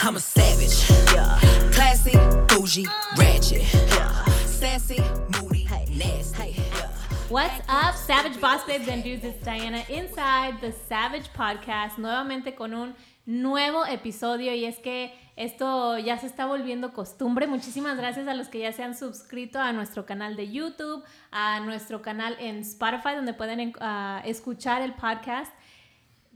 I'm 0.00 0.14
a 0.14 0.20
savage. 0.20 0.88
Yeah. 1.12 1.38
Classy, 1.72 2.12
bougie, 2.46 2.86
ratchet. 3.16 3.62
Yeah. 3.72 4.24
Sassy, 4.46 5.02
moody, 5.34 5.66
nasty. 5.90 6.54
Yeah. 6.56 6.90
What's 7.28 7.60
up, 7.68 7.96
Savage 7.96 8.40
Boss 8.40 8.64
Babes 8.64 8.86
and 8.86 9.02
Dudes? 9.02 9.24
It's 9.24 9.44
Diana 9.44 9.82
inside 9.88 10.60
the 10.60 10.70
Savage 10.70 11.32
Podcast, 11.32 11.98
nuevamente 11.98 12.54
con 12.54 12.74
un 12.74 12.94
nuevo 13.26 13.84
episodio 13.86 14.54
y 14.54 14.66
es 14.66 14.78
que 14.78 15.12
esto 15.36 15.98
ya 15.98 16.16
se 16.16 16.26
está 16.26 16.46
volviendo 16.46 16.92
costumbre. 16.92 17.48
Muchísimas 17.48 17.96
gracias 17.96 18.28
a 18.28 18.34
los 18.34 18.48
que 18.48 18.60
ya 18.60 18.72
se 18.72 18.84
han 18.84 18.96
suscrito 18.96 19.58
a 19.58 19.72
nuestro 19.72 20.06
canal 20.06 20.36
de 20.36 20.50
YouTube, 20.50 21.04
a 21.32 21.58
nuestro 21.60 22.02
canal 22.02 22.36
en 22.38 22.60
Spotify 22.60 23.16
donde 23.16 23.34
pueden 23.34 23.74
uh, 23.80 24.20
escuchar 24.24 24.80
el 24.80 24.94
podcast. 24.94 25.52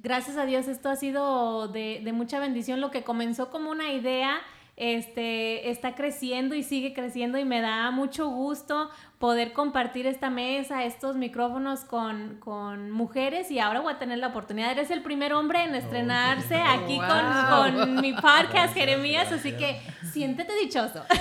Gracias 0.02 0.36
a 0.36 0.46
Dios 0.46 0.66
esto 0.68 0.88
ha 0.88 0.96
sido 0.96 1.68
de, 1.68 2.00
de 2.02 2.12
mucha 2.12 2.40
bendición. 2.40 2.80
Lo 2.80 2.90
que 2.90 3.04
comenzó 3.04 3.50
como 3.50 3.70
una 3.70 3.92
idea 3.92 4.40
este, 4.76 5.70
está 5.70 5.94
creciendo 5.94 6.54
y 6.54 6.62
sigue 6.62 6.94
creciendo 6.94 7.38
y 7.38 7.44
me 7.44 7.60
da 7.60 7.90
mucho 7.90 8.28
gusto 8.28 8.90
poder 9.18 9.52
compartir 9.52 10.06
esta 10.06 10.30
mesa, 10.30 10.82
estos 10.84 11.14
micrófonos 11.14 11.84
con, 11.84 12.38
con 12.40 12.90
mujeres 12.90 13.50
y 13.52 13.60
ahora 13.60 13.80
voy 13.80 13.92
a 13.92 13.98
tener 13.98 14.18
la 14.18 14.28
oportunidad. 14.28 14.72
Eres 14.72 14.90
el 14.90 15.02
primer 15.02 15.34
hombre 15.34 15.62
en 15.62 15.74
estrenarse 15.76 16.56
aquí 16.56 16.98
con, 16.98 17.76
con, 17.76 18.00
mi 18.00 18.12
podcast, 18.14 18.74
Jeremías, 18.74 19.30
así 19.30 19.52
que 19.52 19.80
siéntete 20.10 20.52
dichoso. 20.56 21.04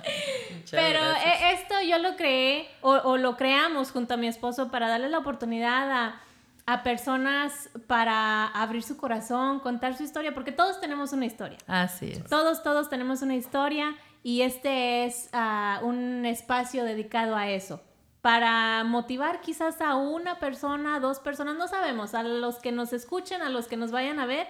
Pero 0.70 1.00
eh, 1.00 1.52
esto 1.52 1.74
yo 1.86 1.98
lo 1.98 2.16
creé 2.16 2.68
o, 2.80 2.92
o 2.94 3.16
lo 3.16 3.36
creamos 3.36 3.92
junto 3.92 4.14
a 4.14 4.16
mi 4.16 4.26
esposo 4.26 4.70
para 4.72 4.88
darle 4.88 5.08
la 5.08 5.18
oportunidad 5.18 5.90
a 5.92 6.20
a 6.68 6.82
personas 6.82 7.70
para 7.86 8.46
abrir 8.48 8.82
su 8.82 8.98
corazón, 8.98 9.58
contar 9.60 9.96
su 9.96 10.02
historia, 10.02 10.34
porque 10.34 10.52
todos 10.52 10.82
tenemos 10.82 11.14
una 11.14 11.24
historia. 11.24 11.56
Así 11.66 12.10
es. 12.10 12.24
Todos, 12.24 12.62
todos 12.62 12.90
tenemos 12.90 13.22
una 13.22 13.36
historia 13.36 13.96
y 14.22 14.42
este 14.42 15.06
es 15.06 15.30
uh, 15.32 15.82
un 15.82 16.26
espacio 16.26 16.84
dedicado 16.84 17.36
a 17.36 17.48
eso. 17.48 17.80
Para 18.20 18.84
motivar 18.84 19.40
quizás 19.40 19.80
a 19.80 19.94
una 19.94 20.40
persona, 20.40 20.96
a 20.96 21.00
dos 21.00 21.20
personas, 21.20 21.56
no 21.56 21.68
sabemos, 21.68 22.12
a 22.12 22.22
los 22.22 22.58
que 22.58 22.70
nos 22.70 22.92
escuchen, 22.92 23.40
a 23.40 23.48
los 23.48 23.66
que 23.66 23.78
nos 23.78 23.90
vayan 23.90 24.20
a 24.20 24.26
ver. 24.26 24.46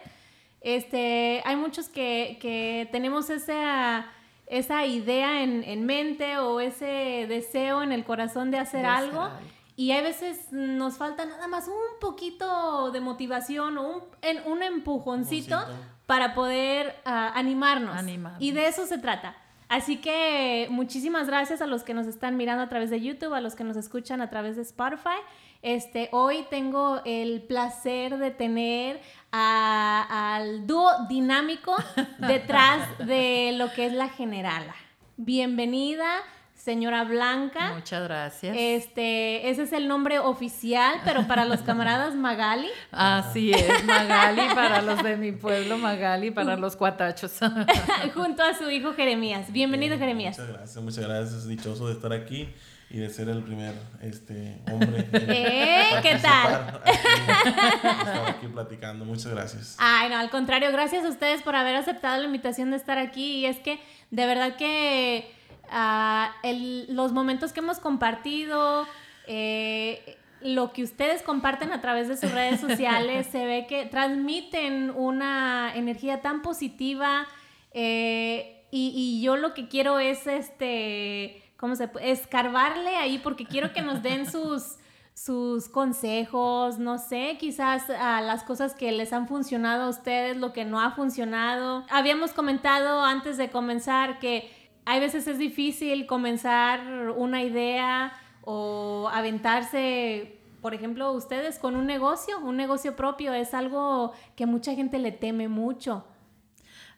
Este, 0.60 1.40
hay 1.44 1.54
muchos 1.54 1.88
que, 1.88 2.38
que 2.40 2.88
tenemos 2.90 3.30
esa, 3.30 4.06
esa 4.48 4.84
idea 4.86 5.44
en, 5.44 5.62
en, 5.62 5.86
mente 5.86 6.36
o 6.38 6.58
ese 6.58 7.26
deseo 7.28 7.84
en 7.84 7.92
el 7.92 8.02
corazón 8.02 8.50
de 8.50 8.58
hacer, 8.58 8.80
de 8.80 8.88
algo. 8.88 9.22
hacer 9.22 9.36
algo 9.36 9.57
y 9.78 9.92
a 9.92 10.02
veces 10.02 10.50
nos 10.50 10.96
falta 10.96 11.24
nada 11.24 11.46
más 11.46 11.68
un 11.68 12.00
poquito 12.00 12.90
de 12.90 13.00
motivación 13.00 13.78
o 13.78 13.88
un, 13.88 14.02
en, 14.22 14.42
un 14.44 14.64
empujoncito 14.64 15.56
para 16.04 16.34
poder 16.34 16.96
uh, 17.06 17.10
animarnos. 17.36 17.96
animarnos. 17.96 18.42
Y 18.42 18.50
de 18.50 18.66
eso 18.66 18.86
se 18.86 18.98
trata. 18.98 19.36
Así 19.68 19.98
que 19.98 20.66
muchísimas 20.68 21.28
gracias 21.28 21.62
a 21.62 21.68
los 21.68 21.84
que 21.84 21.94
nos 21.94 22.08
están 22.08 22.36
mirando 22.36 22.64
a 22.64 22.68
través 22.68 22.90
de 22.90 23.00
YouTube, 23.00 23.32
a 23.34 23.40
los 23.40 23.54
que 23.54 23.62
nos 23.62 23.76
escuchan 23.76 24.20
a 24.20 24.28
través 24.30 24.56
de 24.56 24.62
Spotify. 24.62 25.20
Este, 25.62 26.08
hoy 26.10 26.44
tengo 26.50 27.00
el 27.04 27.42
placer 27.42 28.18
de 28.18 28.32
tener 28.32 29.00
a, 29.30 30.34
al 30.34 30.66
dúo 30.66 30.90
dinámico 31.08 31.76
detrás 32.18 32.80
de 32.98 33.52
lo 33.56 33.72
que 33.74 33.86
es 33.86 33.92
la 33.92 34.08
generala. 34.08 34.74
Bienvenida 35.16 36.24
señora 36.58 37.04
Blanca. 37.04 37.72
Muchas 37.74 38.02
gracias. 38.04 38.54
Este, 38.58 39.48
ese 39.48 39.62
es 39.62 39.72
el 39.72 39.88
nombre 39.88 40.18
oficial, 40.18 40.96
pero 41.04 41.26
para 41.26 41.44
los 41.44 41.60
camaradas 41.62 42.14
Magali. 42.14 42.68
Así 42.90 43.52
es, 43.52 43.84
Magali, 43.84 44.42
para 44.54 44.82
los 44.82 45.02
de 45.02 45.16
mi 45.16 45.32
pueblo, 45.32 45.78
Magali, 45.78 46.30
para 46.30 46.56
los 46.56 46.76
cuatachos. 46.76 47.38
Junto 48.14 48.42
a 48.42 48.54
su 48.54 48.68
hijo 48.70 48.92
Jeremías. 48.92 49.52
Bienvenido, 49.52 49.96
Bien, 49.96 50.00
Jeremías. 50.00 50.38
Muchas 50.38 50.54
gracias, 50.54 50.84
muchas 50.84 51.04
gracias. 51.06 51.48
Dichoso 51.48 51.86
de 51.86 51.94
estar 51.94 52.12
aquí 52.12 52.48
y 52.90 52.98
de 52.98 53.08
ser 53.10 53.28
el 53.28 53.42
primer 53.42 53.74
este, 54.02 54.60
hombre. 54.72 55.06
¿Eh? 55.12 55.90
¿Qué 56.02 56.16
tal? 56.16 56.80
Estar 56.84 58.30
aquí 58.30 58.48
platicando. 58.48 59.04
Muchas 59.04 59.32
gracias. 59.32 59.76
Ay, 59.78 60.08
no, 60.08 60.16
al 60.16 60.30
contrario, 60.30 60.72
gracias 60.72 61.04
a 61.04 61.08
ustedes 61.08 61.42
por 61.42 61.54
haber 61.54 61.76
aceptado 61.76 62.18
la 62.18 62.24
invitación 62.24 62.70
de 62.70 62.78
estar 62.78 62.98
aquí. 62.98 63.36
Y 63.36 63.46
es 63.46 63.58
que 63.58 63.78
de 64.10 64.26
verdad 64.26 64.56
que 64.56 65.37
Uh, 65.70 66.30
el, 66.42 66.94
los 66.94 67.12
momentos 67.12 67.52
que 67.52 67.60
hemos 67.60 67.78
compartido, 67.78 68.86
eh, 69.26 70.16
lo 70.40 70.72
que 70.72 70.82
ustedes 70.82 71.22
comparten 71.22 71.72
a 71.72 71.80
través 71.80 72.08
de 72.08 72.16
sus 72.16 72.32
redes 72.32 72.60
sociales, 72.68 73.26
se 73.26 73.44
ve 73.44 73.66
que 73.68 73.86
transmiten 73.86 74.90
una 74.90 75.72
energía 75.74 76.22
tan 76.22 76.42
positiva 76.42 77.26
eh, 77.72 78.64
y, 78.70 78.92
y, 78.94 79.22
yo 79.22 79.36
lo 79.36 79.54
que 79.54 79.68
quiero 79.68 79.98
es, 79.98 80.26
este, 80.26 81.42
¿cómo 81.56 81.74
se 81.74 81.88
puede? 81.88 82.10
Escarbarle 82.10 82.96
ahí 82.96 83.18
porque 83.18 83.46
quiero 83.46 83.72
que 83.72 83.82
nos 83.82 84.02
den 84.02 84.30
sus 84.30 84.76
sus 85.24 85.68
consejos, 85.68 86.78
no 86.78 86.98
sé, 86.98 87.38
quizás 87.40 87.88
las 87.88 88.44
cosas 88.44 88.74
que 88.74 88.92
les 88.92 89.12
han 89.12 89.26
funcionado 89.26 89.84
a 89.84 89.88
ustedes, 89.88 90.36
lo 90.36 90.52
que 90.52 90.64
no 90.64 90.80
ha 90.80 90.92
funcionado. 90.92 91.84
Habíamos 91.90 92.30
comentado 92.30 93.02
antes 93.02 93.36
de 93.36 93.50
comenzar 93.50 94.20
que 94.20 94.48
hay 94.88 95.00
veces 95.00 95.26
es 95.26 95.38
difícil 95.38 96.06
comenzar 96.06 97.10
una 97.14 97.42
idea 97.42 98.10
o 98.40 99.10
aventarse, 99.12 100.38
por 100.62 100.72
ejemplo, 100.72 101.12
ustedes 101.12 101.58
con 101.58 101.76
un 101.76 101.84
negocio, 101.84 102.38
un 102.38 102.56
negocio 102.56 102.96
propio, 102.96 103.34
es 103.34 103.52
algo 103.52 104.14
que 104.34 104.46
mucha 104.46 104.74
gente 104.74 104.98
le 104.98 105.12
teme 105.12 105.46
mucho. 105.46 106.06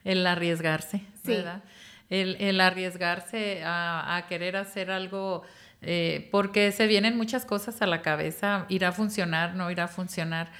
El 0.05 0.25
arriesgarse, 0.25 0.99
sí. 1.25 1.33
¿verdad? 1.33 1.65
El, 2.11 2.37
el 2.37 2.61
arriesgarse 2.61 3.65
a, 3.65 4.17
a, 4.17 4.29
querer 4.29 4.55
hacer 4.55 4.93
algo, 4.93 5.43
eh, 5.83 6.29
porque 6.31 6.71
se 6.71 6.87
vienen 6.87 7.17
muchas 7.17 7.45
cosas 7.45 7.83
a 7.83 7.89
la 7.89 8.03
cabeza, 8.03 8.67
irá 8.69 8.91
a 8.91 8.93
funcionar, 8.93 9.57
no 9.57 9.69
irá 9.69 9.85
a 9.85 9.89
funcionar. 9.89 10.53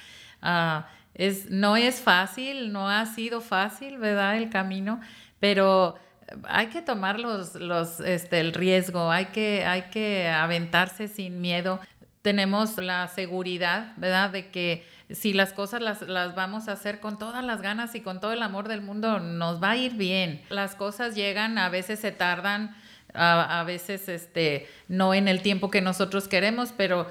Uh, 0.43 0.83
es, 1.13 1.49
no 1.49 1.77
es 1.77 2.01
fácil, 2.01 2.73
no 2.73 2.89
ha 2.89 3.05
sido 3.05 3.39
fácil, 3.39 3.99
¿verdad? 3.99 4.35
El 4.35 4.49
camino, 4.49 4.99
pero 5.39 5.97
hay 6.43 6.67
que 6.67 6.81
tomar 6.81 7.19
los, 7.19 7.55
los, 7.55 7.99
este, 7.99 8.39
el 8.39 8.53
riesgo, 8.53 9.11
hay 9.11 9.25
que, 9.27 9.65
hay 9.65 9.83
que 9.83 10.29
aventarse 10.29 11.07
sin 11.07 11.41
miedo. 11.41 11.79
Tenemos 12.21 12.77
la 12.77 13.07
seguridad, 13.07 13.93
¿verdad?, 13.97 14.29
de 14.29 14.49
que 14.49 14.85
si 15.09 15.33
las 15.33 15.53
cosas 15.53 15.81
las, 15.81 16.01
las, 16.03 16.35
vamos 16.35 16.67
a 16.67 16.73
hacer 16.73 16.99
con 16.99 17.17
todas 17.17 17.43
las 17.43 17.61
ganas 17.61 17.95
y 17.95 18.01
con 18.01 18.19
todo 18.19 18.33
el 18.33 18.43
amor 18.43 18.67
del 18.67 18.81
mundo, 18.81 19.19
nos 19.19 19.61
va 19.61 19.71
a 19.71 19.77
ir 19.77 19.93
bien. 19.93 20.41
Las 20.49 20.75
cosas 20.75 21.15
llegan, 21.15 21.57
a 21.57 21.69
veces 21.69 21.99
se 21.99 22.11
tardan, 22.11 22.75
a, 23.13 23.59
a 23.59 23.63
veces 23.63 24.07
este, 24.07 24.69
no 24.87 25.13
en 25.13 25.27
el 25.27 25.41
tiempo 25.41 25.69
que 25.69 25.81
nosotros 25.81 26.27
queremos, 26.27 26.73
pero 26.77 27.07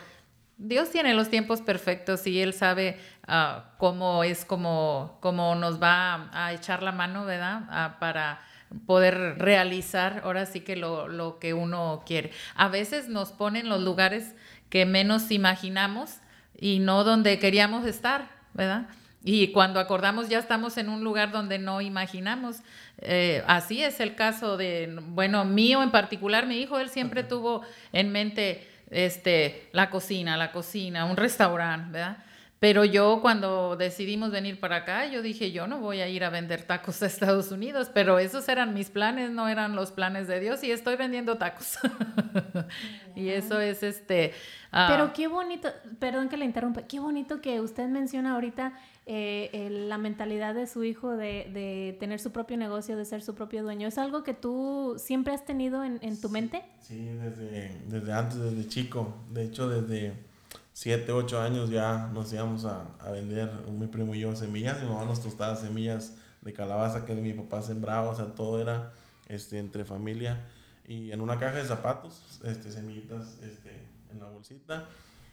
Dios 0.62 0.90
tiene 0.90 1.14
los 1.14 1.30
tiempos 1.30 1.62
perfectos 1.62 2.26
y 2.26 2.42
Él 2.42 2.52
sabe 2.52 2.98
uh, 3.26 3.62
cómo 3.78 4.24
es, 4.24 4.44
como, 4.44 5.16
cómo 5.20 5.54
nos 5.54 5.82
va 5.82 6.28
a, 6.34 6.52
echar 6.52 6.82
la 6.82 6.92
mano, 6.92 7.24
¿verdad?, 7.24 7.62
uh, 7.62 7.98
para 7.98 8.40
poder 8.86 9.38
realizar 9.38 10.22
ahora 10.24 10.46
sí 10.46 10.60
que 10.60 10.76
lo, 10.76 11.08
lo, 11.08 11.38
que 11.38 11.54
uno 11.54 12.02
quiere. 12.06 12.30
A 12.54 12.68
veces 12.68 13.08
nos 13.08 13.32
ponen 13.32 13.68
los 13.68 13.82
lugares 13.82 14.34
que 14.68 14.86
menos 14.86 15.30
imaginamos 15.30 16.18
y 16.58 16.78
no 16.78 17.04
donde 17.04 17.38
queríamos 17.38 17.86
estar, 17.86 18.28
¿verdad? 18.54 18.88
Y 19.22 19.48
cuando 19.48 19.80
acordamos 19.80 20.28
ya 20.28 20.38
estamos 20.38 20.78
en 20.78 20.88
un 20.88 21.04
lugar 21.04 21.30
donde 21.30 21.58
no 21.58 21.80
imaginamos. 21.80 22.60
Eh, 22.98 23.42
así 23.46 23.82
es 23.82 24.00
el 24.00 24.14
caso 24.14 24.56
de, 24.56 24.98
bueno, 25.08 25.44
mío 25.44 25.82
en 25.82 25.90
particular, 25.90 26.46
mi 26.46 26.56
hijo, 26.56 26.78
él 26.78 26.88
siempre 26.88 27.22
tuvo 27.22 27.62
en 27.92 28.12
mente 28.12 28.66
este, 28.90 29.68
la 29.72 29.90
cocina, 29.90 30.36
la 30.36 30.52
cocina, 30.52 31.04
un 31.04 31.16
restaurante, 31.16 31.92
¿verdad? 31.92 32.18
Pero 32.60 32.84
yo 32.84 33.20
cuando 33.22 33.74
decidimos 33.76 34.32
venir 34.32 34.60
para 34.60 34.76
acá, 34.76 35.06
yo 35.06 35.22
dije, 35.22 35.50
yo 35.50 35.66
no 35.66 35.80
voy 35.80 36.02
a 36.02 36.08
ir 36.08 36.24
a 36.24 36.28
vender 36.28 36.62
tacos 36.62 37.02
a 37.02 37.06
Estados 37.06 37.50
Unidos, 37.52 37.90
pero 37.94 38.18
esos 38.18 38.46
eran 38.50 38.74
mis 38.74 38.90
planes, 38.90 39.30
no 39.30 39.48
eran 39.48 39.74
los 39.74 39.92
planes 39.92 40.28
de 40.28 40.40
Dios 40.40 40.62
y 40.62 40.70
estoy 40.70 40.96
vendiendo 40.96 41.38
tacos. 41.38 41.78
y 43.16 43.30
eso 43.30 43.58
es 43.60 43.82
este... 43.82 44.34
Uh, 44.74 44.86
pero 44.88 45.12
qué 45.14 45.26
bonito, 45.26 45.70
perdón 45.98 46.28
que 46.28 46.36
le 46.36 46.44
interrumpa, 46.44 46.82
qué 46.82 47.00
bonito 47.00 47.40
que 47.40 47.62
usted 47.62 47.88
menciona 47.88 48.34
ahorita 48.34 48.74
eh, 49.06 49.68
la 49.88 49.96
mentalidad 49.96 50.54
de 50.54 50.66
su 50.66 50.84
hijo 50.84 51.16
de, 51.16 51.48
de, 51.54 51.96
tener 51.98 52.20
su 52.20 52.30
propio 52.30 52.58
negocio, 52.58 52.94
de 52.94 53.06
ser 53.06 53.22
su 53.22 53.34
propio 53.34 53.62
dueño. 53.62 53.88
¿Es 53.88 53.96
algo 53.96 54.22
que 54.22 54.34
tú 54.34 54.96
siempre 54.98 55.32
has 55.32 55.46
tenido 55.46 55.82
en, 55.82 55.98
en 56.02 56.20
tu 56.20 56.28
mente? 56.28 56.62
Sí, 56.80 57.06
desde, 57.06 57.80
desde 57.86 58.12
antes, 58.12 58.38
desde 58.38 58.68
chico. 58.68 59.16
De 59.30 59.46
hecho, 59.46 59.66
desde 59.66 60.29
7, 60.80 61.12
8 61.12 61.42
años 61.42 61.68
ya 61.68 62.08
nos 62.14 62.32
íbamos 62.32 62.64
a, 62.64 62.86
a, 63.00 63.10
vender, 63.10 63.52
mi 63.68 63.86
primo 63.86 64.14
y 64.14 64.20
yo, 64.20 64.34
semillas. 64.34 64.80
Mi 64.80 64.88
mamá 64.88 65.04
nos 65.04 65.20
tostaba 65.20 65.54
semillas 65.54 66.14
de 66.40 66.54
calabaza 66.54 67.04
que 67.04 67.14
mi 67.14 67.34
papá 67.34 67.60
sembraba, 67.60 68.08
o 68.08 68.16
sea, 68.16 68.34
todo 68.34 68.62
era 68.62 68.90
este, 69.28 69.58
entre 69.58 69.84
familia. 69.84 70.40
Y 70.88 71.12
en 71.12 71.20
una 71.20 71.38
caja 71.38 71.56
de 71.56 71.66
zapatos, 71.66 72.40
este, 72.44 72.72
semillitas 72.72 73.36
este, 73.42 73.78
en 74.10 74.20
la 74.20 74.30
bolsita 74.30 74.88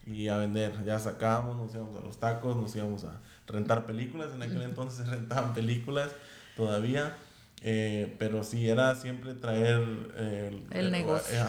y 0.06 0.28
a 0.28 0.36
vender. 0.36 0.84
Ya 0.84 1.00
sacábamos, 1.00 1.56
nos 1.56 1.74
íbamos 1.74 1.96
a 1.96 2.02
los 2.02 2.20
tacos, 2.20 2.58
nos 2.58 2.76
íbamos 2.76 3.06
a 3.06 3.22
rentar 3.48 3.86
películas. 3.86 4.34
En 4.36 4.44
aquel 4.44 4.64
entonces 4.64 5.06
se 5.06 5.10
rentaban 5.16 5.54
películas 5.54 6.12
todavía. 6.58 7.16
Eh, 7.62 8.18
pero 8.20 8.44
sí, 8.44 8.68
era 8.68 8.96
siempre 8.96 9.34
traer 9.34 9.82
eh, 10.18 10.62
el, 10.72 10.92
negocio. 10.92 11.40
Eh, 11.40 11.46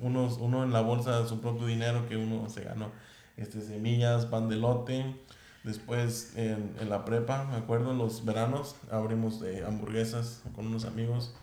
unos, 0.00 0.38
uno 0.38 0.64
en 0.64 0.72
la 0.72 0.80
bolsa 0.80 1.28
su 1.28 1.42
propio 1.42 1.66
dinero 1.66 2.08
que 2.08 2.16
uno 2.16 2.48
se 2.48 2.64
ganó. 2.64 2.90
Este, 3.36 3.60
semillas, 3.60 4.26
pan 4.26 4.48
de 4.48 4.56
lote. 4.56 5.16
Después 5.64 6.32
en, 6.36 6.74
en 6.80 6.90
la 6.90 7.04
prepa, 7.04 7.44
me 7.44 7.56
acuerdo, 7.56 7.92
en 7.92 7.98
los 7.98 8.24
veranos 8.24 8.76
abrimos 8.90 9.42
hamburguesas 9.66 10.42
con 10.54 10.66
unos 10.66 10.84
amigos. 10.84 11.34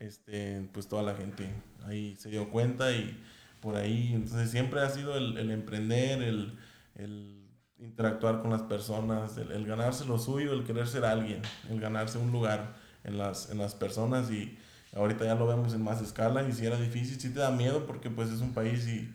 Este, 0.00 0.68
pues 0.72 0.88
toda 0.88 1.02
la 1.02 1.14
gente 1.14 1.48
ahí 1.86 2.16
se 2.18 2.28
dio 2.28 2.50
cuenta 2.50 2.92
y 2.92 3.18
por 3.60 3.76
ahí, 3.76 4.12
entonces 4.12 4.50
siempre 4.50 4.80
ha 4.80 4.90
sido 4.90 5.16
el, 5.16 5.38
el 5.38 5.50
emprender, 5.50 6.22
el, 6.22 6.58
el, 6.96 7.48
interactuar 7.78 8.42
con 8.42 8.50
las 8.50 8.62
personas, 8.62 9.36
el, 9.38 9.52
el 9.52 9.66
ganarse 9.66 10.04
lo 10.04 10.18
suyo, 10.18 10.52
el 10.52 10.64
querer 10.64 10.86
ser 10.86 11.04
alguien, 11.04 11.42
el 11.70 11.80
ganarse 11.80 12.18
un 12.18 12.30
lugar 12.30 12.74
en 13.04 13.18
las, 13.18 13.50
en 13.50 13.58
las 13.58 13.74
personas 13.74 14.30
y 14.30 14.58
ahorita 14.94 15.24
ya 15.24 15.34
lo 15.34 15.46
vemos 15.46 15.74
en 15.74 15.82
más 15.82 16.02
escala 16.02 16.46
y 16.46 16.52
si 16.52 16.66
era 16.66 16.78
difícil, 16.78 17.18
si 17.18 17.30
te 17.30 17.40
da 17.40 17.50
miedo 17.50 17.86
porque 17.86 18.10
pues 18.10 18.30
es 18.30 18.40
un 18.40 18.52
país 18.52 18.86
y, 18.86 19.12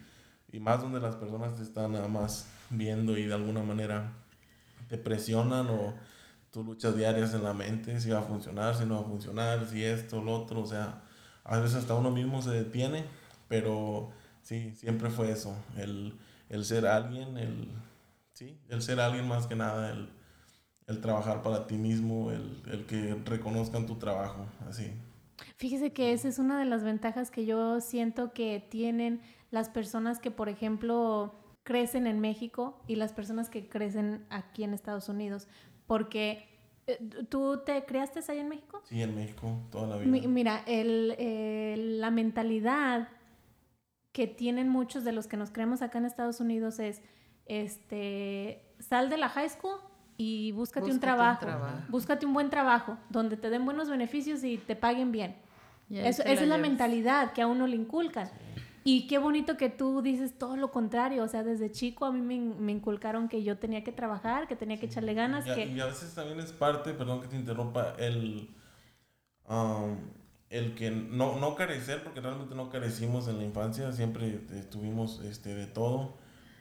y 0.51 0.59
más 0.59 0.81
donde 0.81 0.99
las 0.99 1.15
personas 1.15 1.55
te 1.55 1.63
están 1.63 1.93
nada 1.93 2.07
más 2.07 2.47
viendo 2.69 3.17
y 3.17 3.25
de 3.25 3.33
alguna 3.33 3.61
manera 3.63 4.13
te 4.87 4.97
presionan 4.97 5.67
o 5.67 5.93
tú 6.51 6.63
luchas 6.63 6.95
diarias 6.95 7.33
en 7.33 7.43
la 7.43 7.53
mente 7.53 7.99
si 7.99 8.09
va 8.09 8.19
a 8.19 8.23
funcionar, 8.23 8.75
si 8.75 8.85
no 8.85 8.95
va 8.95 9.01
a 9.01 9.09
funcionar, 9.09 9.67
si 9.67 9.83
esto, 9.83 10.21
lo 10.21 10.33
otro, 10.33 10.61
o 10.61 10.65
sea, 10.65 11.01
a 11.43 11.59
veces 11.59 11.77
hasta 11.77 11.95
uno 11.95 12.11
mismo 12.11 12.41
se 12.41 12.51
detiene, 12.51 13.05
pero 13.47 14.09
sí, 14.41 14.73
siempre 14.75 15.09
fue 15.09 15.31
eso, 15.31 15.55
el, 15.77 16.17
el 16.49 16.65
ser 16.65 16.87
alguien, 16.87 17.37
el, 17.37 17.69
sí, 18.33 18.59
el 18.69 18.81
ser 18.81 18.99
alguien 18.99 19.27
más 19.27 19.47
que 19.47 19.55
nada, 19.55 19.91
el, 19.91 20.09
el 20.87 21.01
trabajar 21.01 21.43
para 21.43 21.67
ti 21.67 21.75
mismo, 21.75 22.31
el, 22.31 22.61
el, 22.71 22.85
que 22.85 23.15
reconozcan 23.25 23.85
tu 23.85 23.95
trabajo, 23.95 24.47
así. 24.67 24.91
Fíjese 25.55 25.93
que 25.93 26.13
esa 26.13 26.27
es 26.27 26.39
una 26.39 26.59
de 26.59 26.65
las 26.65 26.83
ventajas 26.83 27.31
que 27.31 27.45
yo 27.45 27.79
siento 27.79 28.33
que 28.33 28.65
tienen 28.69 29.21
las 29.51 29.69
personas 29.69 30.19
que, 30.19 30.31
por 30.31 30.49
ejemplo, 30.49 31.33
crecen 31.63 32.07
en 32.07 32.19
México 32.19 32.81
y 32.87 32.95
las 32.95 33.13
personas 33.13 33.49
que 33.49 33.67
crecen 33.67 34.25
aquí 34.29 34.63
en 34.63 34.73
Estados 34.73 35.09
Unidos, 35.09 35.47
porque 35.87 36.49
eh, 36.89 36.97
¿Tú 37.29 37.61
te 37.63 37.85
criaste 37.85 38.19
allá 38.19 38.41
en 38.41 38.49
México? 38.49 38.81
Sí, 38.85 39.01
en 39.01 39.13
México, 39.13 39.61
toda 39.69 39.87
la 39.87 39.97
vida. 39.97 40.27
mira, 40.27 40.63
el, 40.65 41.11
el, 41.19 42.01
la 42.01 42.09
mentalidad 42.09 43.09
que 44.11 44.25
tienen 44.25 44.69
muchos 44.69 45.03
de 45.03 45.11
los 45.11 45.27
que 45.27 45.37
nos 45.37 45.51
creemos 45.51 45.83
acá 45.83 45.99
en 45.99 46.05
Estados 46.05 46.39
Unidos 46.39 46.79
es, 46.79 47.03
este, 47.45 48.63
sal 48.79 49.09
de 49.09 49.17
la 49.17 49.29
high 49.29 49.49
school 49.49 49.77
y 50.17 50.51
búscate, 50.53 50.87
búscate 50.87 50.95
un, 50.95 50.99
trabajo, 50.99 51.45
un, 51.45 51.51
trabajo, 51.51 51.83
búscate 51.89 52.25
un 52.25 52.33
buen 52.33 52.49
trabajo, 52.49 52.97
donde 53.09 53.37
te 53.37 53.51
den 53.51 53.65
buenos 53.65 53.87
beneficios 53.87 54.43
y 54.43 54.57
te 54.57 54.75
paguen 54.75 55.11
bien. 55.11 55.35
Eso, 55.91 56.23
esa 56.23 56.43
es 56.43 56.47
la 56.47 56.57
mentalidad 56.57 57.33
que 57.33 57.41
a 57.41 57.47
uno 57.47 57.67
le 57.67 57.75
inculcan. 57.75 58.27
Sí. 58.27 58.61
Y 58.83 59.07
qué 59.07 59.17
bonito 59.17 59.57
que 59.57 59.69
tú 59.69 60.01
dices 60.01 60.37
todo 60.37 60.55
lo 60.55 60.71
contrario, 60.71 61.23
o 61.23 61.27
sea, 61.27 61.43
desde 61.43 61.71
chico 61.71 62.05
a 62.05 62.11
mí 62.11 62.21
me, 62.21 62.39
me 62.39 62.71
inculcaron 62.71 63.27
que 63.27 63.43
yo 63.43 63.57
tenía 63.57 63.83
que 63.83 63.91
trabajar, 63.91 64.47
que 64.47 64.55
tenía 64.55 64.79
que 64.79 64.85
echarle 64.85 65.13
ganas. 65.13 65.45
Y 65.45 65.49
a, 65.49 65.55
que... 65.55 65.65
y 65.65 65.79
a 65.79 65.85
veces 65.85 66.13
también 66.15 66.39
es 66.39 66.51
parte, 66.51 66.93
perdón 66.93 67.21
que 67.21 67.27
te 67.27 67.35
interrumpa, 67.35 67.95
el, 67.97 68.49
um, 69.47 69.97
el 70.49 70.75
que 70.75 70.91
no, 70.91 71.39
no 71.39 71.55
carecer, 71.55 72.03
porque 72.03 72.21
realmente 72.21 72.55
no 72.55 72.69
carecimos 72.69 73.27
en 73.27 73.37
la 73.37 73.43
infancia, 73.43 73.91
siempre 73.91 74.39
tuvimos 74.71 75.21
este, 75.23 75.53
de 75.53 75.67
todo, 75.67 76.15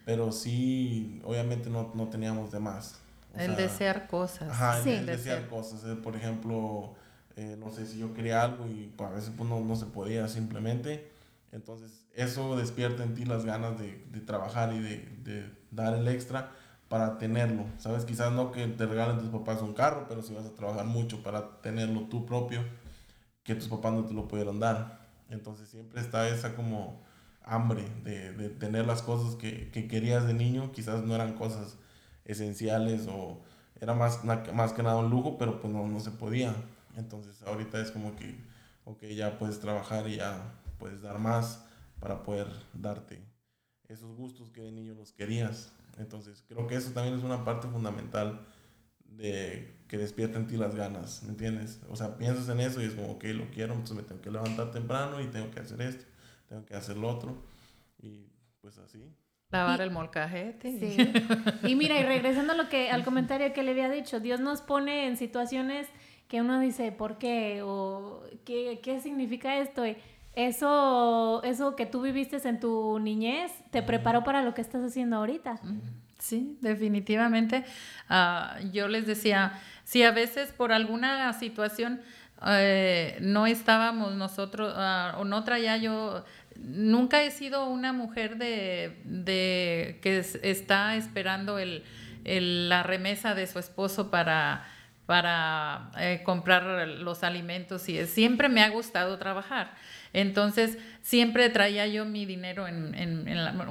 pero 0.04 0.32
sí, 0.32 1.22
obviamente 1.24 1.70
no, 1.70 1.92
no 1.94 2.08
teníamos 2.08 2.50
de 2.50 2.58
más. 2.58 3.00
O 3.34 3.38
el 3.38 3.46
sea, 3.46 3.56
desear 3.56 4.06
cosas. 4.08 4.48
Ajá, 4.50 4.82
sí. 4.82 4.90
el, 4.90 5.00
el 5.00 5.06
desear 5.06 5.48
cosas. 5.48 5.84
Eh, 5.84 5.94
por 5.94 6.16
ejemplo, 6.16 6.94
eh, 7.36 7.56
no 7.58 7.70
sé 7.70 7.86
si 7.86 7.98
yo 7.98 8.12
quería 8.14 8.42
algo 8.42 8.66
y 8.66 8.92
pues, 8.96 9.10
a 9.10 9.12
veces 9.12 9.32
pues, 9.36 9.48
no, 9.48 9.60
no 9.60 9.76
se 9.76 9.86
podía 9.86 10.26
simplemente. 10.28 11.12
Entonces, 11.52 12.06
eso 12.14 12.56
despierta 12.56 13.02
en 13.02 13.14
ti 13.14 13.24
las 13.24 13.44
ganas 13.44 13.78
de, 13.78 14.04
de 14.10 14.20
trabajar 14.20 14.72
y 14.74 14.80
de, 14.80 14.98
de, 15.22 15.50
dar 15.70 15.94
el 15.94 16.06
extra 16.08 16.52
para 16.88 17.18
tenerlo. 17.18 17.64
Sabes, 17.78 18.04
quizás 18.04 18.32
no 18.32 18.52
que 18.52 18.66
te 18.66 18.86
regalen 18.86 19.18
tus 19.18 19.28
papás 19.28 19.62
un 19.62 19.74
carro, 19.74 20.06
pero 20.08 20.22
si 20.22 20.34
vas 20.34 20.44
a 20.44 20.54
trabajar 20.54 20.86
mucho 20.86 21.22
para 21.22 21.60
tenerlo 21.60 22.02
tú 22.02 22.26
propio, 22.26 22.62
que 23.44 23.54
tus 23.54 23.68
papás 23.68 23.92
no 23.92 24.04
te 24.04 24.14
lo 24.14 24.28
pudieron 24.28 24.60
dar. 24.60 25.08
Entonces, 25.30 25.68
siempre 25.68 26.00
está 26.00 26.28
esa 26.28 26.54
como 26.54 27.02
hambre 27.42 27.84
de, 28.04 28.32
de 28.32 28.50
tener 28.50 28.86
las 28.86 29.02
cosas 29.02 29.34
que, 29.36 29.70
que, 29.70 29.88
querías 29.88 30.26
de 30.26 30.34
niño. 30.34 30.72
Quizás 30.72 31.02
no 31.04 31.14
eran 31.14 31.34
cosas 31.34 31.76
esenciales 32.24 33.06
o 33.08 33.40
era 33.80 33.94
más, 33.94 34.24
más 34.24 34.72
que 34.72 34.82
nada 34.82 34.96
un 34.96 35.10
lujo, 35.10 35.38
pero 35.38 35.60
pues 35.60 35.72
no, 35.72 35.86
no 35.86 36.00
se 36.00 36.10
podía. 36.10 36.54
Entonces, 36.96 37.42
ahorita 37.42 37.80
es 37.80 37.90
como 37.90 38.16
que, 38.16 38.38
ok, 38.84 39.04
ya 39.04 39.38
puedes 39.38 39.60
trabajar 39.60 40.08
y 40.08 40.16
ya 40.16 40.57
puedes 40.78 41.02
dar 41.02 41.18
más 41.18 41.64
para 42.00 42.22
poder 42.22 42.48
darte 42.72 43.20
esos 43.88 44.14
gustos 44.14 44.50
que 44.50 44.60
de 44.60 44.70
niño 44.70 44.94
los 44.94 45.12
querías. 45.12 45.72
Entonces, 45.98 46.44
creo 46.46 46.66
que 46.66 46.76
eso 46.76 46.92
también 46.92 47.16
es 47.16 47.24
una 47.24 47.44
parte 47.44 47.66
fundamental 47.68 48.46
de 49.04 49.74
que 49.88 49.96
despierta 49.96 50.38
en 50.38 50.46
ti 50.46 50.56
las 50.56 50.74
ganas, 50.74 51.22
¿me 51.22 51.30
entiendes? 51.30 51.80
O 51.88 51.96
sea, 51.96 52.18
piensas 52.18 52.48
en 52.50 52.60
eso 52.60 52.80
y 52.82 52.84
es 52.84 52.92
como, 52.92 53.12
ok, 53.12 53.24
lo 53.24 53.50
quiero, 53.50 53.72
entonces 53.72 53.96
me 53.96 54.02
tengo 54.02 54.20
que 54.20 54.30
levantar 54.30 54.70
temprano 54.70 55.20
y 55.20 55.26
tengo 55.28 55.50
que 55.50 55.60
hacer 55.60 55.80
esto, 55.80 56.04
tengo 56.46 56.64
que 56.66 56.74
hacer 56.74 56.96
lo 56.98 57.08
otro. 57.08 57.42
Y 57.98 58.26
pues 58.60 58.78
así. 58.78 59.02
Lavar 59.50 59.80
y, 59.80 59.84
el 59.84 59.90
molcajete. 59.90 60.78
Sí. 60.78 61.12
y 61.66 61.74
mira, 61.74 61.98
y 61.98 62.04
regresando 62.04 62.52
a 62.52 62.56
lo 62.56 62.68
que, 62.68 62.90
al 62.90 63.02
comentario 63.02 63.52
que 63.54 63.62
le 63.62 63.70
había 63.70 63.88
dicho, 63.88 64.20
Dios 64.20 64.40
nos 64.40 64.60
pone 64.60 65.08
en 65.08 65.16
situaciones 65.16 65.88
que 66.28 66.42
uno 66.42 66.60
dice, 66.60 66.92
¿por 66.92 67.16
qué? 67.16 67.62
O 67.62 68.22
¿qué, 68.44 68.80
qué 68.82 69.00
significa 69.00 69.58
esto? 69.58 69.86
Y, 69.86 69.96
eso, 70.38 71.42
eso 71.42 71.74
que 71.74 71.84
tú 71.84 72.00
viviste 72.00 72.36
en 72.48 72.60
tu 72.60 73.00
niñez 73.00 73.50
te 73.72 73.82
preparó 73.82 74.22
para 74.22 74.42
lo 74.42 74.54
que 74.54 74.60
estás 74.60 74.84
haciendo 74.84 75.16
ahorita. 75.16 75.58
Sí, 76.20 76.56
definitivamente. 76.60 77.64
Uh, 78.08 78.70
yo 78.72 78.86
les 78.86 79.04
decía, 79.04 79.58
si 79.82 80.04
a 80.04 80.12
veces 80.12 80.52
por 80.52 80.72
alguna 80.72 81.32
situación 81.32 82.00
eh, 82.46 83.18
no 83.20 83.48
estábamos 83.48 84.14
nosotros, 84.14 84.72
uh, 84.76 85.20
o 85.20 85.24
no 85.24 85.42
traía 85.42 85.76
yo, 85.76 86.24
nunca 86.56 87.24
he 87.24 87.32
sido 87.32 87.68
una 87.68 87.92
mujer 87.92 88.38
de, 88.38 89.00
de 89.04 89.98
que 90.02 90.18
está 90.18 90.94
esperando 90.94 91.58
el, 91.58 91.82
el, 92.22 92.68
la 92.68 92.84
remesa 92.84 93.34
de 93.34 93.48
su 93.48 93.58
esposo 93.58 94.08
para 94.08 94.64
para 95.08 95.90
eh, 95.98 96.20
comprar 96.22 96.86
los 96.86 97.22
alimentos 97.22 97.88
y 97.88 98.04
siempre 98.04 98.50
me 98.50 98.62
ha 98.62 98.68
gustado 98.68 99.16
trabajar. 99.16 99.70
Entonces, 100.12 100.76
siempre 101.00 101.48
traía 101.48 101.86
yo 101.86 102.04
mi 102.04 102.26
dinero 102.26 102.68
en, 102.68 102.94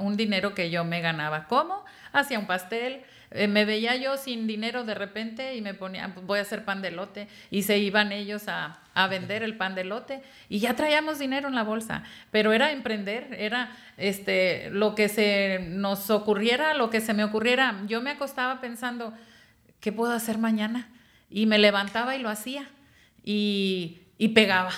un 0.00 0.16
dinero 0.16 0.52
que 0.52 0.68
yo 0.68 0.82
me 0.82 1.00
ganaba. 1.00 1.44
¿Cómo? 1.44 1.84
Hacía 2.10 2.40
un 2.40 2.48
pastel. 2.48 3.02
Eh, 3.30 3.46
me 3.46 3.64
veía 3.64 3.94
yo 3.94 4.16
sin 4.16 4.48
dinero 4.48 4.82
de 4.82 4.96
repente 4.96 5.54
y 5.54 5.62
me 5.62 5.74
ponía, 5.74 6.12
pues 6.12 6.26
voy 6.26 6.40
a 6.40 6.42
hacer 6.42 6.64
pan 6.64 6.82
de 6.82 6.90
lote. 6.90 7.28
Y 7.52 7.62
se 7.62 7.78
iban 7.78 8.10
ellos 8.10 8.48
a, 8.48 8.80
a 8.92 9.06
vender 9.06 9.44
el 9.44 9.56
pan 9.56 9.76
de 9.76 9.84
lote 9.84 10.22
y 10.48 10.58
ya 10.58 10.74
traíamos 10.74 11.20
dinero 11.20 11.46
en 11.46 11.54
la 11.54 11.62
bolsa. 11.62 12.02
Pero 12.32 12.52
era 12.52 12.72
emprender, 12.72 13.36
era 13.38 13.70
este, 13.96 14.70
lo 14.70 14.96
que 14.96 15.08
se 15.08 15.60
nos 15.68 16.10
ocurriera, 16.10 16.74
lo 16.74 16.90
que 16.90 17.00
se 17.00 17.14
me 17.14 17.22
ocurriera. 17.22 17.76
Yo 17.86 18.02
me 18.02 18.10
acostaba 18.10 18.60
pensando, 18.60 19.14
¿qué 19.78 19.92
puedo 19.92 20.12
hacer 20.12 20.36
mañana? 20.38 20.88
Y 21.30 21.46
me 21.46 21.58
levantaba 21.58 22.16
y 22.16 22.20
lo 22.20 22.28
hacía 22.28 22.68
y, 23.24 23.98
y 24.16 24.28
pegaba. 24.28 24.72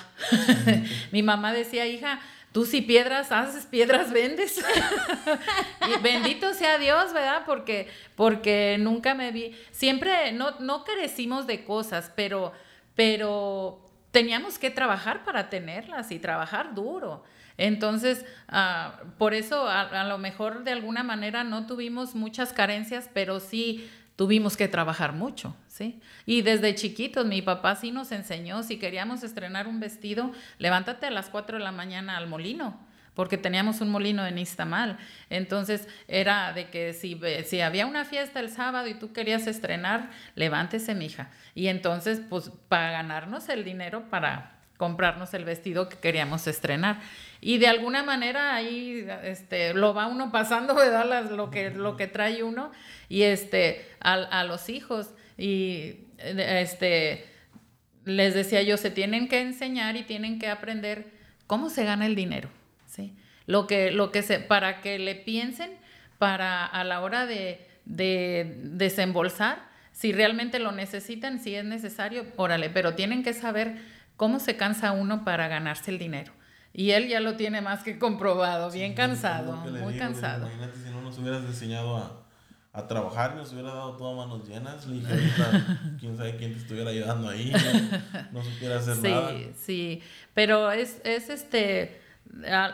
Mi 1.12 1.22
mamá 1.22 1.52
decía, 1.52 1.86
hija, 1.86 2.20
tú 2.52 2.64
si 2.64 2.82
piedras 2.82 3.32
haces, 3.32 3.66
piedras 3.66 4.12
vendes. 4.12 4.58
y 5.88 6.02
bendito 6.02 6.52
sea 6.54 6.78
Dios, 6.78 7.12
¿verdad? 7.12 7.42
Porque, 7.46 7.88
porque 8.16 8.76
nunca 8.78 9.14
me 9.14 9.30
vi, 9.32 9.54
siempre 9.70 10.32
no, 10.32 10.58
no 10.60 10.84
carecimos 10.84 11.46
de 11.46 11.64
cosas, 11.64 12.12
pero, 12.16 12.52
pero 12.94 13.86
teníamos 14.10 14.58
que 14.58 14.70
trabajar 14.70 15.24
para 15.24 15.48
tenerlas 15.48 16.10
y 16.10 16.18
trabajar 16.18 16.74
duro. 16.74 17.22
Entonces, 17.56 18.24
uh, 18.50 19.06
por 19.18 19.34
eso 19.34 19.68
a, 19.68 19.82
a, 19.82 20.04
lo 20.04 20.16
mejor 20.16 20.64
de 20.64 20.72
alguna 20.72 21.02
manera 21.02 21.44
no 21.44 21.66
tuvimos 21.66 22.14
muchas 22.14 22.54
carencias, 22.54 23.10
pero 23.12 23.38
sí 23.38 23.88
tuvimos 24.20 24.58
que 24.58 24.68
trabajar 24.68 25.14
mucho, 25.14 25.56
¿sí? 25.66 25.98
Y 26.26 26.42
desde 26.42 26.74
chiquitos 26.74 27.24
mi 27.24 27.40
papá 27.40 27.74
sí 27.74 27.90
nos 27.90 28.12
enseñó, 28.12 28.62
si 28.62 28.78
queríamos 28.78 29.22
estrenar 29.22 29.66
un 29.66 29.80
vestido, 29.80 30.30
levántate 30.58 31.06
a 31.06 31.10
las 31.10 31.30
4 31.30 31.56
de 31.56 31.64
la 31.64 31.72
mañana 31.72 32.18
al 32.18 32.26
molino, 32.26 32.78
porque 33.14 33.38
teníamos 33.38 33.80
un 33.80 33.88
molino 33.88 34.26
en 34.26 34.36
Istamal. 34.36 34.98
Entonces 35.30 35.88
era 36.06 36.52
de 36.52 36.68
que 36.68 36.92
si, 36.92 37.18
si 37.46 37.62
había 37.62 37.86
una 37.86 38.04
fiesta 38.04 38.40
el 38.40 38.50
sábado 38.50 38.88
y 38.88 38.92
tú 38.92 39.14
querías 39.14 39.46
estrenar, 39.46 40.10
levántese, 40.34 40.94
mija. 40.94 41.30
Y 41.54 41.68
entonces, 41.68 42.20
pues, 42.28 42.52
para 42.68 42.90
ganarnos 42.90 43.48
el 43.48 43.64
dinero 43.64 44.10
para 44.10 44.60
comprarnos 44.80 45.34
el 45.34 45.44
vestido 45.44 45.90
que 45.90 45.98
queríamos 45.98 46.46
estrenar. 46.46 47.00
Y 47.42 47.58
de 47.58 47.68
alguna 47.68 48.02
manera 48.02 48.54
ahí 48.54 49.06
este, 49.24 49.74
lo 49.74 49.92
va 49.92 50.06
uno 50.06 50.32
pasando, 50.32 50.74
¿verdad? 50.74 51.04
Las, 51.04 51.30
lo, 51.30 51.50
que, 51.50 51.70
lo 51.70 51.98
que 51.98 52.06
trae 52.06 52.42
uno 52.42 52.72
y 53.10 53.22
este, 53.22 53.89
a, 54.00 54.14
a 54.14 54.44
los 54.44 54.68
hijos. 54.68 55.10
Y 55.36 56.06
este, 56.18 57.24
les 58.04 58.34
decía 58.34 58.62
yo, 58.62 58.76
se 58.76 58.90
tienen 58.90 59.28
que 59.28 59.40
enseñar 59.40 59.96
y 59.96 60.02
tienen 60.02 60.38
que 60.38 60.48
aprender 60.48 61.12
cómo 61.46 61.70
se 61.70 61.84
gana 61.84 62.06
el 62.06 62.14
dinero, 62.14 62.50
¿sí? 62.86 63.16
Lo 63.46 63.66
que, 63.66 63.90
lo 63.90 64.12
que 64.12 64.22
se, 64.22 64.38
para 64.38 64.80
que 64.80 64.98
le 64.98 65.14
piensen 65.14 65.70
para 66.18 66.64
a 66.66 66.84
la 66.84 67.00
hora 67.00 67.26
de, 67.26 67.66
de 67.84 68.60
desembolsar, 68.62 69.68
si 69.92 70.12
realmente 70.12 70.58
lo 70.58 70.72
necesitan, 70.72 71.40
si 71.40 71.54
es 71.54 71.64
necesario, 71.64 72.26
órale, 72.36 72.70
pero 72.70 72.94
tienen 72.94 73.22
que 73.22 73.32
saber 73.32 73.78
cómo 74.16 74.38
se 74.38 74.56
cansa 74.56 74.92
uno 74.92 75.24
para 75.24 75.48
ganarse 75.48 75.90
el 75.90 75.98
dinero. 75.98 76.32
Y 76.72 76.92
él 76.92 77.08
ya 77.08 77.18
lo 77.18 77.36
tiene 77.36 77.60
más 77.60 77.82
que 77.82 77.98
comprobado, 77.98 78.70
bien 78.70 78.94
cansado, 78.94 79.56
muy 79.56 79.96
cansado. 79.98 80.46
Imagínate 80.46 80.78
si 80.78 80.90
no 80.90 81.02
nos 81.02 81.18
hubieras 81.18 81.42
enseñado 81.44 81.96
a, 81.96 82.29
a 82.72 82.86
trabajar, 82.86 83.34
nos 83.34 83.52
hubiera 83.52 83.70
dado 83.70 83.96
todas 83.96 84.16
manos 84.16 84.48
llenas. 84.48 84.86
Le 84.86 85.00
dije, 85.00 85.12
ahorita, 85.12 85.96
quién 86.00 86.16
sabe 86.16 86.36
quién 86.36 86.52
te 86.52 86.58
estuviera 86.60 86.90
ayudando 86.90 87.28
ahí, 87.28 87.52
no, 88.32 88.40
no 88.40 88.44
supiera 88.44 88.76
hacer 88.76 88.94
sí, 88.96 89.02
nada. 89.02 89.32
Sí, 89.32 89.50
sí, 89.56 90.02
pero 90.34 90.70
es, 90.70 91.00
es 91.04 91.30
este, 91.30 92.00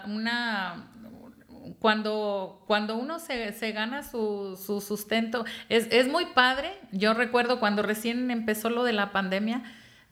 una, 0.06 0.90
cuando, 1.78 2.62
cuando 2.66 2.96
uno 2.96 3.18
se, 3.18 3.52
se 3.52 3.72
gana 3.72 4.02
su, 4.02 4.60
su 4.62 4.80
sustento, 4.80 5.44
es, 5.68 5.88
es, 5.90 6.08
muy 6.08 6.26
padre. 6.26 6.72
Yo 6.92 7.14
recuerdo 7.14 7.58
cuando 7.58 7.82
recién 7.82 8.30
empezó 8.30 8.70
lo 8.70 8.84
de 8.84 8.92
la 8.92 9.12
pandemia, 9.12 9.62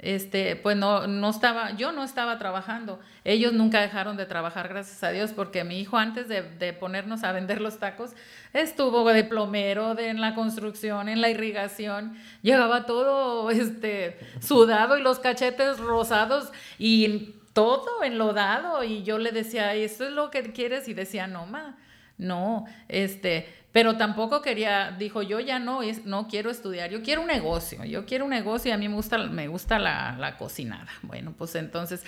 este, 0.05 0.55
pues 0.55 0.77
no, 0.77 1.07
no 1.07 1.31
estaba, 1.31 1.73
yo 1.77 1.91
no 1.91 2.05
estaba 2.05 2.39
trabajando. 2.39 3.01
Ellos 3.25 3.55
nunca 3.55 3.81
dejaron 3.81 4.19
de 4.19 4.27
trabajar, 4.27 4.69
gracias 4.69 5.03
a 5.03 5.11
Dios, 5.11 5.33
porque 5.33 5.65
mi 5.65 5.81
hijo 5.81 5.97
antes 5.97 6.29
de, 6.29 6.43
de 6.43 6.75
ponernos 6.75 7.25
a 7.25 7.33
vender 7.33 7.63
los 7.63 7.79
tacos, 7.79 8.11
estuvo 8.53 9.09
de 9.11 9.25
plomero, 9.25 9.99
en 9.99 10.21
la 10.21 10.35
construcción, 10.35 11.09
en 11.09 11.23
la 11.23 11.31
irrigación, 11.31 12.17
llegaba 12.43 12.85
todo 12.85 13.51
este, 13.51 14.19
sudado 14.41 14.99
y 14.99 15.03
los 15.03 15.21
cachetes 15.21 15.79
rosados 15.79 16.53
y 16.79 17.37
todo 17.55 18.03
enlodado 18.03 18.85
y 18.85 19.05
yo 19.05 19.19
le 19.19 19.33
decía, 19.33 19.75
¿esto 19.75 20.05
es 20.05 20.13
lo 20.13 20.31
que 20.31 20.43
quieres? 20.53 20.87
Y 20.87 20.93
decía, 20.93 21.27
no, 21.27 21.47
ma, 21.47 21.79
no, 22.19 22.67
este, 22.89 23.64
pero 23.75 23.97
tampoco 23.97 24.41
quería, 24.41 24.93
dijo, 24.93 25.23
yo 25.23 25.41
ya 25.41 25.59
no, 25.59 25.83
es, 25.83 26.07
no 26.07 26.29
quiero 26.29 26.49
estudiar, 26.49 26.91
yo 26.91 27.03
quiero 27.03 27.23
un 27.23 27.27
negocio, 27.27 27.85
yo 27.85 28.07
quiero 28.07 28.25
un 28.25 28.31
negocio 28.31 28.69
y 28.69 28.73
a 28.73 28.79
mí 28.79 28.89
me 28.89 28.95
gusta, 28.95 29.19
me 29.19 29.49
gusta 29.49 29.81
la, 29.81 30.15
la 30.17 30.37
cocinada. 30.37 30.87
Bueno, 31.03 31.35
pues 31.37 31.57
entonces 31.57 32.05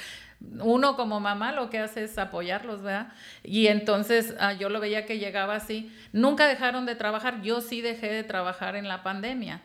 uno 0.61 0.95
como 0.95 1.19
mamá 1.19 1.51
lo 1.51 1.69
que 1.69 1.81
hace 1.81 2.05
es 2.05 2.19
apoyarlos, 2.19 2.83
¿verdad? 2.83 3.09
Y 3.43 3.67
entonces 3.67 4.37
ah, 4.39 4.53
yo 4.53 4.69
lo 4.69 4.79
veía 4.79 5.07
que 5.07 5.19
llegaba 5.19 5.57
así, 5.57 5.93
nunca 6.13 6.47
dejaron 6.47 6.87
de 6.87 6.95
trabajar, 6.95 7.43
yo 7.43 7.61
sí 7.61 7.81
dejé 7.81 8.13
de 8.13 8.23
trabajar 8.23 8.77
en 8.77 8.87
la 8.87 9.03
pandemia. 9.03 9.61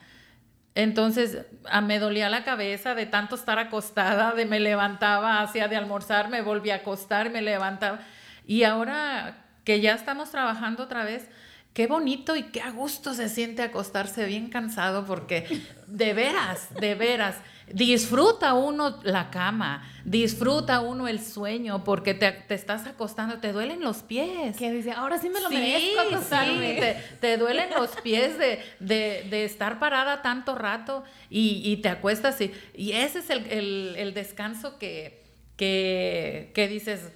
Entonces 0.74 1.46
a, 1.70 1.82
me 1.82 2.00
dolía 2.00 2.30
la 2.30 2.44
cabeza 2.44 2.96
de 2.96 3.06
tanto 3.06 3.36
estar 3.36 3.60
acostada, 3.60 4.32
de 4.32 4.48
me 4.48 4.60
levantaba, 4.60 5.40
hacía 5.44 5.68
de 5.68 5.76
almorzar, 5.76 6.30
me 6.30 6.42
volvía 6.42 6.74
a 6.74 6.78
acostar, 6.78 7.30
me 7.30 7.44
levantaba. 7.44 8.00
Y 8.48 8.64
ahora 8.64 9.46
que 9.64 9.82
ya 9.82 9.94
estamos 9.94 10.32
trabajando 10.32 10.82
otra 10.82 11.04
vez, 11.04 11.30
qué 11.74 11.88
bonito 11.88 12.36
y 12.36 12.44
qué 12.44 12.62
a 12.62 12.72
gusto 12.72 13.14
se 13.14 13.30
siente 13.30 13.62
acostarse 13.62 14.26
bien 14.26 14.50
cansado 14.50 15.06
porque 15.06 15.46
de 15.88 16.14
veras, 16.14 16.68
de 16.80 16.96
veras, 16.96 17.36
disfruta 17.72 18.54
uno 18.54 19.00
la 19.04 19.30
cama, 19.30 19.90
disfruta 20.04 20.82
uno 20.82 21.08
el 21.08 21.22
sueño 21.22 21.86
porque 21.86 22.14
te, 22.14 22.32
te 22.34 22.54
estás 22.56 22.86
acostando, 22.88 23.38
te 23.40 23.54
duelen 23.54 23.80
los 23.82 24.04
pies. 24.04 24.58
Que 24.58 24.70
dice, 24.72 24.92
ahora 24.92 25.18
sí 25.18 25.30
me 25.30 25.40
lo 25.40 25.48
Sí, 25.48 25.56
merezco 25.56 26.02
acostarme. 26.02 26.74
sí, 26.74 26.80
te, 26.82 27.18
te 27.22 27.38
duelen 27.38 27.70
los 27.78 27.90
pies 28.02 28.38
de, 28.38 28.60
de- 28.82 29.26
de 29.30 29.46
estar 29.46 29.80
parada 29.80 30.22
tanto 30.22 30.56
rato 30.56 31.04
y, 31.30 31.62
y 31.64 31.78
te 31.78 31.88
acuestas 31.88 32.42
y, 32.42 32.52
y 32.76 32.92
ese 32.92 33.20
es 33.20 33.30
el, 33.30 33.46
el- 33.50 33.96
el 33.98 34.14
descanso 34.14 34.78
que, 34.78 35.24
que, 35.56 36.52
que 36.54 36.68
dices, 36.68 37.12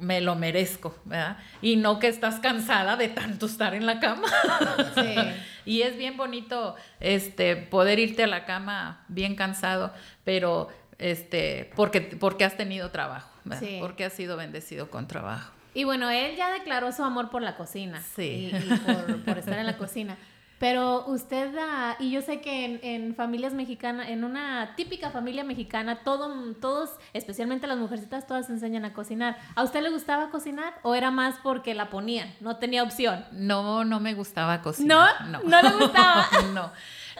me 0.00 0.20
lo 0.20 0.34
merezco, 0.34 0.96
¿verdad? 1.04 1.38
Y 1.62 1.76
no 1.76 1.98
que 1.98 2.08
estás 2.08 2.40
cansada 2.40 2.96
de 2.96 3.08
tanto 3.08 3.46
estar 3.46 3.74
en 3.74 3.86
la 3.86 4.00
cama. 4.00 4.28
Sí. 4.94 5.14
Y 5.66 5.82
es 5.82 5.96
bien 5.96 6.16
bonito 6.16 6.74
este, 7.00 7.54
poder 7.54 7.98
irte 7.98 8.24
a 8.24 8.26
la 8.26 8.46
cama 8.46 9.04
bien 9.08 9.36
cansado, 9.36 9.92
pero 10.24 10.68
este, 10.98 11.70
porque, 11.76 12.00
porque 12.00 12.44
has 12.44 12.56
tenido 12.56 12.90
trabajo, 12.90 13.30
¿verdad? 13.44 13.68
Sí. 13.68 13.76
porque 13.78 14.06
has 14.06 14.12
sido 14.14 14.36
bendecido 14.36 14.90
con 14.90 15.06
trabajo. 15.06 15.52
Y 15.74 15.84
bueno, 15.84 16.10
él 16.10 16.34
ya 16.34 16.50
declaró 16.50 16.90
su 16.92 17.04
amor 17.04 17.30
por 17.30 17.42
la 17.42 17.56
cocina. 17.56 18.02
Sí. 18.16 18.50
Y, 18.52 18.56
y 18.56 18.78
por, 18.78 19.22
por 19.22 19.38
estar 19.38 19.58
en 19.58 19.66
la 19.66 19.76
cocina. 19.76 20.16
Pero 20.60 21.06
usted, 21.06 21.54
ah, 21.58 21.96
y 21.98 22.10
yo 22.10 22.20
sé 22.20 22.42
que 22.42 22.66
en, 22.66 22.80
en 22.82 23.14
familias 23.14 23.54
mexicanas, 23.54 24.10
en 24.10 24.24
una 24.24 24.74
típica 24.76 25.10
familia 25.10 25.42
mexicana, 25.42 26.00
todo, 26.04 26.52
todos, 26.60 26.90
especialmente 27.14 27.66
las 27.66 27.78
mujercitas, 27.78 28.26
todas 28.26 28.50
enseñan 28.50 28.84
a 28.84 28.92
cocinar. 28.92 29.38
¿A 29.54 29.62
usted 29.62 29.80
le 29.80 29.88
gustaba 29.88 30.28
cocinar 30.28 30.74
o 30.82 30.94
era 30.94 31.10
más 31.10 31.36
porque 31.42 31.74
la 31.74 31.88
ponían? 31.88 32.30
No 32.40 32.56
tenía 32.56 32.82
opción. 32.82 33.24
No, 33.32 33.86
no 33.86 34.00
me 34.00 34.12
gustaba 34.12 34.60
cocinar. 34.60 35.28
¿No? 35.28 35.42
¿No 35.44 35.62
le 35.62 35.70
gustaba? 35.78 36.28
no, 36.52 36.70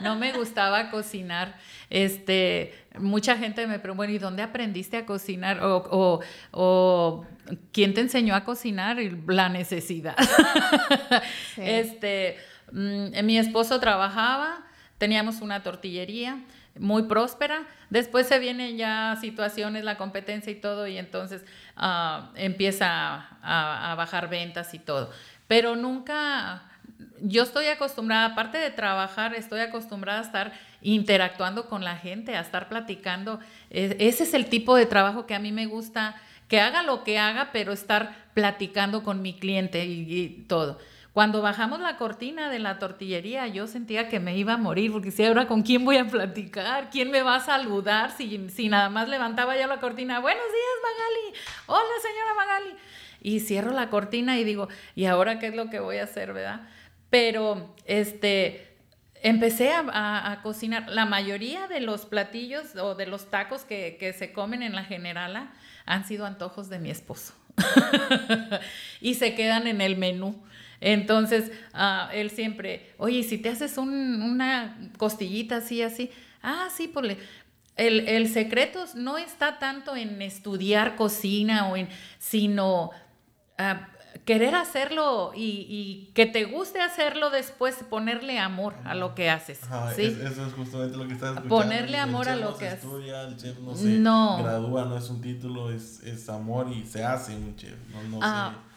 no 0.02 0.16
me 0.16 0.34
gustaba 0.34 0.90
cocinar. 0.90 1.56
Este, 1.88 2.74
mucha 2.98 3.38
gente 3.38 3.66
me 3.66 3.78
pregunta, 3.78 3.96
bueno, 3.96 4.12
¿y 4.12 4.18
dónde 4.18 4.42
aprendiste 4.42 4.98
a 4.98 5.06
cocinar? 5.06 5.64
O, 5.64 5.78
o, 5.90 6.20
o, 6.50 7.24
¿quién 7.72 7.94
te 7.94 8.02
enseñó 8.02 8.34
a 8.34 8.44
cocinar? 8.44 8.98
La 9.26 9.48
necesidad. 9.48 10.14
Sí. 11.54 11.62
Este, 11.70 12.36
mi 12.72 13.38
esposo 13.38 13.80
trabajaba, 13.80 14.62
teníamos 14.98 15.40
una 15.40 15.62
tortillería 15.62 16.38
muy 16.78 17.04
próspera. 17.04 17.66
Después 17.90 18.26
se 18.26 18.38
vienen 18.38 18.76
ya 18.76 19.16
situaciones, 19.20 19.84
la 19.84 19.96
competencia 19.96 20.52
y 20.52 20.56
todo, 20.56 20.86
y 20.86 20.98
entonces 20.98 21.44
ah, 21.76 22.30
empieza 22.36 23.28
a, 23.42 23.94
bajar 23.96 24.28
ventas 24.28 24.74
y 24.74 24.78
todo. 24.78 25.10
Pero 25.48 25.74
nunca, 25.74 26.62
yo 27.20 27.42
estoy 27.42 27.66
acostumbrada, 27.66 28.26
aparte 28.26 28.58
de 28.58 28.70
trabajar, 28.70 29.34
estoy 29.34 29.60
acostumbrada 29.60 30.20
a 30.20 30.22
estar 30.22 30.52
interactuando 30.82 31.68
con 31.68 31.84
la 31.84 31.96
gente, 31.96 32.36
a 32.36 32.40
estar 32.40 32.68
platicando. 32.68 33.40
E- 33.70 33.96
Ese 33.98 34.24
es 34.24 34.34
el 34.34 34.46
tipo 34.46 34.76
de 34.76 34.86
trabajo 34.86 35.26
que 35.26 35.34
a 35.34 35.40
mí 35.40 35.52
me 35.52 35.66
gusta, 35.66 36.16
que 36.48 36.60
haga 36.60 36.82
lo 36.82 37.04
que 37.04 37.18
haga, 37.18 37.50
pero 37.52 37.72
estar 37.72 38.14
platicando 38.34 39.02
con 39.02 39.22
mi 39.22 39.34
cliente 39.38 39.84
y 39.84 40.44
todo. 40.48 40.78
Cuando 41.12 41.42
bajamos 41.42 41.80
la 41.80 41.96
cortina 41.96 42.50
de 42.50 42.60
la 42.60 42.78
tortillería, 42.78 43.48
yo 43.48 43.66
sentía 43.66 44.08
que 44.08 44.20
me 44.20 44.36
iba 44.36 44.52
a 44.52 44.56
morir, 44.56 44.92
porque 44.92 45.10
si 45.10 45.24
ahora 45.24 45.48
con 45.48 45.62
quién 45.62 45.84
voy 45.84 45.96
a 45.96 46.06
platicar, 46.06 46.88
quién 46.90 47.10
me 47.10 47.22
va 47.22 47.36
a 47.36 47.40
saludar, 47.40 48.12
si, 48.12 48.38
nada 48.68 48.88
más 48.90 49.08
levantaba 49.08 49.56
ya 49.56 49.66
la 49.66 49.80
cortina, 49.80 50.20
buenos 50.20 50.44
días 50.44 51.34
Magali, 51.34 51.42
hola 51.66 51.94
señora 52.00 52.34
Magali, 52.36 52.74
y 53.22 53.40
cierro 53.40 53.72
la 53.72 53.90
cortina 53.90 54.38
y 54.38 54.44
digo, 54.44 54.68
¿y 54.94 55.06
ahora 55.06 55.40
qué 55.40 55.48
es 55.48 55.54
lo 55.56 55.68
que 55.68 55.80
voy 55.80 55.96
a 55.98 56.04
hacer, 56.04 56.32
verdad? 56.32 56.60
Pero, 57.10 57.74
este, 57.86 58.68
empecé 59.22 59.72
a, 59.72 59.80
a- 59.92 60.30
a 60.30 60.42
cocinar. 60.42 60.88
La 60.88 61.06
mayoría 61.06 61.66
de 61.66 61.80
los 61.80 62.06
platillos 62.06 62.76
o 62.76 62.94
de 62.94 63.06
los 63.06 63.30
tacos 63.30 63.62
que, 63.64 63.96
que 63.98 64.12
se 64.12 64.32
comen 64.32 64.62
en 64.62 64.76
la 64.76 64.84
generala 64.84 65.52
han 65.86 66.06
sido 66.06 66.24
antojos 66.24 66.68
de 66.68 66.78
mi 66.78 66.88
esposo. 66.88 67.34
y 69.00 69.14
se 69.14 69.34
quedan 69.34 69.66
en 69.66 69.80
el 69.80 69.96
menú. 69.96 70.40
Entonces, 70.80 71.50
ah, 71.74 72.10
él 72.12 72.30
siempre, 72.30 72.90
oye, 72.98 73.22
si 73.22 73.38
te 73.38 73.48
haces 73.50 73.76
un- 73.78 74.22
una 74.22 74.90
costillita 74.96 75.56
así, 75.56 75.82
así, 75.82 76.10
ah, 76.42 76.68
sí, 76.74 76.88
pues 76.88 77.06
le- 77.06 77.18
el, 77.76 78.08
el 78.08 78.28
secreto 78.28 78.84
no 78.94 79.16
está 79.18 79.58
tanto 79.58 79.96
en 79.96 80.20
estudiar 80.22 80.96
cocina 80.96 81.68
o 81.68 81.76
en, 81.76 81.88
sino 82.18 82.90
ah, 83.58 83.88
querer 84.24 84.54
hacerlo 84.54 85.32
y, 85.34 85.66
y 85.68 86.10
que 86.14 86.26
te 86.26 86.44
guste 86.44 86.80
hacerlo 86.80 87.30
después, 87.30 87.76
ponerle 87.88 88.38
amor 88.38 88.74
a 88.84 88.94
lo 88.94 89.14
que 89.14 89.30
haces. 89.30 89.62
Ajá, 89.64 89.92
¿sí? 89.94 90.02
es- 90.04 90.18
eso 90.18 90.46
es 90.46 90.52
justamente 90.54 90.96
lo 90.96 91.06
que 91.06 91.14
estás 91.14 91.30
escuchando. 91.36 91.48
Ponerle 91.56 91.96
El 91.98 92.02
amor 92.02 92.28
a 92.28 92.36
lo 92.36 92.50
no 92.50 92.54
que 92.54 92.64
se 92.64 92.66
hace. 92.68 92.76
estudia, 92.86 93.22
el 93.22 93.36
chef 93.36 93.58
no 93.60 93.74
se 93.74 93.84
No. 93.98 94.38
gradúa, 94.42 94.84
no 94.86 94.96
es 94.98 95.08
un 95.10 95.20
título, 95.20 95.70
es, 95.70 96.00
es 96.04 96.28
amor 96.28 96.70
y 96.72 96.84
se 96.86 97.04
hace 97.04 97.34
un 97.36 97.54
chef. 97.56 97.74
No, 97.92 98.02
no 98.04 98.18
Ah, 98.22 98.52
se- 98.54 98.69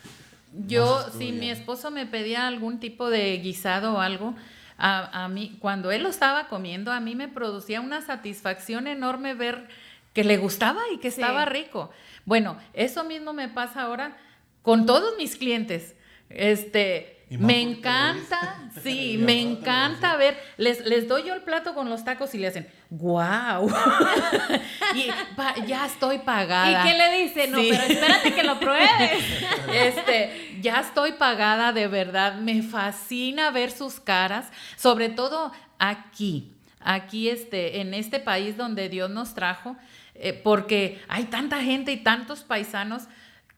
Yo, 0.67 1.05
si 1.17 1.31
mi 1.31 1.50
esposo 1.50 1.89
me 1.91 2.05
pedía 2.05 2.48
algún 2.48 2.79
tipo 2.79 3.10
de 3.10 3.38
guisado 3.39 3.93
o 3.95 4.00
algo, 4.01 4.36
a, 4.77 5.24
a 5.24 5.27
mí, 5.27 5.57
cuando 5.60 5.91
él 5.91 6.03
lo 6.03 6.10
estaba 6.10 6.48
comiendo, 6.48 6.91
a 6.91 7.00
mí 7.00 7.15
me 7.15 7.27
producía 7.27 7.81
una 7.81 8.01
satisfacción 8.01 8.88
enorme 8.88 9.33
ver 9.33 9.67
que 10.13 10.24
le 10.24 10.38
gustaba 10.38 10.81
y 10.93 10.98
que 11.00 11.10
Sí. 11.12 11.22
estaba 11.22 11.45
rico. 11.45 11.89
Bueno, 12.25 12.57
eso 12.74 13.03
mismo 13.03 13.33
me 13.33 13.50
pasa 13.50 13.81
ahora 13.81 14.15
con 14.62 14.86
todos 14.86 15.15
mis 15.17 15.36
clientes. 15.36 15.95
Este, 16.29 17.22
me 17.39 17.61
encanta, 17.61 18.59
sí, 18.83 19.17
me 19.19 19.39
encanta 19.41 20.15
ver, 20.17 20.37
les, 20.57 20.85
les 20.85 21.07
doy 21.07 21.23
yo 21.23 21.33
el 21.33 21.41
plato 21.41 21.73
con 21.73 21.89
los 21.89 22.03
tacos 22.03 22.33
y 22.35 22.37
le 22.37 22.47
hacen, 22.47 22.67
wow, 22.89 23.69
y 24.95 25.09
pa- 25.35 25.55
ya 25.65 25.85
estoy 25.85 26.19
pagada. 26.19 26.85
¿Y 26.85 26.89
qué 26.91 26.97
le 26.97 27.23
dice? 27.23 27.47
No, 27.47 27.57
Sí. 27.59 27.69
pero 27.71 27.83
espérate 27.83 28.33
que 28.33 28.43
lo 28.43 28.59
pruebes. 28.59 29.11
Este, 29.73 30.57
ya 30.61 30.81
estoy 30.81 31.13
pagada 31.13 31.71
de 31.73 31.87
verdad. 31.87 32.35
Me 32.35 32.61
fascina 32.61 33.49
ver 33.51 33.71
sus 33.71 33.99
caras, 33.99 34.51
sobre 34.75 35.09
todo 35.09 35.51
aquí. 35.79 36.51
aquí 36.79 37.29
este, 37.29 37.81
en 37.81 37.93
este 37.93 38.19
país 38.19 38.55
donde 38.57 38.89
Dios 38.89 39.09
nos 39.09 39.33
trajo, 39.33 39.75
eh, 40.15 40.33
porque 40.33 41.01
hay 41.07 41.23
tanta 41.25 41.61
gente 41.61 41.91
y 41.91 41.97
tantos 41.97 42.41
paisanos 42.43 43.03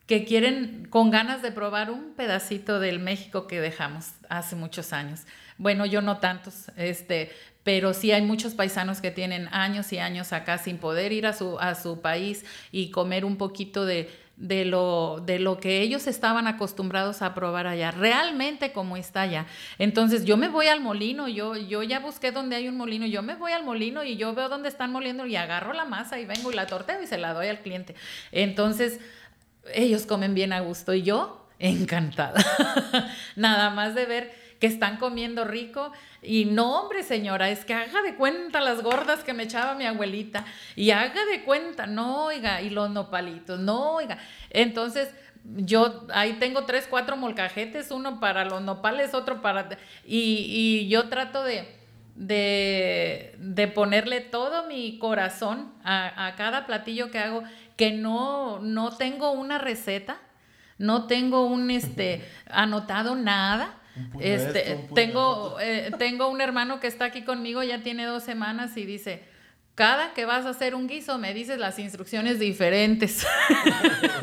que 0.08 0.24
quieren 0.24 0.88
con 0.90 1.10
ganas 1.10 1.42
de 1.42 1.52
probar 1.52 1.90
un 1.90 2.14
pedacito 2.14 2.80
del 2.80 3.00
México 3.00 3.48
que 3.48 3.60
dejamos 3.60 4.12
hace 4.30 4.56
muchos 4.56 4.94
años. 4.94 5.22
Bueno, 5.58 5.86
yo 5.86 6.02
no 6.02 6.20
tantos, 6.20 6.72
este, 6.78 7.32
pero 7.64 7.94
sí 7.94 8.12
hay 8.12 8.22
muchos 8.22 8.54
paisanos 8.54 9.02
que 9.02 9.10
tienen 9.10 9.48
años 9.52 9.92
y 9.94 9.98
años 9.98 10.34
acá 10.34 10.58
sin 10.60 10.78
poder 10.78 11.12
ir 11.12 11.26
a 11.26 11.34
su, 11.34 11.58
a 11.60 11.74
su 11.76 12.02
país 12.02 12.46
y 12.72 12.92
comer 12.92 13.26
un 13.26 13.38
poquito 13.38 13.86
de, 13.86 14.12
de 14.38 14.66
lo, 14.66 15.24
de 15.26 15.40
lo 15.40 15.60
que 15.60 15.82
ellos 15.82 16.08
estaban 16.08 16.46
acostumbrados 16.46 17.22
a 17.22 17.34
probar 17.34 17.68
allá, 17.68 17.92
realmente 17.92 18.74
como 18.74 18.98
está 18.98 19.22
allá. 19.22 19.48
Entonces 19.80 20.26
yo 20.26 20.38
me 20.38 20.50
voy 20.50 20.68
al 20.68 20.82
molino, 20.82 21.28
yo, 21.28 21.56
yo 21.56 21.82
ya 21.84 22.00
busqué 22.00 22.32
donde 22.32 22.58
hay 22.58 22.68
un 22.68 22.78
molino, 22.78 23.06
yo 23.06 23.24
me 23.24 23.36
voy 23.36 23.54
al 23.54 23.64
molino 23.64 24.04
y 24.04 24.18
yo 24.18 24.36
veo 24.36 24.50
dónde 24.50 24.70
están 24.70 24.92
moliendo 24.92 25.26
y 25.26 25.36
agarro 25.36 25.74
la 25.74 25.86
masa 25.86 26.20
y 26.20 26.26
vengo 26.26 26.52
y 26.52 26.56
la 26.56 26.68
torteo 26.68 27.02
y 27.02 27.08
se 27.08 27.18
la 27.18 27.34
doy 27.34 27.48
al 27.48 27.60
cliente. 27.60 27.96
Entonces 28.32 29.00
ellos 29.74 30.06
comen 30.06 30.34
bien 30.34 30.54
a 30.54 30.60
gusto 30.62 30.94
y 30.94 31.04
yo 31.04 31.48
encantada. 31.60 32.44
Nada 33.36 33.70
más 33.70 33.96
de 33.96 34.06
ver 34.06 34.46
que 34.60 34.68
están 34.68 34.98
comiendo 34.98 35.46
rico. 35.46 35.92
Y 36.22 36.46
no, 36.46 36.82
hombre, 36.82 37.04
señora, 37.04 37.50
es 37.50 37.66
que 37.66 37.74
haga 37.74 38.02
de 38.02 38.16
cuenta 38.16 38.62
las 38.62 38.82
gordas 38.82 39.24
que 39.24 39.34
me 39.34 39.44
echaba 39.44 39.76
mi 39.76 39.86
abuelita. 39.86 40.46
Y 40.76 40.92
haga 40.92 41.26
de 41.26 41.44
cuenta, 41.44 41.88
no, 41.88 42.26
oiga, 42.26 42.62
y 42.62 42.70
los 42.70 42.90
nopalitos, 42.90 43.60
no, 43.60 43.96
oiga. 43.96 44.18
Entonces, 44.50 45.10
yo 45.44 46.08
ahí 46.14 46.34
tengo 46.34 46.66
tres, 46.66 46.88
cuatro 46.90 47.18
molcajetes, 47.18 47.92
uno 47.92 48.20
para 48.20 48.46
los 48.46 48.62
nopales, 48.62 49.14
otro 49.14 49.42
para... 49.42 49.70
Y, 50.06 50.48
y 50.50 50.88
yo 50.88 51.10
trato 51.10 51.44
de, 51.44 51.68
de, 52.16 53.36
de, 53.38 53.68
ponerle 53.68 54.22
todo 54.22 54.68
mi 54.68 54.98
corazón 54.98 55.72
a, 55.84 56.28
a, 56.28 56.36
cada 56.36 56.66
platillo 56.66 57.12
que 57.12 57.20
hago, 57.20 57.44
que 57.76 57.92
no, 57.92 58.60
no 58.60 58.96
tengo 58.96 59.32
una 59.32 59.58
receta, 59.58 60.18
no 60.78 61.08
tengo 61.08 61.46
un 61.46 61.72
este, 61.72 62.24
anotado 62.50 63.16
nada 63.16 63.82
este, 64.20 64.88
tengo, 64.94 65.58
eh, 65.62 65.92
tengo 65.98 66.28
un 66.28 66.42
hermano 66.42 66.80
que 66.80 66.88
está 66.88 67.06
aquí 67.06 67.24
conmigo, 67.24 67.64
ya 67.64 67.82
tiene 67.82 68.06
dos 68.06 68.24
semanas 68.24 68.76
y 68.76 68.86
dice, 68.86 69.24
cada 69.74 70.14
que 70.14 70.26
vas 70.26 70.46
a 70.46 70.50
hacer 70.50 70.76
un 70.76 70.88
guiso 70.88 71.18
me 71.18 71.34
dices 71.34 71.58
las 71.58 71.80
instrucciones 71.80 72.40
diferentes. 72.40 73.26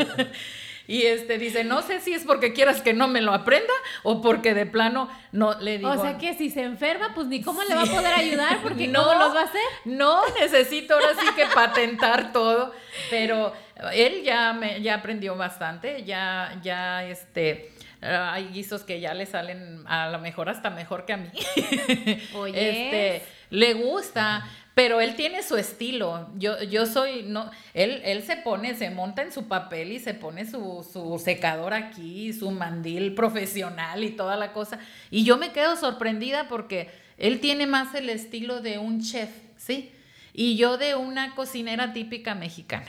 y 0.86 1.02
este 1.02 1.38
dice, 1.38 1.64
no 1.64 1.82
sé 1.82 2.00
si 2.00 2.12
es 2.12 2.24
porque 2.24 2.52
quieras 2.52 2.82
que 2.82 2.92
no 2.92 3.08
me 3.08 3.20
lo 3.20 3.32
aprenda 3.32 3.72
o 4.02 4.20
porque 4.20 4.54
de 4.54 4.66
plano 4.66 5.08
no 5.32 5.58
le 5.60 5.78
digo. 5.78 5.90
O 5.90 6.00
sea 6.00 6.18
que 6.18 6.34
si 6.34 6.50
se 6.50 6.62
enferma, 6.62 7.14
pues 7.14 7.26
ni 7.28 7.42
cómo 7.42 7.62
le 7.62 7.74
va 7.74 7.82
a 7.82 7.86
poder 7.86 8.14
ayudar 8.14 8.60
porque 8.62 8.88
no 8.88 9.04
¿cómo 9.04 9.18
los 9.18 9.34
va 9.34 9.40
a 9.40 9.44
hacer. 9.44 9.60
No, 9.84 10.20
necesito 10.40 10.94
ahora 10.94 11.14
sí 11.18 11.26
que 11.36 11.46
patentar 11.54 12.32
todo, 12.32 12.72
pero 13.10 13.52
él 13.92 14.22
ya 14.24 14.52
me 14.52 14.80
ya 14.82 14.94
aprendió 14.94 15.36
bastante, 15.36 16.04
ya 16.04 16.58
ya 16.62 17.04
este 17.04 17.72
hay 18.02 18.48
guisos 18.48 18.82
que 18.82 19.00
ya 19.00 19.14
le 19.14 19.26
salen 19.26 19.84
a 19.86 20.08
lo 20.08 20.18
mejor 20.18 20.48
hasta 20.48 20.70
mejor 20.70 21.04
que 21.04 21.12
a 21.12 21.16
mí. 21.16 21.30
Oye. 22.34 22.70
Este, 22.70 23.26
le 23.50 23.74
gusta, 23.74 24.44
pero 24.74 25.00
él 25.00 25.16
tiene 25.16 25.42
su 25.42 25.56
estilo. 25.56 26.30
Yo, 26.36 26.62
yo 26.62 26.86
soy, 26.86 27.24
no, 27.24 27.50
él, 27.74 28.00
él 28.04 28.22
se 28.22 28.36
pone, 28.36 28.74
se 28.74 28.90
monta 28.90 29.22
en 29.22 29.32
su 29.32 29.46
papel 29.46 29.92
y 29.92 29.98
se 29.98 30.14
pone 30.14 30.46
su, 30.46 30.86
su 30.90 31.18
secador 31.18 31.74
aquí, 31.74 32.32
su 32.32 32.50
mandil 32.50 33.14
profesional 33.14 34.02
y 34.02 34.10
toda 34.10 34.36
la 34.36 34.52
cosa. 34.52 34.78
Y 35.10 35.24
yo 35.24 35.36
me 35.36 35.52
quedo 35.52 35.76
sorprendida 35.76 36.48
porque 36.48 36.90
él 37.18 37.40
tiene 37.40 37.66
más 37.66 37.94
el 37.94 38.08
estilo 38.08 38.60
de 38.60 38.78
un 38.78 39.02
chef, 39.02 39.30
¿sí? 39.56 39.92
Y 40.32 40.56
yo 40.56 40.78
de 40.78 40.94
una 40.94 41.34
cocinera 41.34 41.92
típica 41.92 42.34
mexicana. 42.34 42.88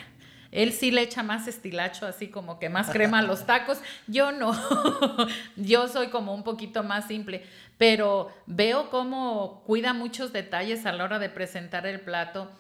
Él 0.54 0.72
sí 0.72 0.92
le 0.92 1.02
echa 1.02 1.24
más 1.24 1.48
estilacho, 1.48 2.06
así 2.06 2.28
como 2.28 2.60
que 2.60 2.70
más 2.70 2.92
crema 2.92 3.20
a 3.20 3.24
los 3.24 3.46
tacos. 3.48 3.80
Yo 4.08 4.32
no. 4.32 4.56
Yo 5.56 5.88
soy 5.88 6.10
como 6.10 6.34
un 6.34 6.44
poquito 6.44 6.84
más 6.84 7.08
simple. 7.08 7.44
Pero 7.80 8.32
veo 8.46 8.92
cómo 8.92 9.64
cuida 9.66 9.94
muchos 9.94 10.32
detalles 10.32 10.86
a 10.86 10.92
la 10.92 11.04
hora 11.06 11.18
de 11.18 11.30
presentar 11.30 11.88
el 11.88 12.00
plato. 12.00 12.52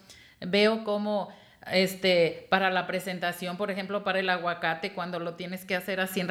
Veo 0.41 0.83
cómo 0.83 1.29
este, 1.71 2.47
para 2.49 2.69
la 2.69 2.87
presentación, 2.87 3.57
por 3.57 3.71
ejemplo, 3.71 4.03
para 4.03 4.19
el 4.19 4.29
aguacate, 4.29 4.93
cuando 4.93 5.19
lo 5.19 5.35
tienes 5.35 5.65
que 5.65 5.75
hacer 5.75 5.99
así, 5.99 6.23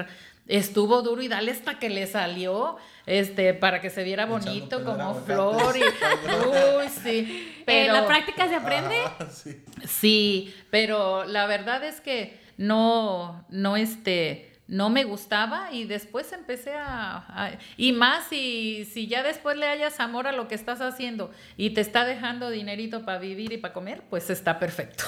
estuvo 0.46 1.02
duro 1.02 1.22
y 1.22 1.28
dale 1.28 1.52
hasta 1.52 1.78
que 1.78 1.88
le 1.88 2.06
salió, 2.06 2.76
este, 3.06 3.54
para 3.54 3.80
que 3.80 3.90
se 3.90 4.04
viera 4.04 4.26
bonito 4.26 4.84
como 4.84 5.14
flor 5.14 5.76
y, 5.76 5.80
uy, 6.78 6.88
sí. 6.88 7.62
Pero, 7.64 7.92
¿La 7.92 8.06
práctica 8.06 8.48
se 8.48 8.56
aprende? 8.56 8.96
sí. 9.30 9.62
sí, 9.84 10.54
pero 10.70 11.24
la 11.24 11.46
verdad 11.46 11.84
es 11.84 12.00
que 12.00 12.38
no, 12.56 13.46
no, 13.48 13.76
este, 13.76 14.51
no 14.68 14.90
me 14.90 15.04
gustaba 15.04 15.72
y 15.72 15.84
después 15.84 16.32
empecé 16.32 16.74
a, 16.76 17.58
y 17.76 17.92
más 17.92 18.24
si, 18.28 18.84
si 18.84 19.06
ya 19.06 19.22
después 19.22 19.56
le 19.56 19.66
hayas 19.66 20.00
amor 20.00 20.26
a 20.26 20.32
lo 20.32 20.48
que 20.48 20.54
estás 20.54 20.80
haciendo 20.80 21.30
y 21.56 21.70
te 21.70 21.80
está 21.80 22.04
dejando 22.04 22.48
dinerito 22.48 23.04
para 23.04 23.18
vivir 23.18 23.52
y 23.52 23.58
para 23.58 23.74
comer, 23.74 24.02
pues 24.08 24.30
está 24.30 24.58
perfecto. 24.58 25.04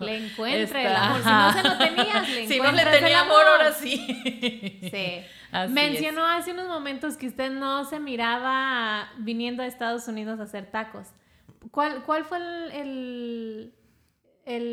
Le 0.00 0.18
encuentra 0.26 0.82
el 0.82 0.96
amor. 0.96 1.22
Si 1.22 1.28
no 1.28 1.52
se 1.52 1.62
lo 1.62 1.78
tenías, 1.78 2.28
le 2.28 2.48
Si 2.48 2.60
no 2.60 2.72
le 2.72 2.84
tenía 2.84 3.20
amor, 3.20 3.44
ahora 3.46 3.72
sí. 3.72 4.78
Sí. 4.82 5.22
Mencionó 5.70 6.26
hace 6.26 6.52
unos 6.52 6.68
momentos 6.68 7.16
que 7.16 7.26
usted 7.26 7.50
no 7.50 7.84
se 7.86 7.98
miraba 7.98 9.10
viniendo 9.16 9.62
a 9.62 9.66
Estados 9.66 10.06
Unidos 10.06 10.38
a 10.40 10.44
hacer 10.44 10.66
tacos. 10.66 11.08
¿Cuál, 11.70 12.04
cuál 12.04 12.24
fue 12.24 12.38
el 12.38 12.70
el 12.72 13.72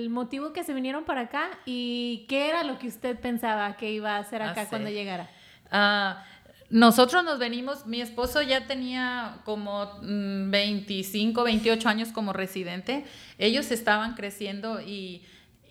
motivo 0.10 0.54
que 0.54 0.64
se 0.64 0.74
vinieron 0.74 1.04
para 1.04 1.22
acá 1.22 1.50
y 1.66 2.26
qué 2.30 2.50
era 2.50 2.64
lo 2.64 2.80
que 2.80 2.88
usted 2.88 3.20
pensaba 3.20 3.76
que 3.78 3.92
iba 3.92 4.16
a 4.16 4.20
hacer 4.20 4.42
acá 4.42 4.62
ah, 4.62 4.68
cuando 4.70 4.90
llegara. 4.90 5.30
Ah, 5.72 6.24
nosotros 6.70 7.24
nos 7.24 7.40
venimos, 7.40 7.86
mi 7.86 8.02
esposo 8.02 8.42
ya 8.42 8.68
tenía 8.68 9.40
como 9.46 10.00
25, 10.02 11.42
mm, 11.42 11.44
28 11.44 11.90
años 11.90 12.12
como 12.12 12.34
residente, 12.34 13.06
ellos 13.38 13.70
estaban 13.72 14.16
creciendo 14.16 14.82
y, 14.82 15.24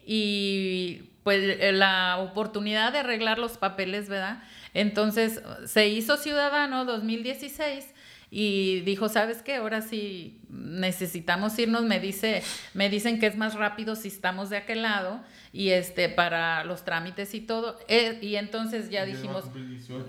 y 0.06 1.10
pues 1.24 1.42
eh, 1.42 1.72
la 1.72 2.18
oportunidad 2.18 2.92
de 2.92 2.98
arreglar 2.98 3.38
los 3.38 3.56
papeles, 3.56 4.08
¿verdad? 4.08 4.42
Entonces 4.72 5.42
se 5.66 5.88
hizo 5.88 6.16
ciudadano 6.16 6.84
2016 6.84 7.92
y 8.30 8.80
dijo, 8.80 9.08
¿sabes 9.08 9.42
qué? 9.42 9.56
Ahora 9.56 9.80
sí 9.80 10.40
necesitamos 10.48 11.58
irnos, 11.58 11.82
me 11.84 12.00
dice, 12.00 12.42
me 12.72 12.88
dicen 12.88 13.18
que 13.18 13.26
es 13.26 13.36
más 13.36 13.54
rápido 13.54 13.96
si 13.96 14.08
estamos 14.08 14.50
de 14.50 14.56
aquel 14.56 14.82
lado 14.82 15.20
y 15.52 15.70
este 15.70 16.08
para 16.08 16.64
los 16.64 16.84
trámites 16.84 17.34
y 17.34 17.40
todo. 17.40 17.78
Eh, 17.88 18.18
y 18.22 18.36
entonces 18.36 18.90
ya 18.90 19.04
dijimos, 19.04 19.44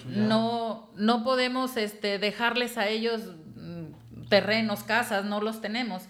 no 0.06 0.90
no 0.96 1.24
podemos 1.24 1.78
este 1.78 2.20
dejarles 2.20 2.78
a 2.78 2.88
ellos 2.88 3.22
mm, 3.56 4.28
terrenos, 4.30 4.84
casas, 4.84 5.26
no 5.26 5.42
los 5.42 5.62
tenemos. 5.62 6.04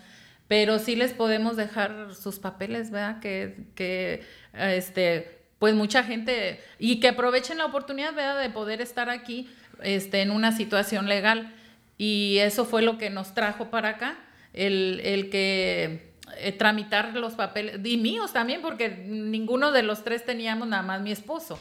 Pero 0.47 0.77
sí 0.77 0.95
les 0.95 1.13
podemos 1.13 1.57
dejar 1.57 2.13
sus 2.13 2.37
papeles, 2.37 2.91
¿verdad? 2.91 3.19
Que, 3.19 3.65
que 3.73 4.23
este, 4.53 5.41
pues 5.57 5.73
mucha 5.73 6.03
gente, 6.03 6.61
y 6.77 6.99
que 6.99 7.09
aprovechen 7.09 7.57
la 7.57 7.65
oportunidad, 7.65 8.13
¿verdad? 8.13 8.41
De 8.41 8.51
poder 8.51 8.79
estar 8.79 9.09
aquí 9.09 9.49
este, 9.81 10.21
en 10.21 10.29
una 10.31 10.51
situación 10.51 11.07
legal. 11.07 11.53
Y 11.97 12.37
eso 12.39 12.65
fue 12.65 12.81
lo 12.81 12.97
que 12.97 13.09
nos 13.09 13.33
trajo 13.33 13.69
para 13.69 13.89
acá, 13.89 14.17
el, 14.53 15.01
el 15.03 15.29
que 15.29 16.13
eh, 16.37 16.51
tramitar 16.51 17.13
los 17.15 17.33
papeles, 17.33 17.79
y 17.83 17.97
míos 17.97 18.33
también, 18.33 18.61
porque 18.61 18.89
ninguno 18.89 19.71
de 19.71 19.83
los 19.83 20.03
tres 20.03 20.25
teníamos 20.25 20.67
nada 20.67 20.83
más 20.83 21.01
mi 21.01 21.11
esposo. 21.11 21.59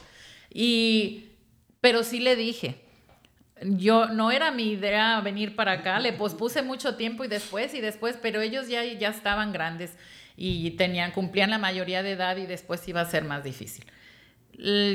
Y, 0.53 1.25
pero 1.81 2.03
sí 2.03 2.19
le 2.19 2.35
dije, 2.35 2.75
yo 3.61 4.07
no 4.07 4.31
era 4.31 4.51
mi 4.51 4.71
idea 4.71 5.21
venir 5.21 5.55
para 5.55 5.73
acá, 5.73 5.99
le 5.99 6.13
pospuse 6.13 6.61
mucho 6.61 6.95
tiempo 6.95 7.23
y 7.23 7.27
después 7.27 7.73
y 7.73 7.81
después, 7.81 8.17
pero 8.21 8.41
ellos 8.41 8.67
ya, 8.67 8.83
ya 8.83 9.09
estaban 9.09 9.53
grandes 9.53 9.95
y 10.35 10.71
tenían, 10.71 11.11
cumplían 11.11 11.49
la 11.49 11.57
mayoría 11.57 12.03
de 12.03 12.11
edad 12.11 12.35
y 12.37 12.45
después 12.45 12.85
iba 12.87 13.01
a 13.01 13.05
ser 13.05 13.23
más 13.23 13.43
difícil. 13.43 13.85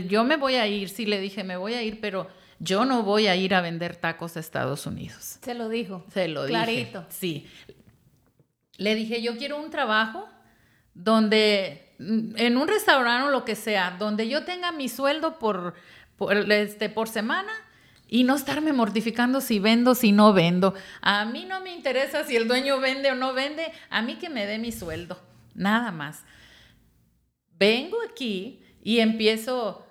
Yo 0.09 0.25
me 0.25 0.37
voy 0.37 0.57
a 0.57 0.67
ir, 0.67 0.89
sí 0.89 1.07
le 1.07 1.21
dije, 1.21 1.45
me 1.45 1.57
voy 1.57 1.75
a 1.75 1.83
ir, 1.83 2.01
pero 2.01 2.29
yo 2.61 2.85
no 2.85 3.03
voy 3.03 3.27
a 3.27 3.35
ir 3.35 3.55
a 3.55 3.63
vender 3.63 3.97
tacos 3.97 4.37
a 4.37 4.41
Estados 4.41 4.87
Unidos. 4.87 5.39
Se 5.43 5.55
lo 5.55 5.69
dijo. 5.69 6.05
Se 6.13 6.29
lo 6.29 6.47
Clarito. 6.47 7.07
Sí. 7.09 7.49
Le 8.77 8.95
dije, 8.95 9.23
yo 9.23 9.37
quiero 9.39 9.59
un 9.59 9.71
trabajo 9.71 10.29
donde, 10.93 11.95
mm, 11.99 12.37
en 12.37 12.57
un 12.59 12.69
restaurante 12.69 13.29
o 13.29 13.31
lo 13.31 13.47
que 13.47 13.57
sea, 13.57 13.97
donde 13.99 14.29
yo 14.29 14.45
tenga 14.45 14.73
mi 14.73 14.91
sueldo 14.91 15.39
por, 15.39 15.75
por, 16.17 16.35
este, 16.53 16.91
por 16.91 17.09
semana 17.09 17.53
y 18.07 18.25
no 18.25 18.35
estarme 18.35 18.75
mortificando 18.75 19.41
si 19.41 19.59
vendo, 19.59 19.95
si 19.95 20.13
no 20.13 20.35
vendo. 20.35 20.75
A 21.01 21.25
mí 21.25 21.47
no 21.47 21.63
me 21.63 21.75
interesa 21.75 22.25
si 22.25 22.37
el 22.37 22.47
dueño 22.47 22.79
vende 22.79 23.11
o 23.11 23.15
no 23.15 23.33
vende, 23.33 23.73
a 23.89 24.03
mí 24.03 24.17
que 24.17 24.29
me 24.29 24.45
dé 24.45 24.59
mi 24.59 24.71
sueldo, 24.71 25.19
nada 25.55 25.93
más. 25.93 26.25
Vengo 27.59 27.97
aquí 28.11 28.63
y 28.83 28.99
empiezo 28.99 29.87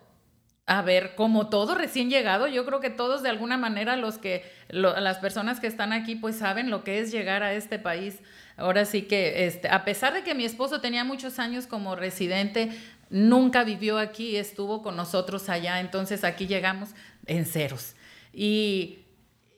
a 0.69 0.83
ver, 0.83 1.15
como 1.15 1.49
todo 1.49 1.73
recién 1.73 2.11
llegado, 2.11 2.47
yo 2.47 2.63
creo 2.63 2.79
que 2.79 2.91
todos 2.91 3.23
de 3.23 3.29
alguna 3.29 3.57
manera 3.57 3.95
los 3.95 4.19
que, 4.19 4.45
las 4.69 5.17
personas 5.17 5.59
que 5.59 5.65
están 5.65 5.93
aquí 5.93 6.13
pues 6.13 6.37
saben 6.37 6.69
lo 6.69 6.83
que 6.83 6.99
es 6.99 7.11
llegar 7.11 7.41
a 7.41 7.53
este 7.53 7.79
país. 7.79 8.19
Ahora 8.55 8.85
sí 8.85 9.01
que, 9.01 9.47
este, 9.47 9.67
a 9.67 9.83
pesar 9.83 10.13
de 10.13 10.23
que 10.23 10.35
mi 10.35 10.45
esposo 10.45 10.79
tenía 10.79 11.03
muchos 11.03 11.39
años 11.39 11.65
como 11.65 11.95
residente, 11.95 12.69
nunca 13.09 13.63
vivió 13.63 13.97
aquí, 13.97 14.35
estuvo 14.35 14.83
con 14.83 14.95
nosotros 14.95 15.49
allá, 15.49 15.79
entonces 15.79 16.23
aquí 16.23 16.45
llegamos 16.45 16.89
en 17.25 17.47
ceros. 17.47 17.95
Y, 18.31 18.99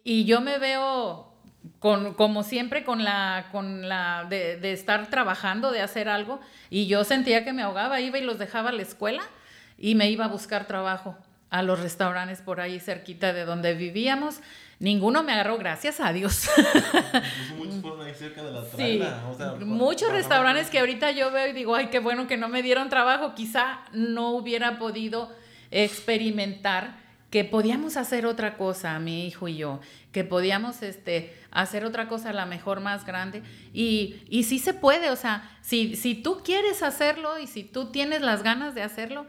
y 0.05 0.23
yo 0.23 0.39
me 0.39 0.59
veo 0.59 1.35
con, 1.79 2.13
como 2.13 2.43
siempre 2.43 2.85
con 2.85 3.03
la, 3.03 3.49
con 3.51 3.89
la 3.89 4.27
de, 4.29 4.55
de, 4.55 4.71
estar 4.71 5.09
trabajando, 5.09 5.73
de 5.73 5.81
hacer 5.81 6.07
algo, 6.07 6.39
y 6.69 6.87
yo 6.87 7.03
sentía 7.03 7.43
que 7.43 7.51
me 7.51 7.63
ahogaba, 7.63 7.99
iba 7.99 8.17
y 8.17 8.23
los 8.23 8.39
dejaba 8.39 8.69
a 8.69 8.73
la 8.73 8.83
escuela 8.83 9.23
y 9.81 9.95
me 9.95 10.09
iba 10.11 10.25
a 10.25 10.27
buscar 10.27 10.67
trabajo 10.67 11.17
a 11.49 11.63
los 11.63 11.79
restaurantes 11.79 12.39
por 12.39 12.61
ahí 12.61 12.79
cerquita 12.79 13.33
de 13.33 13.45
donde 13.45 13.73
vivíamos. 13.73 14.39
Ninguno 14.79 15.23
me 15.23 15.33
agarró, 15.33 15.57
gracias 15.57 15.99
a 15.99 16.13
Dios. 16.13 16.49
muchos 17.57 17.81
fueron 17.81 18.01
ahí 18.01 18.13
cerca 18.13 18.43
de 18.43 18.51
la 18.51 18.63
sí, 18.63 19.01
o 19.29 19.35
sea, 19.35 19.55
muchos 19.59 20.11
restaurantes 20.11 20.69
que 20.69 20.79
ahorita 20.79 21.11
yo 21.11 21.31
veo 21.31 21.47
y 21.47 21.53
digo, 21.53 21.75
ay, 21.75 21.87
qué 21.87 21.99
bueno 21.99 22.27
que 22.27 22.37
no 22.37 22.47
me 22.47 22.61
dieron 22.61 22.89
trabajo. 22.89 23.33
Quizá 23.33 23.81
no 23.91 24.29
hubiera 24.29 24.77
podido 24.77 25.31
experimentar 25.71 26.95
que 27.31 27.43
podíamos 27.43 27.97
hacer 27.97 28.25
otra 28.25 28.57
cosa, 28.57 28.99
mi 28.99 29.25
hijo 29.25 29.47
y 29.47 29.57
yo, 29.57 29.79
que 30.11 30.23
podíamos 30.23 30.83
este, 30.83 31.35
hacer 31.49 31.85
otra 31.85 32.07
cosa 32.07 32.29
a 32.29 32.33
la 32.33 32.45
mejor 32.45 32.81
más 32.81 33.05
grande. 33.05 33.41
Y, 33.73 34.21
y 34.29 34.43
sí 34.43 34.59
se 34.59 34.73
puede, 34.73 35.09
o 35.09 35.15
sea, 35.15 35.49
si, 35.61 35.95
si 35.95 36.13
tú 36.13 36.41
quieres 36.43 36.83
hacerlo 36.83 37.39
y 37.39 37.47
si 37.47 37.63
tú 37.63 37.91
tienes 37.91 38.21
las 38.21 38.43
ganas 38.43 38.75
de 38.75 38.83
hacerlo, 38.83 39.25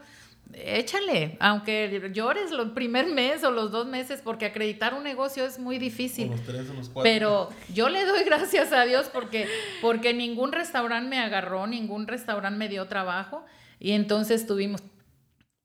échale, 0.55 1.37
aunque 1.39 2.11
llores 2.13 2.51
el 2.51 2.71
primer 2.71 3.07
mes 3.07 3.43
o 3.43 3.51
los 3.51 3.71
dos 3.71 3.87
meses, 3.87 4.21
porque 4.23 4.45
acreditar 4.45 4.93
un 4.93 5.03
negocio 5.03 5.45
es 5.45 5.59
muy 5.59 5.77
difícil. 5.77 6.29
Los 6.29 6.41
tres 6.43 6.69
o 6.69 6.73
los 6.73 6.89
cuatro. 6.89 7.03
Pero 7.03 7.49
yo 7.73 7.89
le 7.89 8.05
doy 8.05 8.23
gracias 8.25 8.71
a 8.71 8.85
Dios 8.85 9.09
porque, 9.11 9.47
porque 9.81 10.13
ningún 10.13 10.51
restaurante 10.51 11.09
me 11.09 11.19
agarró, 11.19 11.67
ningún 11.67 12.07
restaurante 12.07 12.57
me 12.57 12.69
dio 12.69 12.87
trabajo 12.87 13.45
y 13.79 13.91
entonces 13.91 14.47
tuvimos, 14.47 14.81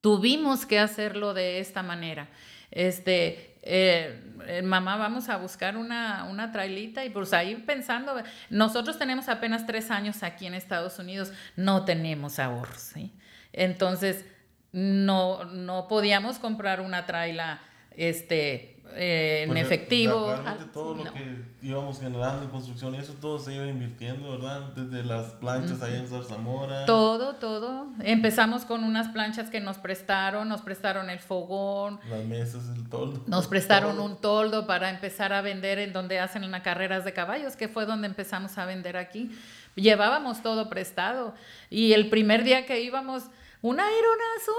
tuvimos 0.01 0.67
que 0.67 0.79
hacerlo 0.79 1.35
de 1.35 1.61
esta 1.61 1.83
manera. 1.83 2.29
Este, 2.71 3.57
eh, 3.63 4.23
eh, 4.47 4.63
mamá, 4.63 4.97
vamos 4.97 5.29
a 5.29 5.37
buscar 5.37 5.77
una, 5.77 6.25
una 6.25 6.53
trailita 6.53 7.05
y 7.05 7.11
pues 7.11 7.33
ahí 7.33 7.55
pensando, 7.57 8.15
nosotros 8.51 8.99
tenemos 8.99 9.29
apenas 9.29 9.67
tres 9.67 9.91
años 9.91 10.23
aquí 10.23 10.47
en 10.47 10.55
Estados 10.55 10.99
Unidos, 10.99 11.33
no 11.57 11.85
tenemos 11.85 12.39
ahorros, 12.39 12.81
¿sí? 12.81 13.13
Entonces, 13.53 14.25
no, 14.73 15.45
no 15.45 15.89
podíamos 15.89 16.39
comprar 16.39 16.81
una 16.81 17.07
traila 17.07 17.61
este, 17.97 18.79
eh, 18.95 19.43
en 19.43 19.51
pues, 19.51 19.63
efectivo. 19.63 20.27
Realmente 20.27 20.65
todo 20.73 20.95
lo 20.95 21.13
que 21.13 21.45
íbamos 21.63 22.01
generando 22.01 22.45
en 22.45 22.51
construcción, 22.51 22.95
eso 22.95 23.15
todo 23.15 23.39
se 23.39 23.55
iba 23.55 23.67
invirtiendo, 23.67 24.31
¿verdad? 24.31 24.73
Desde 24.75 25.05
las 25.05 25.33
planchas 25.35 25.83
ahí 25.83 25.97
en 25.97 26.07
Zarzamora. 26.07 26.87
Todo, 26.87 27.35
todo. 27.35 27.89
Empezamos 28.01 28.65
con 28.65 28.85
unas 28.85 29.09
planchas 29.09 29.51
que 29.51 29.61
nos 29.61 29.79
prestaron, 29.79 30.49
nos 30.49 30.63
prestaron 30.63 31.11
el 31.11 31.19
fogón. 31.19 32.01
Las 32.09 32.25
mesas, 32.25 32.63
el 32.75 32.89
toldo. 32.89 33.23
Nos 33.27 33.47
prestaron 33.47 34.01
un 34.01 34.17
toldo 34.17 34.67
para 34.67 34.91
empezar 34.91 35.33
a 35.33 35.43
vender 35.43 35.79
en 35.79 35.93
donde 35.93 36.21
hacen 36.21 36.49
las 36.51 36.63
carreras 36.63 37.05
de 37.05 37.13
caballos, 37.13 37.57
que 37.57 37.69
fue 37.69 37.87
donde 37.87 38.07
empezamos 38.07 38.57
a 38.59 38.65
vender 38.65 38.97
aquí. 38.97 39.31
Llevábamos 39.75 40.43
todo 40.43 40.69
prestado. 40.69 41.35
Y 41.71 41.93
el 41.93 42.09
primer 42.09 42.43
día 42.43 42.67
que 42.67 42.81
íbamos 42.81 43.25
un 43.63 43.81
aeronazo. 43.81 44.53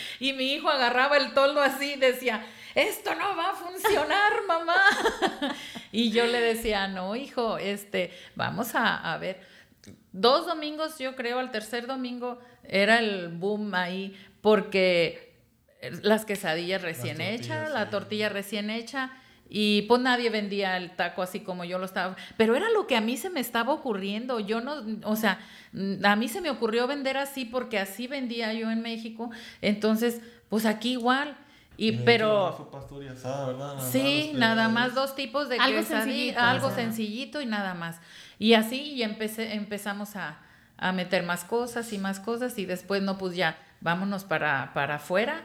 y 0.20 0.32
mi 0.32 0.52
hijo 0.52 0.68
agarraba 0.68 1.16
el 1.16 1.32
toldo 1.34 1.60
así 1.60 1.94
y 1.94 1.96
decía, 1.96 2.44
esto 2.74 3.14
no 3.14 3.36
va 3.36 3.50
a 3.50 3.54
funcionar, 3.54 4.32
mamá. 4.46 4.76
y 5.92 6.10
yo 6.10 6.26
le 6.26 6.40
decía, 6.40 6.88
no, 6.88 7.16
hijo, 7.16 7.58
este, 7.58 8.12
vamos 8.34 8.70
a, 8.74 9.16
ver. 9.18 9.40
Dos 10.12 10.46
domingos, 10.46 10.98
yo 10.98 11.16
creo, 11.16 11.38
al 11.38 11.50
tercer 11.50 11.86
domingo 11.86 12.38
era 12.64 12.98
el 12.98 13.28
boom 13.28 13.74
ahí, 13.74 14.18
porque 14.40 15.34
las 16.02 16.24
quesadillas 16.24 16.82
recién 16.82 17.20
hechas, 17.20 17.70
la 17.70 17.90
tortilla 17.90 18.28
recién 18.28 18.70
hecha, 18.70 19.12
y 19.48 19.82
pues 19.82 20.00
nadie 20.00 20.28
vendía 20.30 20.76
el 20.76 20.96
taco 20.96 21.22
así 21.22 21.40
como 21.40 21.64
yo 21.64 21.78
lo 21.78 21.84
estaba. 21.84 22.16
Pero 22.36 22.56
era 22.56 22.68
lo 22.70 22.86
que 22.86 22.96
a 22.96 23.00
mí 23.00 23.16
se 23.16 23.30
me 23.30 23.40
estaba 23.40 23.72
ocurriendo. 23.72 24.40
Yo 24.40 24.60
no, 24.60 24.84
o 25.04 25.16
sea, 25.16 25.38
a 26.02 26.16
mí 26.16 26.28
se 26.28 26.40
me 26.40 26.50
ocurrió 26.50 26.86
vender 26.86 27.16
así 27.16 27.44
porque 27.44 27.78
así 27.78 28.06
vendía 28.06 28.52
yo 28.52 28.70
en 28.70 28.82
México. 28.82 29.30
Entonces, 29.62 30.20
pues 30.48 30.66
aquí 30.66 30.92
igual. 30.92 31.36
Y, 31.78 31.92
pero 31.92 32.70
sí, 33.92 34.32
nada 34.34 34.70
más 34.70 34.94
dos 34.94 35.14
tipos 35.14 35.50
de 35.50 35.58
algo 35.58 35.82
sencillito, 35.82 36.40
algo 36.40 36.70
sencillito 36.70 37.42
y 37.42 37.46
nada 37.46 37.74
más. 37.74 38.00
Y 38.38 38.54
así 38.54 38.94
y 38.94 39.02
empecé, 39.02 39.52
empezamos 39.54 40.16
a, 40.16 40.38
a, 40.78 40.92
meter 40.92 41.22
más 41.22 41.44
cosas 41.44 41.92
y 41.92 41.98
más 41.98 42.18
cosas 42.18 42.58
y 42.58 42.64
después 42.64 43.02
no 43.02 43.18
pues 43.18 43.36
ya 43.36 43.58
vámonos 43.82 44.24
para 44.24 44.72
para 44.72 44.94
afuera 44.94 45.42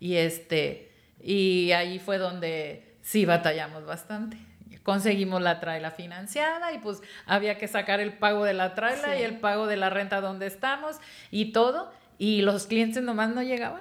y 0.00 0.16
este 0.16 0.90
y 1.22 1.70
ahí 1.70 2.00
fue 2.00 2.18
donde 2.18 2.87
sí 3.08 3.24
batallamos 3.24 3.86
bastante. 3.86 4.36
Conseguimos 4.82 5.40
la 5.40 5.60
traila 5.60 5.90
financiada 5.90 6.72
y 6.72 6.78
pues 6.78 7.00
había 7.24 7.56
que 7.56 7.66
sacar 7.66 8.00
el 8.00 8.12
pago 8.12 8.44
de 8.44 8.52
la 8.52 8.74
traila 8.74 9.18
y 9.18 9.22
el 9.22 9.38
pago 9.38 9.66
de 9.66 9.76
la 9.76 9.88
renta 9.88 10.20
donde 10.20 10.46
estamos 10.46 10.96
y 11.30 11.52
todo. 11.52 11.90
Y 12.18 12.42
los 12.42 12.66
clientes 12.66 13.02
nomás 13.02 13.30
no 13.30 13.42
llegaban. 13.42 13.80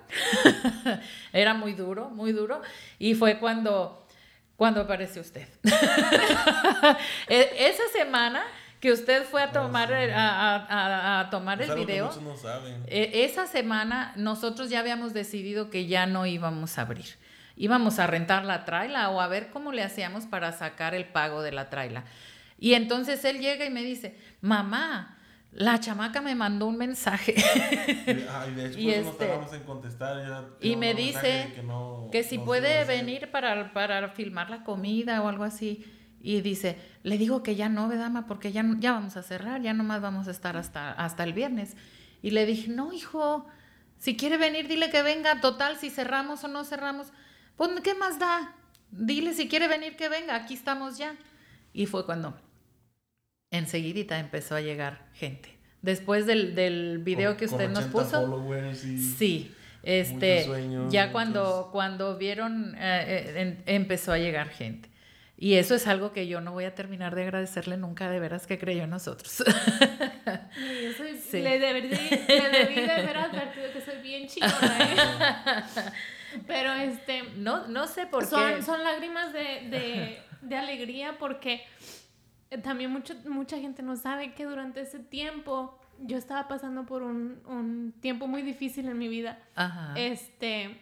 Era 1.34 1.54
muy 1.54 1.74
duro, 1.74 2.10
muy 2.10 2.32
duro. 2.32 2.62
Y 3.00 3.16
fue 3.16 3.38
cuando, 3.40 4.08
cuando 4.56 4.82
apareció 4.82 5.22
usted. 5.22 5.48
E, 7.28 7.68
esa 7.68 7.84
semana 7.92 8.44
que 8.80 8.94
usted 8.94 9.26
fue 9.26 9.42
a 9.42 9.46
ah, 9.46 9.52
tomar, 9.52 9.94
a, 9.94 11.20
a, 11.20 11.30
tomar 11.30 11.62
el 11.62 11.74
video. 11.76 12.10
E, 12.88 13.26
esa 13.26 13.46
semana 13.46 14.14
nosotros 14.16 14.70
ya 14.70 14.80
habíamos 14.80 15.14
decidido 15.14 15.70
que 15.70 15.88
ya 15.88 16.06
no 16.06 16.26
íbamos 16.26 16.78
a 16.78 16.84
abrir 16.84 17.27
íbamos 17.58 18.00
a 18.00 18.08
rentar 18.08 18.46
la 18.46 18.66
traila 18.66 19.10
o 19.10 19.20
a 19.20 19.28
ver 19.28 19.50
cómo 19.50 19.72
le 19.72 19.84
hacíamos 19.84 20.26
para 20.26 20.52
sacar 20.52 20.94
el 20.94 21.06
pago 21.06 21.42
de 21.42 21.52
la 21.52 21.70
traila. 21.70 22.06
Y 22.60 22.74
entonces 22.74 23.24
él 23.26 23.40
llega 23.40 23.66
y 23.66 23.70
me 23.70 23.84
dice, 23.84 24.18
mamá, 24.42 25.18
la 25.52 25.80
chamaca 25.80 26.22
me 26.22 26.36
mandó 26.36 26.68
un 26.68 26.78
mensaje. 26.78 27.36
Ay, 28.32 28.54
de 28.54 28.68
hecho, 28.68 28.80
y 28.80 28.92
este, 28.92 29.34
en 29.34 29.64
contestar. 29.64 30.46
y 30.62 30.76
me 30.76 30.94
dice 30.94 31.54
que, 32.12 32.24
si 32.24 32.38
puede 32.38 32.84
venir 32.86 33.32
para, 33.32 33.74
para 33.74 34.10
filmar 34.10 34.50
la 34.50 34.64
comida 34.64 35.22
o 35.22 35.28
algo 35.28 35.44
así. 35.44 35.86
Y 36.20 36.42
dice, 36.42 36.78
le 37.04 37.18
digo 37.18 37.44
que 37.44 37.56
ya 37.56 37.70
no, 37.70 37.88
dama, 37.90 38.28
porque 38.28 38.52
ya, 38.52 38.66
ya 38.80 38.92
vamos 38.92 39.18
a 39.18 39.24
cerrar, 39.24 39.62
ya 39.62 39.74
nomás 39.74 40.02
vamos 40.02 40.28
a 40.28 40.32
estar 40.32 40.58
hasta, 40.58 40.92
hasta 40.92 41.24
el 41.24 41.34
viernes. 41.34 41.78
Y 42.22 42.32
le 42.32 42.46
dije, 42.46 42.70
no, 42.70 42.92
hijo, 42.92 43.48
si 43.98 44.18
quiere 44.18 44.38
venir, 44.38 44.68
dile 44.68 44.90
que 44.90 45.04
venga, 45.04 45.42
total, 45.42 45.78
si 45.78 45.90
cerramos 45.90 46.44
o 46.44 46.48
no 46.48 46.64
cerramos. 46.66 47.08
Pues, 47.58 47.72
¿qué 47.84 47.96
más 47.96 48.20
da? 48.20 48.56
Dile 48.92 49.34
si 49.34 49.50
quiere 49.50 49.68
venir 49.68 49.96
que 49.98 50.08
venga, 50.08 50.36
aquí 50.36 50.54
estamos 50.54 50.98
ya. 50.98 51.16
Y 51.74 51.86
fue 51.88 52.06
cuando 52.06 52.40
enseguidita 53.52 54.20
empezó 54.20 54.56
a 54.56 54.62
llegar 54.62 55.10
gente. 55.14 55.58
Después 55.82 56.26
del, 56.26 56.56
del 56.56 57.00
video 57.00 57.38
que 57.38 57.46
usted 57.46 57.70
nos 57.70 57.86
puso. 57.86 58.54
sí. 59.18 59.54
Este, 59.84 60.46
ya 60.90 61.14
cuando, 61.14 61.70
cuando 61.72 62.18
vieron, 62.18 62.76
eh, 62.78 63.34
eh, 63.36 63.64
empezó 63.68 64.12
a 64.12 64.18
llegar 64.18 64.50
gente. 64.50 64.90
Y 65.38 65.54
eso 65.54 65.76
es 65.76 65.88
algo 65.88 66.12
que 66.12 66.28
yo 66.28 66.42
no 66.42 66.52
voy 66.52 66.66
a 66.66 66.76
terminar 66.76 67.16
de 67.16 67.22
agradecerle 67.22 67.78
nunca, 67.78 68.10
de 68.10 68.20
veras 68.20 68.48
que 68.48 68.58
creyó 68.58 68.84
en 68.84 68.90
nosotros. 68.90 69.44
le, 71.32 71.60
debí, 71.60 71.82
le 71.90 72.50
debí 72.50 72.76
de 72.76 72.92
haber 72.92 73.18
advertido 73.18 73.72
que 73.72 73.82
soy 73.82 74.02
bien 74.02 74.28
chingona, 74.28 74.78
¿eh? 74.82 75.92
Pero 76.46 76.74
este. 76.74 77.24
No, 77.38 77.68
no 77.68 77.88
sé 77.88 78.06
por 78.06 78.26
son, 78.26 78.56
qué. 78.56 78.62
Son 78.62 78.84
lágrimas 78.84 79.34
de, 79.34 80.22
alegría 80.56 81.18
porque 81.18 81.64
también 82.64 82.92
mucho, 82.92 83.16
mucha 83.26 83.58
gente 83.58 83.82
no 83.84 83.96
sabe 83.96 84.34
que 84.34 84.46
durante 84.46 84.82
ese 84.82 85.00
tiempo 85.00 85.80
yo 86.00 86.18
estaba 86.18 86.48
pasando 86.48 86.86
por 86.86 87.04
un, 87.04 87.94
tiempo 88.00 88.28
muy 88.28 88.42
difícil 88.42 88.88
en 88.88 88.98
mi 88.98 89.08
vida. 89.08 89.40
Este. 89.96 90.82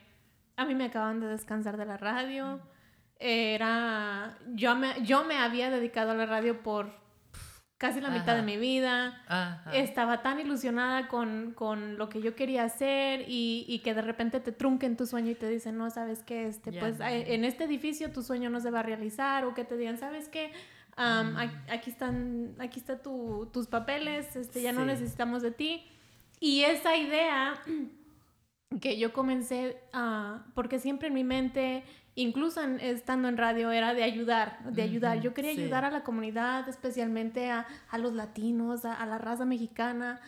A 0.58 0.66
mí 0.66 0.74
me 0.74 0.86
acaban 0.86 1.20
de 1.20 1.28
descansar 1.28 1.78
de 1.78 1.86
la 1.86 1.98
radio. 1.98 2.60
Era. 3.20 4.38
Yo 4.54 4.76
me, 4.76 5.02
yo 5.04 5.24
me 5.24 5.38
había 5.38 5.70
dedicado 5.70 6.12
a 6.12 6.16
la 6.16 6.26
radio 6.26 6.62
por 6.64 7.05
casi 7.78 8.00
la 8.02 8.10
mitad 8.10 8.36
de 8.36 8.42
mi 8.42 8.58
vida. 8.58 9.22
Estaba 9.74 10.22
tan 10.22 10.40
ilusionada 10.40 11.08
con, 11.08 11.54
con, 11.54 11.98
lo 11.98 12.10
que 12.10 12.22
yo 12.22 12.36
quería 12.36 12.64
hacer 12.64 13.26
y, 13.28 13.66
y, 13.68 13.80
que 13.80 13.94
de 13.94 14.02
repente 14.02 14.40
te 14.40 14.52
trunquen 14.52 14.96
tu 14.98 15.06
sueño 15.06 15.32
y 15.32 15.36
te 15.36 15.50
dicen, 15.50 15.78
no, 15.78 15.90
sabes 15.90 16.24
qué, 16.24 16.48
este, 16.48 16.72
pues 16.72 16.98
en 17.00 17.44
este 17.44 17.66
edificio 17.66 18.12
tu 18.12 18.24
sueño 18.24 18.50
no 18.50 18.60
se 18.60 18.72
va 18.72 18.80
a 18.80 18.84
realizar 18.84 19.46
o 19.46 19.54
que 19.54 19.66
te 19.66 19.78
digan, 19.78 19.98
sabes 19.98 20.30
qué, 20.30 20.52
mm. 20.98 21.38
aquí 21.70 21.90
están, 21.90 22.56
aquí 22.60 22.80
está 22.80 23.02
tu, 23.02 23.50
tus 23.52 23.68
papeles, 23.68 24.36
este, 24.36 24.62
ya 24.62 24.72
no 24.72 24.86
necesitamos 24.86 25.42
de 25.42 25.52
ti. 25.52 25.86
Y 26.40 26.62
esa 26.62 26.96
idea 26.96 27.62
que 28.82 28.98
yo 28.98 29.14
comencé 29.14 29.82
a, 29.94 30.46
porque 30.54 30.80
siempre 30.80 31.10
en 31.10 31.14
mi 31.14 31.24
mente, 31.24 31.84
incluso 32.16 32.62
estando 32.62 33.28
en 33.28 33.38
radio, 33.38 33.72
era 33.72 33.94
de 33.94 34.04
ayudar, 34.04 34.60
de 34.64 34.82
ayudar. 34.82 35.22
Yo 35.22 35.34
quería 35.34 35.52
ayudar 35.52 35.86
a 35.86 35.92
la 35.92 36.04
comunidad, 36.04 36.68
especialmente 36.68 37.52
a, 37.52 37.68
los 37.98 38.14
latinos, 38.14 38.86
a, 38.86 39.06
la 39.06 39.18
raza 39.18 39.46
mexicana, 39.46 40.22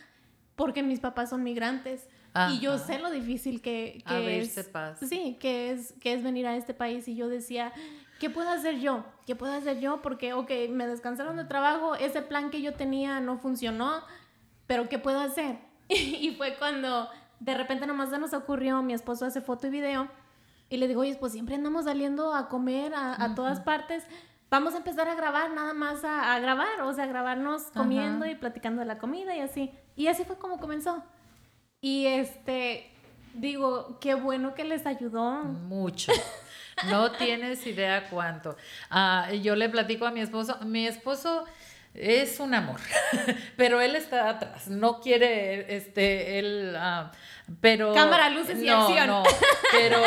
porque 0.54 0.82
mis 0.82 1.00
papás 1.00 1.30
son 1.30 1.42
migrantes. 1.42 2.08
Y 2.50 2.60
yo 2.60 2.78
sé 2.78 3.00
lo 3.00 3.10
difícil 3.10 3.60
que, 3.60 4.04
es. 4.06 4.70
Sí, 5.00 5.36
que 5.40 5.72
es, 5.72 5.94
que 6.00 6.12
es 6.12 6.22
venir 6.22 6.46
a 6.46 6.56
este 6.56 6.72
país. 6.72 7.08
Y 7.08 7.16
yo 7.16 7.28
decía, 7.28 7.72
¿qué 8.20 8.30
puedo 8.30 8.48
hacer 8.50 8.78
yo? 8.78 9.04
¿Qué 9.26 9.34
puedo 9.34 9.52
hacer 9.52 9.80
yo? 9.80 10.02
Porque, 10.02 10.34
ok, 10.34 10.50
me 10.70 10.86
descansaron 10.86 11.36
de 11.36 11.44
trabajo, 11.44 11.96
ese 11.96 12.22
plan 12.22 12.50
que 12.50 12.62
yo 12.62 12.74
tenía 12.74 13.18
no 13.20 13.38
funcionó, 13.38 14.02
pero 14.66 14.88
¿qué 14.88 14.98
puedo 14.98 15.20
hacer? 15.20 15.58
y 15.88 16.34
fue 16.36 16.56
cuando 16.58 17.08
de 17.40 17.54
repente 17.54 17.86
nomás 17.86 18.10
se 18.10 18.18
nos 18.18 18.32
ocurrió, 18.34 18.82
mi 18.82 18.92
esposo 18.92 19.24
hace 19.24 19.40
foto 19.40 19.66
y 19.66 19.70
video, 19.70 20.08
y 20.70 20.76
le 20.76 20.88
digo, 20.88 21.00
oye, 21.00 21.16
pues 21.16 21.32
siempre 21.32 21.54
andamos 21.54 21.84
saliendo 21.84 22.34
a 22.34 22.48
comer 22.48 22.92
a, 22.94 23.34
todas 23.34 23.60
partes, 23.60 24.04
vamos 24.50 24.74
a 24.74 24.78
empezar 24.78 25.08
a 25.08 25.14
grabar, 25.14 25.50
nada 25.52 25.72
más 25.72 26.04
a, 26.04 26.38
grabar, 26.40 26.82
o 26.82 26.92
sea, 26.92 27.06
grabarnos 27.06 27.62
comiendo 27.74 28.26
y 28.26 28.34
platicando 28.34 28.80
de 28.80 28.86
la 28.86 28.98
comida 28.98 29.34
y 29.36 29.40
así. 29.40 29.72
Y 29.96 30.08
así 30.08 30.24
fue 30.24 30.36
como 30.36 30.58
comenzó. 30.58 31.02
Y 31.80 32.06
este, 32.06 32.90
digo, 33.34 33.98
qué 34.00 34.14
bueno 34.14 34.54
que 34.54 34.64
les 34.64 34.84
ayudó. 34.86 35.44
Mucho. 35.44 36.12
No 36.88 37.12
tienes 37.18 37.66
idea 37.66 38.08
cuánto. 38.10 38.56
Ah, 38.90 39.32
yo 39.32 39.56
le 39.56 39.68
platico 39.68 40.06
a 40.06 40.10
mi 40.10 40.20
esposo, 40.20 40.58
mi 40.64 40.86
esposo 40.86 41.44
es 42.00 42.40
un 42.40 42.54
amor, 42.54 42.80
pero 43.56 43.80
él 43.80 43.96
está 43.96 44.30
atrás, 44.30 44.68
no 44.68 45.00
quiere, 45.00 45.76
este, 45.76 46.38
él, 46.38 46.74
ah, 46.76 47.12
pero... 47.60 47.92
Cámara, 47.94 48.30
luces 48.30 48.62
y 48.62 48.66
no, 48.66 48.86
acción. 48.86 49.06
No, 49.06 49.22
pero 49.72 50.00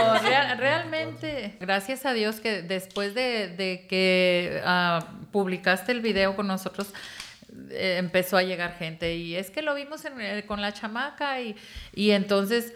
realmente, 0.57 1.57
gracias 1.59 2.05
a 2.05 2.13
Dios 2.13 2.39
que 2.39 2.61
después 2.61 3.13
de, 3.13 3.85
que 3.89 4.61
ah, 4.63 5.07
publicaste 5.31 5.91
el 5.91 6.01
video 6.01 6.35
con 6.35 6.47
nosotros, 6.47 6.93
eh, 7.69 7.97
empezó 7.99 8.37
a 8.37 8.43
llegar 8.43 8.77
gente 8.77 9.15
y 9.15 9.35
es 9.35 9.49
que 9.49 9.61
lo 9.61 9.75
vimos 9.75 10.05
eh, 10.05 10.45
con 10.47 10.61
la 10.61 10.71
chamaca 10.71 11.41
y, 11.41 11.55
y 11.93 12.11
entonces 12.11 12.73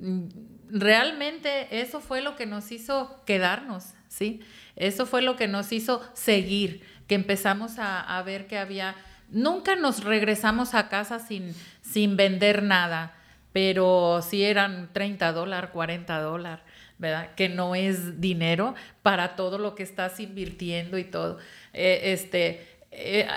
mm, 0.00 0.24
realmente 0.68 1.68
eso 1.80 2.00
fue 2.00 2.20
lo 2.22 2.34
que 2.34 2.46
nos 2.46 2.72
hizo 2.72 3.22
quedarnos, 3.24 3.94
¿sí? 4.08 4.40
Eso 4.74 5.06
fue 5.06 5.22
lo 5.22 5.36
que 5.36 5.48
nos 5.48 5.72
hizo 5.72 6.02
seguir 6.12 6.82
que 7.06 7.14
empezamos 7.14 7.76
a, 7.78 8.22
ver 8.24 8.46
que 8.46 8.58
había, 8.58 8.94
nunca 9.30 9.76
nos 9.76 10.04
regresamos 10.04 10.74
a 10.74 10.88
casa 10.88 11.18
sin, 11.18 11.54
sin 11.82 12.16
vender 12.16 12.62
nada, 12.62 13.14
pero 13.52 14.20
si 14.22 14.44
eran 14.44 14.90
30 14.92 15.32
dólares, 15.32 15.70
40 15.72 16.20
dólares. 16.20 16.64
¿verdad? 16.98 17.34
Que 17.34 17.48
no 17.48 17.74
es 17.74 18.20
dinero 18.20 18.74
para 19.02 19.36
todo 19.36 19.58
lo 19.58 19.74
que 19.74 19.82
estás 19.82 20.18
invirtiendo 20.18 20.96
y 20.96 21.04
todo. 21.04 21.38
Eh, 21.74 22.00
este, 22.04 22.66
eh, 22.90 23.28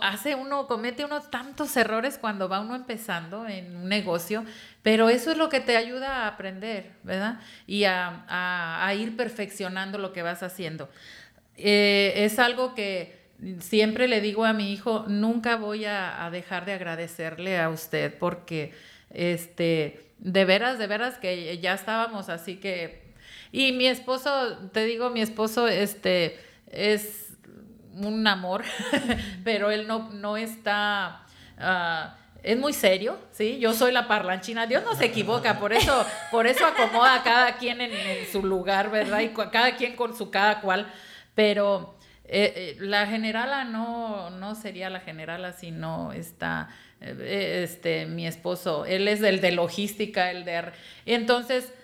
hace 0.00 0.34
uno, 0.36 0.68
comete 0.68 1.04
uno 1.04 1.20
tantos 1.22 1.76
errores 1.76 2.18
cuando 2.18 2.48
va 2.48 2.60
uno 2.60 2.76
empezando 2.76 3.48
en 3.48 3.74
un 3.74 3.88
negocio, 3.88 4.44
pero 4.82 5.08
eso 5.08 5.32
es 5.32 5.36
lo 5.36 5.48
que 5.48 5.58
te 5.60 5.76
ayuda 5.76 6.22
a 6.22 6.28
aprender, 6.28 6.92
¿verdad? 7.02 7.40
Y 7.66 7.84
a, 7.84 8.24
a 8.28 8.94
ir 8.94 9.16
perfeccionando 9.16 9.98
lo 9.98 10.12
que 10.12 10.22
vas 10.22 10.44
haciendo. 10.44 10.88
Eh, 11.56 12.12
es 12.16 12.38
algo 12.38 12.74
que 12.74 13.22
siempre 13.60 14.08
le 14.08 14.20
digo 14.20 14.44
a 14.44 14.52
mi 14.52 14.72
hijo, 14.72 15.04
nunca 15.08 15.56
voy 15.56 15.84
a, 15.84 16.28
dejar 16.30 16.64
de 16.64 16.74
agradecerle 16.74 17.58
a 17.58 17.70
usted 17.70 18.16
porque, 18.18 18.72
este, 19.10 20.00
de 20.18 20.44
veras, 20.44 20.78
de 20.78 20.86
veras 20.86 21.18
que 21.18 21.58
ya 21.58 21.74
estábamos 21.74 22.28
así 22.28 22.56
que... 22.56 23.02
Y 23.50 23.72
mi 23.72 23.86
esposo, 23.86 24.58
te 24.72 24.86
digo, 24.86 25.10
mi 25.10 25.20
esposo, 25.20 25.68
este, 25.68 26.40
es 26.70 27.34
un 27.94 28.26
amor, 28.26 28.64
pero 29.44 29.70
él 29.70 29.86
no, 29.86 30.10
no 30.12 30.36
está... 30.36 31.26
Ah, 31.58 32.16
es 32.42 32.58
muy 32.58 32.72
serio, 32.72 33.18
¿sí? 33.30 33.58
Yo 33.60 33.72
soy 33.72 33.92
la 33.92 34.08
parlanchina, 34.08 34.66
Dios 34.66 34.82
no 34.84 34.96
se 34.96 35.04
equivoca, 35.04 35.60
por 35.60 35.72
eso, 35.72 36.04
por 36.32 36.48
eso 36.48 36.66
acomoda 36.66 37.14
a 37.16 37.22
cada 37.22 37.56
quien 37.56 37.80
en, 37.80 37.92
en 37.92 38.26
su 38.32 38.42
lugar, 38.42 38.90
¿verdad? 38.90 39.20
Y 39.20 39.28
cada 39.28 39.76
quien 39.76 39.94
con 39.94 40.16
su 40.16 40.30
cada 40.30 40.60
cual. 40.60 40.92
Pero 41.34 41.96
eh, 42.34 42.52
eh, 42.56 42.76
la 42.80 43.06
generala 43.06 43.64
no, 43.64 44.30
no 44.30 44.54
sería 44.54 44.88
la 44.88 45.00
generala 45.00 45.52
si 45.52 45.70
no 45.70 46.12
está 46.12 46.70
eh, 47.00 47.60
este, 47.62 48.06
mi 48.06 48.26
esposo. 48.26 48.86
Él 48.86 49.06
es 49.06 49.20
el 49.22 49.42
de 49.42 49.52
logística, 49.52 50.30
el 50.30 50.46
de... 50.46 50.72
Entonces, 51.04 51.74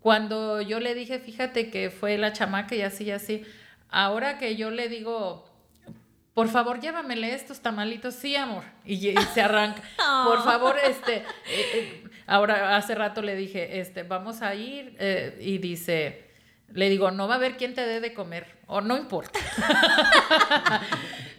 cuando 0.00 0.62
yo 0.62 0.80
le 0.80 0.94
dije, 0.94 1.18
fíjate 1.18 1.70
que 1.70 1.90
fue 1.90 2.16
la 2.16 2.32
chamaca 2.32 2.74
y 2.74 2.80
así 2.80 3.04
y 3.04 3.10
así, 3.10 3.44
ahora 3.90 4.38
que 4.38 4.56
yo 4.56 4.70
le 4.70 4.88
digo, 4.88 5.46
por 6.32 6.48
favor, 6.48 6.80
llévamele 6.80 7.34
estos 7.34 7.60
tamalitos, 7.60 8.14
sí, 8.14 8.34
amor. 8.34 8.64
Y, 8.86 9.14
se 9.34 9.42
arranca. 9.42 9.82
Por 10.24 10.42
favor, 10.44 10.76
este, 10.82 11.24
ahora 12.26 12.76
hace 12.76 12.94
rato 12.94 13.20
le 13.20 13.34
dije, 13.34 13.80
este, 13.80 14.04
vamos 14.04 14.40
a 14.40 14.54
ir 14.54 14.96
y 15.40 15.58
dice, 15.58 16.27
le 16.72 16.90
digo, 16.90 17.10
no 17.10 17.28
va 17.28 17.34
a 17.34 17.36
haber 17.38 17.56
quien 17.56 17.74
te 17.74 17.86
dé 17.86 18.00
de 18.00 18.14
comer, 18.14 18.46
o 18.66 18.80
no 18.80 18.96
importa. 18.96 19.38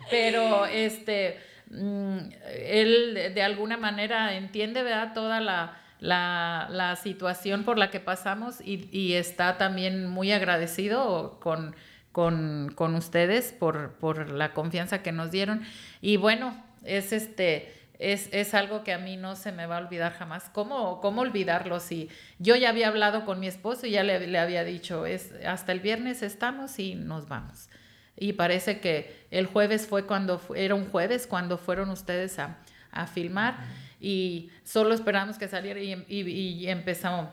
Pero 0.09 0.65
este, 0.65 1.39
mm, 1.69 2.17
él 2.65 3.31
de 3.33 3.43
alguna 3.43 3.77
manera 3.77 4.33
entiende, 4.35 4.83
¿verdad? 4.83 5.13
Toda 5.13 5.39
la, 5.39 5.77
la, 5.99 6.95
situación 7.01 7.63
por 7.63 7.77
la 7.77 7.91
que 7.91 7.99
pasamos 7.99 8.59
y, 8.61 8.89
y 8.91 9.13
está 9.13 9.57
también 9.57 10.07
muy 10.07 10.31
agradecido 10.31 11.39
con, 11.39 11.75
con, 12.11 12.71
con 12.75 12.95
ustedes 12.95 13.53
por, 13.53 13.93
por 13.93 14.29
la 14.31 14.53
confianza 14.53 15.03
que 15.03 15.11
nos 15.11 15.31
dieron. 15.31 15.61
Y 16.01 16.17
bueno, 16.17 16.61
es 16.83 17.13
este 17.13 17.78
es, 17.99 18.53
algo 18.53 18.83
que 18.83 18.93
a 18.93 18.97
mí 18.97 19.17
no 19.17 19.35
se 19.35 19.51
me 19.51 19.65
va 19.65 19.77
a 19.77 19.81
olvidar 19.81 20.13
jamás. 20.13 20.49
¿Cómo, 20.53 21.01
cómo 21.01 21.21
olvidarlo? 21.21 21.81
Si 21.81 22.09
yo 22.39 22.55
ya 22.55 22.69
había 22.69 22.87
hablado 22.87 23.25
con 23.25 23.41
mi 23.41 23.47
esposo 23.47 23.85
y 23.85 23.91
ya 23.91 24.03
le, 24.03 24.37
había 24.37 24.63
dicho, 24.63 25.05
es, 25.05 25.33
hasta 25.45 25.73
el 25.73 25.81
viernes 25.81 26.21
estamos 26.21 26.79
y 26.79 26.95
nos 26.95 27.27
vamos. 27.27 27.67
Y 28.15 28.33
parece 28.33 28.79
que 28.79 29.27
el 29.31 29.47
jueves 29.47 29.85
fue 29.85 30.05
cuando, 30.05 30.41
era 30.55 30.75
un 30.75 30.89
jueves 30.89 31.27
cuando 31.27 31.57
fueron 31.57 31.89
ustedes 31.89 32.39
a, 32.39 32.57
filmar 33.13 33.55
y 34.01 34.49
solo 34.63 34.95
esperamos 34.95 35.37
que 35.37 35.47
saliera 35.47 35.79
y, 35.79 36.03
y 36.07 36.67
empezamos 36.67 37.29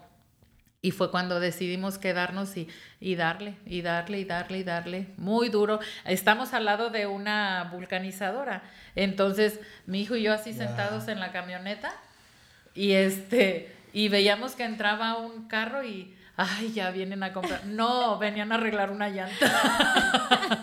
y 0.87 0.93
fue 0.93 1.11
cuando 1.11 1.41
decidimos 1.41 1.99
quedarnos 1.99 2.57
y, 2.57 2.69
y, 3.01 3.17
darle, 3.17 3.57
y 3.67 3.83
darle, 3.83 4.21
y 4.21 4.25
darle, 4.25 4.59
y 4.59 4.63
darle. 4.63 5.07
Muy 5.17 5.49
duro. 5.49 5.81
Estamos 6.05 6.55
al 6.55 6.65
lado 6.65 6.91
de 6.91 7.09
una 7.09 7.69
vulcanizadora. 7.73 8.63
Entonces, 8.95 9.59
mi 9.87 10.03
hijo 10.03 10.15
y 10.15 10.23
yo 10.23 10.33
así 10.33 10.53
sentados 10.53 11.09
en 11.09 11.19
la 11.19 11.33
camioneta. 11.33 11.93
Y 12.73 12.93
este, 12.93 13.75
y 13.93 14.09
veíamos 14.09 14.53
que 14.53 14.63
entraba 14.63 15.17
un 15.19 15.49
carro 15.49 15.83
y, 15.83 16.15
ay, 16.37 16.73
ya 16.73 16.93
vienen 16.93 17.25
a 17.25 17.33
comprar. 17.33 17.67
No, 17.67 18.17
venían 18.19 18.53
a 18.53 18.55
arreglar 18.55 18.93
una 18.93 19.09
llanta. 19.09 20.63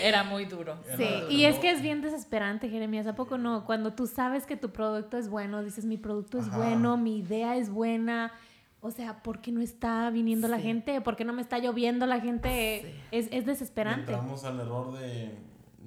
Era 0.00 0.22
muy 0.22 0.44
duro. 0.44 0.78
Sí, 0.96 1.08
y 1.30 1.46
es 1.46 1.58
que 1.58 1.72
es 1.72 1.82
bien 1.82 2.00
desesperante, 2.00 2.68
Jeremías. 2.68 3.08
¿A 3.08 3.16
poco 3.16 3.38
no? 3.38 3.64
Cuando 3.64 3.92
tú 3.92 4.06
sabes 4.06 4.46
que 4.46 4.56
tu 4.56 4.70
producto 4.70 5.18
es 5.18 5.28
bueno, 5.28 5.64
dices, 5.64 5.84
mi 5.84 5.96
producto 5.96 6.38
es 6.38 6.48
bueno, 6.48 6.96
mi 6.96 7.18
idea 7.18 7.56
es 7.56 7.70
buena 7.70 8.30
o 8.84 8.90
sea, 8.90 9.22
¿por 9.22 9.40
qué 9.40 9.50
no 9.50 9.62
está 9.62 10.10
viniendo 10.10 10.46
la 10.46 10.60
gente? 10.60 11.00
¿Por 11.00 11.16
qué 11.16 11.24
no 11.24 11.32
me 11.32 11.40
está 11.40 11.58
lloviendo 11.58 12.04
la 12.04 12.20
gente? 12.20 13.00
Es, 13.10 13.28
es, 13.32 13.46
desesperante. 13.46 14.12
Entramos 14.12 14.44
al 14.44 14.60
error 14.60 14.92
de, 14.98 15.38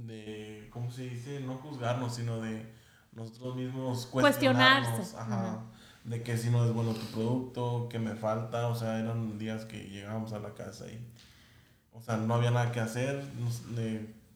de, 0.07 0.67
¿cómo 0.71 0.89
se 0.89 1.03
dice? 1.03 1.39
No 1.41 1.57
juzgarnos, 1.57 2.15
sino 2.15 2.41
de 2.41 2.65
nosotros 3.11 3.55
mismos 3.55 4.07
cuestionarnos. 4.07 5.13
Ajá, 5.13 5.59
De 6.05 6.23
que 6.23 6.37
si 6.37 6.49
no 6.49 6.65
es 6.65 6.73
bueno 6.73 6.93
tu 6.93 7.05
producto, 7.13 7.87
que 7.87 7.99
me 7.99 8.15
falta. 8.15 8.67
O 8.67 8.73
sea, 8.73 8.97
eran 8.97 9.37
días 9.37 9.65
que 9.65 9.77
llegábamos 9.77 10.33
a 10.33 10.39
la 10.39 10.55
casa 10.55 10.87
y, 10.87 10.99
o 11.93 12.01
sea, 12.01 12.17
no 12.17 12.33
había 12.33 12.49
nada 12.49 12.71
que 12.71 12.79
hacer. 12.79 13.23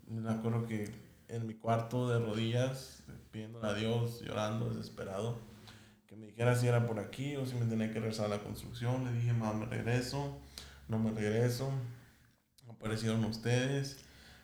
me 0.07 0.29
acuerdo 0.29 0.67
que 0.67 0.87
en 1.29 1.47
mi 1.47 1.55
cuarto 1.55 2.09
de 2.09 2.19
rodillas, 2.19 3.01
pidiendo 3.31 3.65
a 3.65 3.73
Dios, 3.73 4.21
llorando, 4.21 4.69
desesperado 4.69 5.49
me 6.21 6.27
dijera 6.27 6.55
si 6.55 6.67
era 6.67 6.85
por 6.85 6.99
aquí 6.99 7.35
o 7.35 7.45
si 7.47 7.55
me 7.55 7.65
tenía 7.65 7.87
que 7.91 7.99
regresar 7.99 8.27
a 8.27 8.29
la 8.29 8.39
construcción. 8.39 9.05
Le 9.05 9.13
dije, 9.13 9.33
mamá, 9.33 9.53
me 9.53 9.65
regreso, 9.65 10.39
no 10.87 10.99
me 10.99 11.11
regreso. 11.11 11.71
Aparecieron 12.69 13.25
ustedes. 13.25 13.97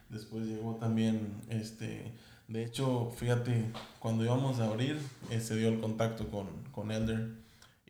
Después 0.10 0.46
llegó 0.48 0.76
también, 0.76 1.42
este, 1.50 2.14
de 2.48 2.64
hecho, 2.64 3.12
fíjate, 3.12 3.66
cuando 4.00 4.24
íbamos 4.24 4.60
a 4.60 4.66
abrir, 4.66 5.00
eh, 5.30 5.40
se 5.40 5.56
dio 5.56 5.68
el 5.68 5.80
contacto 5.80 6.30
con, 6.32 6.48
con 6.72 6.92
Elder. 6.92 7.30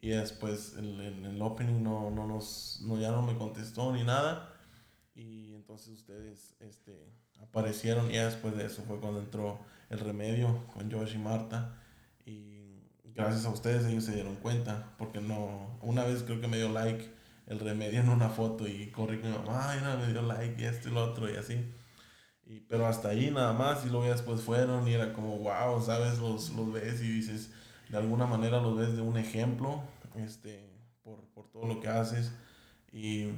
Y 0.02 0.10
después 0.10 0.76
el, 0.78 1.00
el, 1.00 1.26
el, 1.26 1.42
opening 1.42 1.82
no, 1.82 2.12
no 2.12 2.28
nos, 2.28 2.82
no, 2.84 3.00
ya 3.00 3.12
no 3.12 3.22
me 3.22 3.38
contestó 3.38 3.94
ni 3.94 4.04
nada. 4.04 4.54
Y 5.16 5.54
entonces 5.56 5.90
ustedes 5.90 6.56
este, 6.60 7.08
aparecieron 7.42 8.12
y 8.12 8.18
después 8.18 8.56
de 8.58 8.66
eso 8.66 8.84
fue 8.84 9.00
cuando 9.00 9.20
entró 9.20 9.60
el 9.90 10.00
remedio 10.00 10.66
con 10.74 10.92
Josh 10.92 11.16
y 11.16 11.20
Marta. 11.20 11.76
Gracias 13.18 13.46
a 13.46 13.50
ustedes 13.50 13.84
ellos 13.86 14.04
se 14.04 14.14
dieron 14.14 14.36
cuenta, 14.36 14.94
porque 15.00 15.20
no, 15.20 15.80
una 15.82 16.04
vez 16.04 16.22
creo 16.22 16.40
que 16.40 16.48
me 16.48 16.58
dio 16.58 16.70
like 16.70 17.12
el 17.48 17.60
remedio 17.60 18.00
en 18.00 18.10
una 18.10 18.30
foto 18.30 18.68
y 18.68 18.92
corrí 18.92 19.20
con 19.20 19.32
mi 19.32 19.38
mamá, 19.40 19.72
ay, 19.72 19.80
no, 19.84 19.98
me 19.98 20.14
dio 20.14 20.22
like 20.22 20.62
y 20.62 20.66
esto 20.66 20.90
y 20.90 20.92
lo 20.92 21.04
otro 21.04 21.28
y 21.28 21.36
así. 21.36 21.66
Y, 22.46 22.60
pero 22.60 22.86
hasta 22.86 23.10
ahí 23.10 23.32
nada 23.32 23.54
más 23.54 23.84
y 23.88 23.90
luego 23.90 24.06
ya 24.06 24.12
después 24.12 24.42
fueron 24.42 24.88
y 24.88 24.94
era 24.94 25.14
como, 25.14 25.40
wow, 25.40 25.82
¿sabes? 25.82 26.20
Los, 26.20 26.52
los 26.52 26.72
ves 26.72 27.02
y 27.02 27.08
dices, 27.12 27.52
de 27.90 27.98
alguna 27.98 28.28
manera 28.28 28.62
los 28.62 28.78
ves 28.78 28.96
de 28.96 29.02
un 29.02 29.18
ejemplo, 29.18 29.82
este, 30.16 30.70
por, 31.04 31.20
por 31.34 31.50
todo 31.50 31.66
lo 31.66 31.80
que 31.80 31.88
haces. 31.88 32.32
Y 32.92 33.32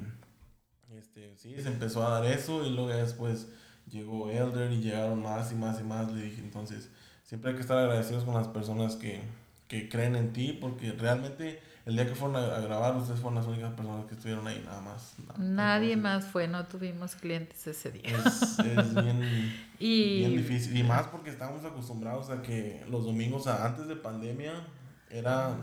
este, 0.91 1.37
sí, 1.37 1.55
se 1.61 1.69
empezó 1.69 2.05
a 2.05 2.19
dar 2.19 2.25
eso 2.25 2.65
y 2.65 2.71
luego 2.71 2.89
ya 2.89 2.97
después 2.97 3.47
llegó 3.87 4.29
Elder 4.29 4.73
y 4.73 4.81
llegaron 4.81 5.21
más 5.21 5.53
y 5.53 5.55
más 5.55 5.79
y 5.79 5.83
más. 5.83 6.11
Le 6.11 6.23
dije, 6.23 6.41
entonces, 6.41 6.89
siempre 7.23 7.51
hay 7.51 7.55
que 7.55 7.61
estar 7.61 7.77
agradecidos 7.77 8.25
con 8.25 8.33
las 8.33 8.49
personas 8.49 8.97
que, 8.97 9.21
que 9.69 9.87
creen 9.87 10.17
en 10.17 10.33
ti, 10.33 10.57
porque 10.59 10.91
realmente 10.91 11.61
el 11.85 11.95
día 11.95 12.05
que 12.05 12.15
fueron 12.15 12.35
a, 12.35 12.59
grabar, 12.59 12.97
ustedes 12.97 13.19
fueron 13.19 13.35
las 13.35 13.45
únicas 13.45 13.71
personas 13.73 14.05
que 14.07 14.15
estuvieron 14.15 14.45
ahí, 14.47 14.61
nada 14.65 14.81
más. 14.81 15.13
Nadie 15.37 15.95
más 15.95 16.25
fue, 16.25 16.47
no 16.47 16.65
tuvimos 16.65 17.15
clientes 17.15 17.65
ese 17.67 17.91
día. 17.91 18.17
Es, 18.25 18.59
es 18.59 18.93
bien, 18.95 19.55
y... 19.79 20.19
bien, 20.19 20.37
difícil. 20.37 20.75
Y 20.75 20.83
más 20.83 21.07
porque 21.07 21.29
estamos 21.29 21.63
acostumbrados 21.63 22.29
a 22.31 22.41
que 22.41 22.83
los 22.89 23.05
domingos, 23.05 23.47
antes 23.47 23.87
de 23.87 23.95
pandemia, 23.95 24.53
era 25.09 25.55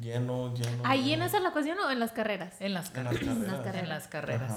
lleno, 0.00 0.54
lleno. 0.54 0.82
¿Ahí 0.84 1.12
en 1.12 1.22
esa 1.22 1.40
la 1.40 1.52
cuestión 1.52 1.78
o 1.78 1.90
en 1.90 2.00
las 2.00 2.12
carreras? 2.12 2.60
En 2.60 2.74
las, 2.74 2.90
carreras. 2.90 3.22
En 3.22 3.88
las 3.88 4.08
carreras. 4.08 4.52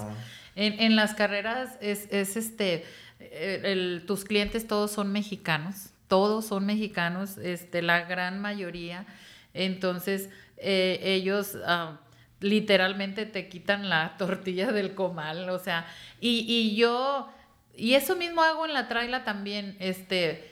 En, 0.56 0.80
en 0.80 0.96
las 0.96 1.14
carreras 1.14 1.70
es, 1.80 2.08
es 2.10 2.36
este, 2.36 2.84
eh, 3.20 3.60
el, 3.64 4.04
tus 4.06 4.24
clientes 4.24 4.66
todos 4.66 4.90
son 4.90 5.12
mexicanos, 5.12 5.90
todos 6.08 6.46
son 6.46 6.66
mexicanos, 6.66 7.38
este, 7.38 7.82
la 7.82 8.02
gran 8.02 8.40
mayoría. 8.40 9.06
Entonces, 9.54 10.30
eh, 10.58 11.00
ellos 11.02 11.56
ah, 11.66 12.00
literalmente 12.40 13.26
te 13.26 13.48
quitan 13.48 13.88
la 13.88 14.14
tortilla 14.18 14.72
del 14.72 14.94
comal, 14.94 15.48
o 15.50 15.58
sea, 15.58 15.86
y, 16.20 16.44
y 16.48 16.76
yo, 16.76 17.28
y 17.76 17.94
eso 17.94 18.16
mismo 18.16 18.42
hago 18.42 18.66
en 18.66 18.74
la 18.74 18.88
traila 18.88 19.24
también, 19.24 19.76
este, 19.80 20.50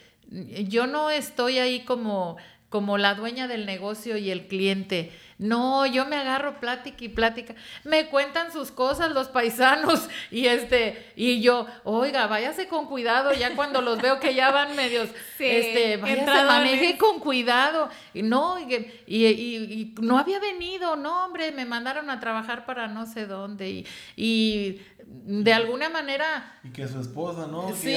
yo 0.68 0.86
no 0.86 1.10
estoy 1.10 1.58
ahí 1.58 1.80
como 1.84 2.36
como 2.74 2.98
la 2.98 3.14
dueña 3.14 3.46
del 3.46 3.66
negocio 3.66 4.16
y 4.16 4.32
el 4.32 4.48
cliente. 4.48 5.12
No, 5.38 5.84
yo 5.86 6.06
me 6.06 6.16
agarro 6.16 6.60
plática 6.60 7.04
y 7.04 7.08
plática. 7.08 7.54
Me 7.82 8.08
cuentan 8.08 8.52
sus 8.52 8.70
cosas 8.70 9.10
los 9.10 9.28
paisanos 9.28 10.08
y 10.30 10.46
este 10.46 11.12
y 11.16 11.40
yo, 11.40 11.66
oiga, 11.82 12.26
váyase 12.26 12.68
con 12.68 12.86
cuidado 12.86 13.32
ya 13.32 13.54
cuando 13.56 13.80
los 13.80 14.00
veo 14.00 14.20
que 14.20 14.34
ya 14.34 14.50
van 14.50 14.76
medios, 14.76 15.08
este, 15.38 15.96
váyase, 15.96 16.44
maneje 16.44 16.98
con 16.98 17.18
cuidado. 17.18 17.88
Y 18.12 18.22
no, 18.22 18.58
y, 18.58 18.74
y, 19.06 19.94
no 20.00 20.18
había 20.18 20.38
venido, 20.38 20.96
no, 20.96 21.24
hombre, 21.24 21.50
me 21.52 21.64
mandaron 21.64 22.10
a 22.10 22.20
trabajar 22.20 22.64
para 22.64 22.86
no 22.86 23.06
sé 23.06 23.26
dónde 23.26 23.70
y, 23.70 23.86
y 24.16 24.80
de 25.06 25.52
alguna 25.52 25.88
manera... 25.88 26.58
Y 26.62 26.70
que 26.70 26.86
su 26.88 27.00
esposa, 27.00 27.46
¿no? 27.46 27.74
Sí, 27.74 27.92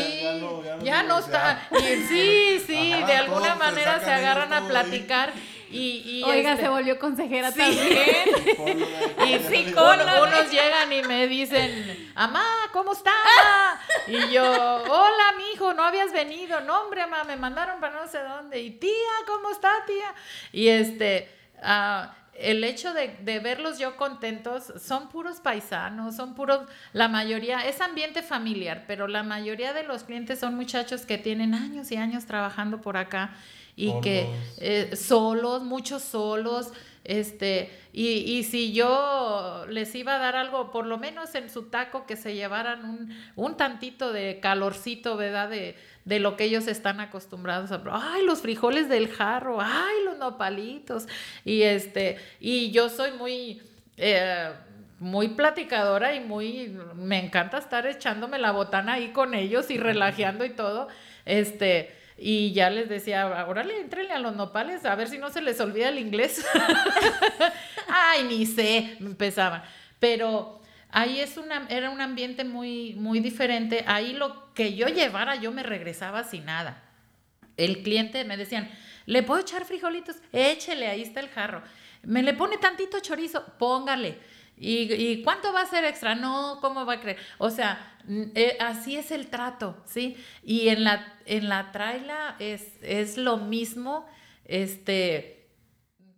ya, 0.83 1.03
no, 1.03 1.19
está. 1.19 1.67
Y, 1.71 2.03
sí, 2.07 2.63
sí, 2.65 2.93
de 3.05 3.13
alguna 3.13 3.55
manera 3.55 3.99
se 3.99 4.11
agarran 4.11 4.53
a 4.53 4.67
platicar. 4.67 5.33
Y, 5.69 6.03
y 6.05 6.23
Oiga, 6.23 6.53
este, 6.53 6.63
se 6.63 6.69
volvió 6.69 6.97
consejera 6.97 7.51
también. 7.51 7.75
y 9.27 9.39
sí, 9.39 9.73
unos 9.73 10.51
llegan 10.51 10.93
y 10.93 11.01
me 11.03 11.27
dicen, 11.27 12.11
Amá, 12.15 12.45
¿cómo 12.71 12.93
está? 12.93 13.11
y 14.07 14.31
yo, 14.31 14.43
hola, 14.43 15.33
mijo, 15.37 15.73
no 15.73 15.83
habías 15.83 16.11
venido. 16.11 16.61
No, 16.61 16.81
hombre, 16.81 17.01
mamá, 17.01 17.25
me 17.25 17.35
mandaron 17.35 17.79
para 17.79 18.01
no 18.01 18.07
sé 18.07 18.19
dónde. 18.19 18.61
Y 18.61 18.71
tía, 18.71 18.91
¿cómo 19.25 19.51
está, 19.51 19.71
tía? 19.85 20.13
Y 20.51 20.69
este, 20.69 21.29
uh, 21.61 22.07
el 22.33 22.63
hecho 22.63 22.93
de, 22.93 23.17
de, 23.21 23.39
verlos 23.39 23.77
yo 23.77 23.97
contentos, 23.97 24.71
son 24.79 25.09
puros 25.09 25.41
paisanos, 25.41 26.15
son 26.15 26.33
puros, 26.33 26.61
la 26.93 27.07
mayoría, 27.07 27.67
es 27.67 27.81
ambiente 27.81 28.21
familiar, 28.21 28.85
pero 28.87 29.07
la 29.07 29.23
mayoría 29.23 29.73
de 29.73 29.83
los 29.83 30.03
clientes 30.03 30.39
son 30.39 30.55
muchachos 30.55 31.05
que 31.05 31.17
tienen 31.17 31.53
años 31.53 31.91
y 31.91 31.97
años 31.97 32.25
trabajando 32.25 32.79
por 32.79 32.95
acá 32.95 33.31
y 33.77 33.93
que 34.01 34.27
eh, 34.57 34.93
solos, 34.97 35.63
muchos 35.63 36.01
solos, 36.01 36.73
este, 37.05 37.71
y, 37.93 38.07
y, 38.07 38.43
si 38.43 38.73
yo 38.73 39.65
les 39.69 39.95
iba 39.95 40.15
a 40.15 40.19
dar 40.19 40.35
algo, 40.35 40.71
por 40.71 40.85
lo 40.85 40.97
menos 40.97 41.35
en 41.35 41.49
su 41.49 41.69
taco, 41.69 42.05
que 42.05 42.17
se 42.17 42.35
llevaran 42.35 42.83
un, 42.83 43.15
un 43.37 43.55
tantito 43.55 44.11
de 44.11 44.41
calorcito, 44.41 45.15
¿verdad? 45.15 45.49
De, 45.49 45.77
de 46.07 46.19
lo 46.19 46.37
que 46.37 46.45
ellos 46.45 46.67
están 46.67 47.01
acostumbrados 47.01 47.71
a 47.73 47.81
ay 47.91 48.23
los 48.23 48.39
frijoles 48.39 48.87
del 48.87 49.09
jarro 49.09 49.59
ay 49.59 50.05
los 50.05 50.17
nopalitos 50.17 51.05
y 51.43 51.63
este 51.63 52.17
y 52.39 52.71
yo 52.71 52.87
soy 52.87 53.11
muy 53.11 53.61
eh, 53.97 54.53
muy 54.99 55.27
platicadora 55.27 56.15
y 56.15 56.21
muy 56.21 56.73
me 56.95 57.19
encanta 57.23 57.57
estar 57.57 57.85
echándome 57.85 58.39
la 58.39 58.51
botana 58.51 58.93
ahí 58.93 59.09
con 59.09 59.33
ellos 59.33 59.69
y 59.69 59.77
relajeando 59.77 60.45
y 60.45 60.51
todo 60.51 60.87
este 61.25 61.93
y 62.17 62.51
ya 62.51 62.69
les 62.69 62.89
decía, 62.89 63.45
órale, 63.47 63.79
entrenle 63.79 64.13
a 64.13 64.19
los 64.19 64.35
nopales, 64.35 64.85
a 64.85 64.95
ver 64.95 65.07
si 65.07 65.19
no 65.19 65.29
se 65.29 65.41
les 65.41 65.59
olvida 65.59 65.89
el 65.89 65.99
inglés. 65.99 66.43
Ay, 67.87 68.23
ni 68.23 68.45
sé, 68.45 68.97
empezaban. 68.99 69.61
Pero 69.99 70.59
ahí 70.89 71.19
es 71.19 71.37
una, 71.37 71.67
era 71.69 71.91
un 71.91 72.01
ambiente 72.01 72.43
muy, 72.43 72.95
muy 72.95 73.19
diferente. 73.19 73.83
Ahí 73.87 74.13
lo 74.13 74.51
que 74.55 74.73
yo 74.73 74.87
llevara, 74.87 75.35
yo 75.35 75.51
me 75.51 75.61
regresaba 75.61 76.23
sin 76.23 76.45
nada. 76.45 76.83
El 77.55 77.83
cliente 77.83 78.23
me 78.25 78.35
decían, 78.35 78.69
¿le 79.05 79.21
puedo 79.21 79.41
echar 79.41 79.65
frijolitos? 79.65 80.15
Échele, 80.31 80.87
ahí 80.87 81.03
está 81.03 81.19
el 81.19 81.29
jarro. 81.29 81.61
¿Me 82.01 82.23
le 82.23 82.33
pone 82.33 82.57
tantito 82.57 82.99
chorizo? 82.99 83.45
Póngale. 83.59 84.17
¿Y, 84.59 85.21
cuánto 85.23 85.53
va 85.53 85.61
a 85.61 85.65
ser 85.67 85.85
extra? 85.85 86.15
No, 86.15 86.59
¿cómo 86.61 86.85
va 86.85 86.93
a 86.93 86.99
creer? 86.99 87.17
O 87.37 87.49
sea, 87.49 87.97
eh, 88.33 88.57
así 88.59 88.95
es 88.95 89.11
el 89.11 89.27
trato, 89.27 89.77
¿sí? 89.85 90.17
Y 90.43 90.69
en 90.69 90.83
la, 90.83 91.15
en 91.25 91.47
la 91.47 91.71
traila 91.71 92.35
es, 92.39 92.73
es 92.81 93.17
lo 93.17 93.37
mismo, 93.37 94.07
este 94.45 95.37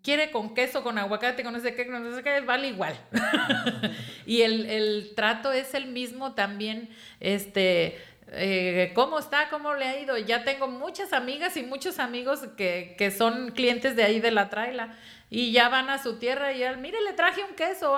quiere 0.03 0.31
con 0.31 0.53
queso, 0.53 0.83
con 0.83 0.97
aguacate, 0.97 1.43
con 1.43 1.53
no 1.53 1.59
sé 1.59 1.75
qué, 1.75 1.85
no 1.85 2.15
sé 2.15 2.23
qué, 2.23 2.41
vale 2.41 2.69
igual. 2.69 2.95
y 4.25 4.41
el, 4.41 5.11
trato 5.15 5.51
es 5.51 5.73
el 5.73 5.87
mismo 5.87 6.33
también, 6.33 6.89
este, 7.19 7.97
eh, 8.31 8.91
¿cómo 8.93 9.19
está? 9.19 9.49
¿Cómo 9.49 9.73
le 9.73 9.85
ha 9.85 9.99
ido? 9.99 10.17
Ya 10.17 10.43
tengo 10.43 10.67
muchas 10.67 11.13
amigas 11.13 11.57
y 11.57 11.63
muchos 11.63 11.99
amigos 11.99 12.41
que, 12.57 13.13
son 13.17 13.51
clientes 13.51 13.95
de 13.95 14.03
ahí 14.03 14.19
de 14.19 14.31
la 14.31 14.49
traila 14.49 14.95
y 15.29 15.51
ya 15.51 15.69
van 15.69 15.89
a 15.89 16.01
su 16.01 16.17
tierra 16.17 16.53
y 16.53 16.63
él, 16.63 16.77
mire, 16.77 17.01
le 17.01 17.13
traje 17.13 17.43
un 17.43 17.55
queso, 17.55 17.95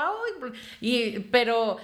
y, 0.79 1.19
pero, 1.31 1.77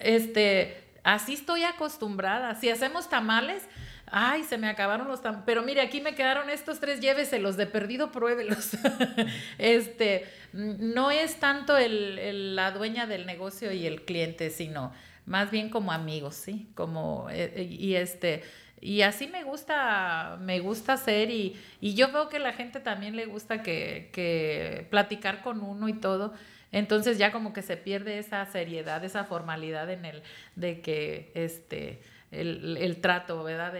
este, 0.00 0.84
así 1.04 1.34
estoy 1.34 1.64
acostumbrada. 1.64 2.54
Si 2.54 2.70
hacemos 2.70 3.08
tamales, 3.08 3.62
ay, 4.06 4.44
se 4.44 4.56
me 4.56 4.68
acabaron 4.68 5.08
los 5.08 5.22
tamales, 5.22 5.44
pero 5.46 5.62
mire, 5.62 5.80
aquí 5.80 6.00
me 6.00 6.14
quedaron 6.14 6.48
estos 6.48 6.80
tres, 6.80 7.00
lléveselos, 7.00 7.56
de 7.56 7.66
perdido 7.66 8.10
pruébelos. 8.10 8.70
este, 9.58 10.26
no 10.52 11.10
es 11.10 11.40
tanto 11.40 11.76
el, 11.76 12.56
la 12.56 12.70
dueña 12.70 13.06
del 13.06 13.26
negocio 13.26 13.72
y 13.72 13.86
el 13.86 14.02
cliente, 14.04 14.50
sino 14.50 14.92
más 15.26 15.50
bien 15.50 15.68
como 15.68 15.92
amigos, 15.92 16.36
¿sí? 16.36 16.68
Como, 16.74 17.28
eh, 17.30 17.52
eh, 17.56 17.62
y 17.62 17.96
este, 17.96 18.42
y 18.80 19.02
así 19.02 19.26
me 19.26 19.44
gusta, 19.44 20.38
me 20.40 20.60
gusta 20.60 20.94
hacer 20.94 21.30
y, 21.30 21.56
y 21.80 21.94
yo 21.94 22.12
veo 22.12 22.28
que 22.28 22.38
la 22.38 22.52
gente 22.52 22.80
también 22.80 23.16
le 23.16 23.26
gusta 23.26 23.62
que, 23.62 24.10
que 24.12 24.86
platicar 24.90 25.42
con 25.42 25.60
uno 25.60 25.88
y 25.88 25.94
todo. 25.94 26.34
Entonces 26.72 27.18
ya 27.18 27.32
como 27.32 27.52
que 27.52 27.62
se 27.62 27.76
pierde 27.76 28.18
esa 28.18 28.44
seriedad, 28.46 29.02
esa 29.04 29.24
formalidad 29.24 29.90
en 29.90 30.04
el 30.04 30.22
de 30.56 30.80
que 30.80 31.30
este 31.34 32.00
el, 32.30 32.98
trato, 33.00 33.42
¿verdad? 33.44 33.72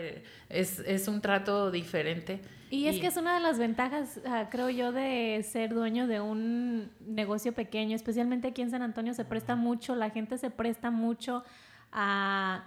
es, 0.48 1.08
un 1.08 1.20
trato 1.20 1.70
diferente. 1.70 2.40
Y 2.70 2.88
es 2.88 2.98
que 3.00 3.06
es 3.06 3.16
una 3.16 3.34
de 3.34 3.40
las 3.40 3.58
ventajas, 3.58 4.20
ah, 4.26 4.48
creo 4.50 4.70
yo, 4.70 4.90
de 4.90 5.44
ser 5.48 5.72
dueño 5.72 6.06
de 6.06 6.20
un 6.20 6.90
negocio 7.00 7.52
pequeño, 7.52 7.94
especialmente 7.94 8.48
aquí 8.48 8.62
en 8.62 8.70
San 8.70 8.82
Antonio 8.82 9.14
se 9.14 9.24
presta 9.24 9.54
mucho, 9.54 9.94
la 9.94 10.10
gente 10.10 10.36
se 10.36 10.50
presta 10.50 10.90
mucho 10.90 11.44
a, 11.92 12.64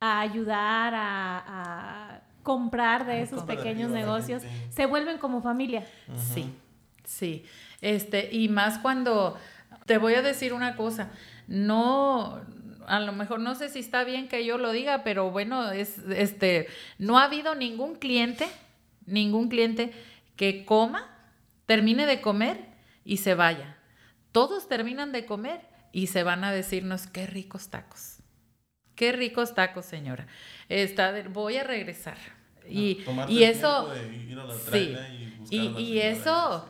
ayudar, 0.00 0.94
a, 0.96 2.22
comprar 2.42 3.04
de 3.04 3.22
esos 3.22 3.42
pequeños 3.42 3.90
negocios, 3.90 4.42
se 4.70 4.86
vuelven 4.86 5.18
como 5.18 5.42
familia. 5.42 5.84
Sí, 6.32 6.50
sí. 7.04 7.44
Este, 7.80 8.30
y 8.32 8.48
más 8.48 8.78
cuando, 8.78 9.36
te 9.86 9.98
voy 9.98 10.14
a 10.14 10.22
decir 10.22 10.52
una 10.52 10.76
cosa, 10.76 11.10
no, 11.48 12.40
a 12.90 12.98
lo 12.98 13.12
mejor 13.12 13.38
no 13.38 13.54
sé 13.54 13.68
si 13.68 13.78
está 13.78 14.02
bien 14.02 14.26
que 14.26 14.44
yo 14.44 14.58
lo 14.58 14.72
diga, 14.72 15.04
pero 15.04 15.30
bueno, 15.30 15.70
es 15.70 15.98
este 16.08 16.66
no 16.98 17.18
ha 17.18 17.24
habido 17.24 17.54
ningún 17.54 17.94
cliente, 17.94 18.48
ningún 19.06 19.48
cliente 19.48 19.92
que 20.34 20.64
coma, 20.64 21.08
termine 21.66 22.04
de 22.06 22.20
comer 22.20 22.58
y 23.04 23.18
se 23.18 23.34
vaya. 23.34 23.76
Todos 24.32 24.68
terminan 24.68 25.12
de 25.12 25.24
comer 25.24 25.60
y 25.92 26.08
se 26.08 26.24
van 26.24 26.42
a 26.42 26.50
decirnos 26.50 27.06
qué 27.06 27.26
ricos 27.28 27.70
tacos. 27.70 28.16
Qué 28.96 29.12
ricos 29.12 29.54
tacos, 29.54 29.86
señora. 29.86 30.26
Está, 30.68 31.14
voy 31.28 31.58
a 31.58 31.64
regresar. 31.64 32.18
Y, 32.68 33.04
y 33.28 33.44
eso... 33.44 33.88
sí. 34.70 34.96
Y, 35.50 35.68
y 35.78 35.98
eso, 36.00 36.68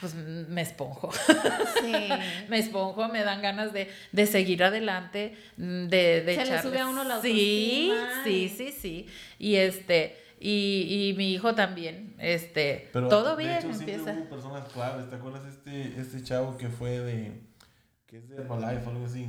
pues 0.00 0.14
me 0.14 0.62
esponjo. 0.62 1.10
Sí. 1.12 1.92
me 2.48 2.58
esponjo, 2.58 3.08
me 3.08 3.22
dan 3.24 3.42
ganas 3.42 3.72
de, 3.72 3.90
de 4.12 4.26
seguir 4.26 4.62
adelante, 4.64 5.36
mm, 5.56 5.86
de, 5.86 6.22
de 6.22 6.34
Se 6.36 6.44
le 6.44 6.50
echarle- 6.56 6.62
sube 6.62 6.78
a 6.80 6.88
uno 6.88 7.04
la 7.04 7.20
Sí, 7.20 7.90
sí, 8.24 8.48
sí, 8.48 8.72
sí. 8.72 9.06
Y 9.38 9.56
este, 9.56 10.16
y, 10.38 11.10
y 11.10 11.14
mi 11.16 11.32
hijo 11.32 11.54
también, 11.54 12.14
este, 12.18 12.88
Pero 12.92 13.08
todo 13.08 13.36
de 13.36 13.44
bien 13.44 13.56
hecho, 13.58 13.70
empieza. 13.70 14.12
hubo 14.12 14.28
personas 14.30 14.68
claves. 14.72 15.08
¿Te 15.10 15.16
acuerdas 15.16 15.42
este, 15.46 16.00
este 16.00 16.22
chavo 16.22 16.56
que 16.56 16.68
fue 16.68 16.98
de. 17.00 17.40
que 18.06 18.18
es 18.18 18.28
de 18.28 18.36
Herbalife 18.36 18.86
o 18.86 18.90
algo 18.90 19.06
así? 19.06 19.28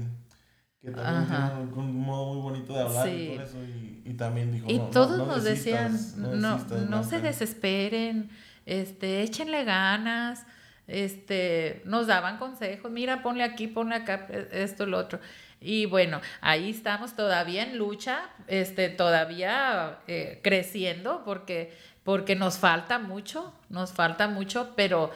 Que 0.82 0.90
también 0.90 1.16
Ajá. 1.32 1.50
tiene 1.58 1.72
un, 1.74 1.78
un 1.78 2.00
modo 2.00 2.34
muy 2.34 2.42
bonito 2.42 2.74
de 2.74 2.82
hablar 2.82 3.08
Sí. 3.08 3.14
y 3.14 3.36
todo 3.36 3.44
eso. 3.46 3.64
Y, 3.64 4.02
y 4.04 4.14
también 4.16 4.52
dijo. 4.52 4.66
Y 4.68 4.78
no, 4.80 4.86
no- 4.86 4.90
todos 4.90 5.18
no 5.20 5.26
nos 5.28 5.44
desistas, 5.44 6.16
decían, 6.16 6.42
no, 6.42 6.54
desistas, 6.56 6.90
no 6.90 7.04
se 7.04 7.10
Blanca". 7.10 7.28
desesperen, 7.28 8.30
este, 8.66 9.22
échenle 9.24 9.64
ganas, 9.64 10.46
este, 10.88 11.82
nos 11.86 12.08
daban 12.08 12.38
consejos, 12.38 12.92
mira, 12.92 13.22
ponle 13.24 13.44
aquí, 13.44 13.68
ponle 13.68 13.96
acá, 13.96 14.28
e- 14.30 14.50
esto, 14.64 14.86
lo 14.86 14.98
otro. 14.98 15.20
Y 15.60 15.86
bueno, 15.86 16.22
ahí 16.42 16.70
estamos 16.72 17.16
todavía 17.16 17.64
en 17.64 17.78
lucha, 17.78 18.30
este, 18.48 18.90
todavía 18.90 20.00
eh, 20.08 20.40
creciendo, 20.44 21.24
porque, 21.24 21.74
porque 22.04 22.36
nos 22.36 22.58
falta 22.58 23.00
mucho, 23.00 23.54
nos 23.70 23.94
falta 23.94 24.28
mucho, 24.28 24.74
pero, 24.76 25.12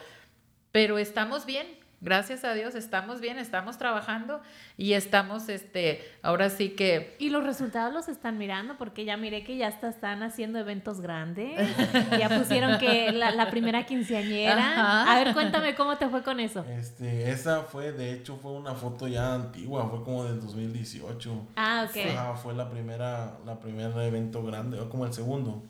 pero 0.72 0.98
estamos 0.98 1.46
bien. 1.46 1.68
Gracias 2.06 2.44
a 2.44 2.54
Dios, 2.54 2.76
estamos 2.76 3.20
bien, 3.20 3.40
estamos 3.40 3.80
trabajando 3.80 4.40
y 4.78 4.94
estamos, 4.94 5.50
este, 5.50 6.08
ahora 6.22 6.52
sí 6.52 6.70
que 6.70 7.16
Y 7.18 7.32
los 7.32 7.44
resultados 7.44 7.92
los 7.92 8.08
están 8.10 8.38
mirando 8.38 8.78
porque 8.78 9.06
ya 9.06 9.18
miré 9.18 9.44
que 9.44 9.58
ya 9.58 9.70
hasta 9.70 9.90
están 9.90 10.22
haciendo 10.22 10.60
eventos 10.60 11.02
grandes. 11.02 11.60
Ya 12.20 12.30
pusieron 12.30 12.78
que 12.78 13.12
la, 13.12 13.32
la 13.32 13.50
primera 13.50 13.88
quinceañera. 13.88 14.74
Ajá. 14.74 15.12
A 15.12 15.24
ver, 15.24 15.34
cuéntame 15.34 15.74
cómo 15.74 15.98
te 15.98 16.08
fue 16.08 16.22
con 16.22 16.40
eso. 16.40 16.64
Este, 16.70 17.32
esa 17.32 17.64
fue, 17.64 17.92
de 17.92 18.14
hecho, 18.14 18.38
fue 18.38 18.52
una 18.52 18.76
foto 18.76 19.08
ya 19.08 19.34
antigua, 19.34 19.90
fue 19.90 20.04
como 20.04 20.26
del 20.26 20.40
2018. 20.40 21.48
Ah, 21.56 21.88
ok. 21.90 21.98
Ajá, 22.12 22.36
fue 22.36 22.54
la 22.54 22.70
primera, 22.70 23.40
la 23.48 23.60
primer 23.60 23.92
evento 23.98 24.44
grande, 24.44 24.80
o 24.80 24.90
como 24.90 25.08
el 25.08 25.14
segundo. 25.14 25.64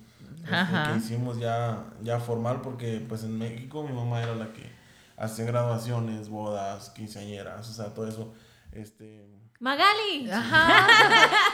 este, 0.43 0.53
Ajá. 0.53 0.91
que 0.91 0.97
hicimos 0.97 1.39
ya, 1.39 1.85
ya 2.01 2.19
formal, 2.19 2.59
porque 2.61 3.01
pues 3.07 3.23
en 3.23 3.37
México 3.37 3.83
mi 3.83 3.93
mamá 3.93 4.21
era 4.21 4.35
la 4.35 4.51
que 4.51 4.74
hacía 5.17 5.45
graduaciones, 5.45 6.29
bodas, 6.29 6.89
quinceañeras, 6.89 7.69
o 7.69 7.73
sea, 7.73 7.93
todo 7.93 8.07
eso. 8.07 8.33
Este, 8.71 9.25
Magali. 9.59 10.29
Ajá. 10.31 10.87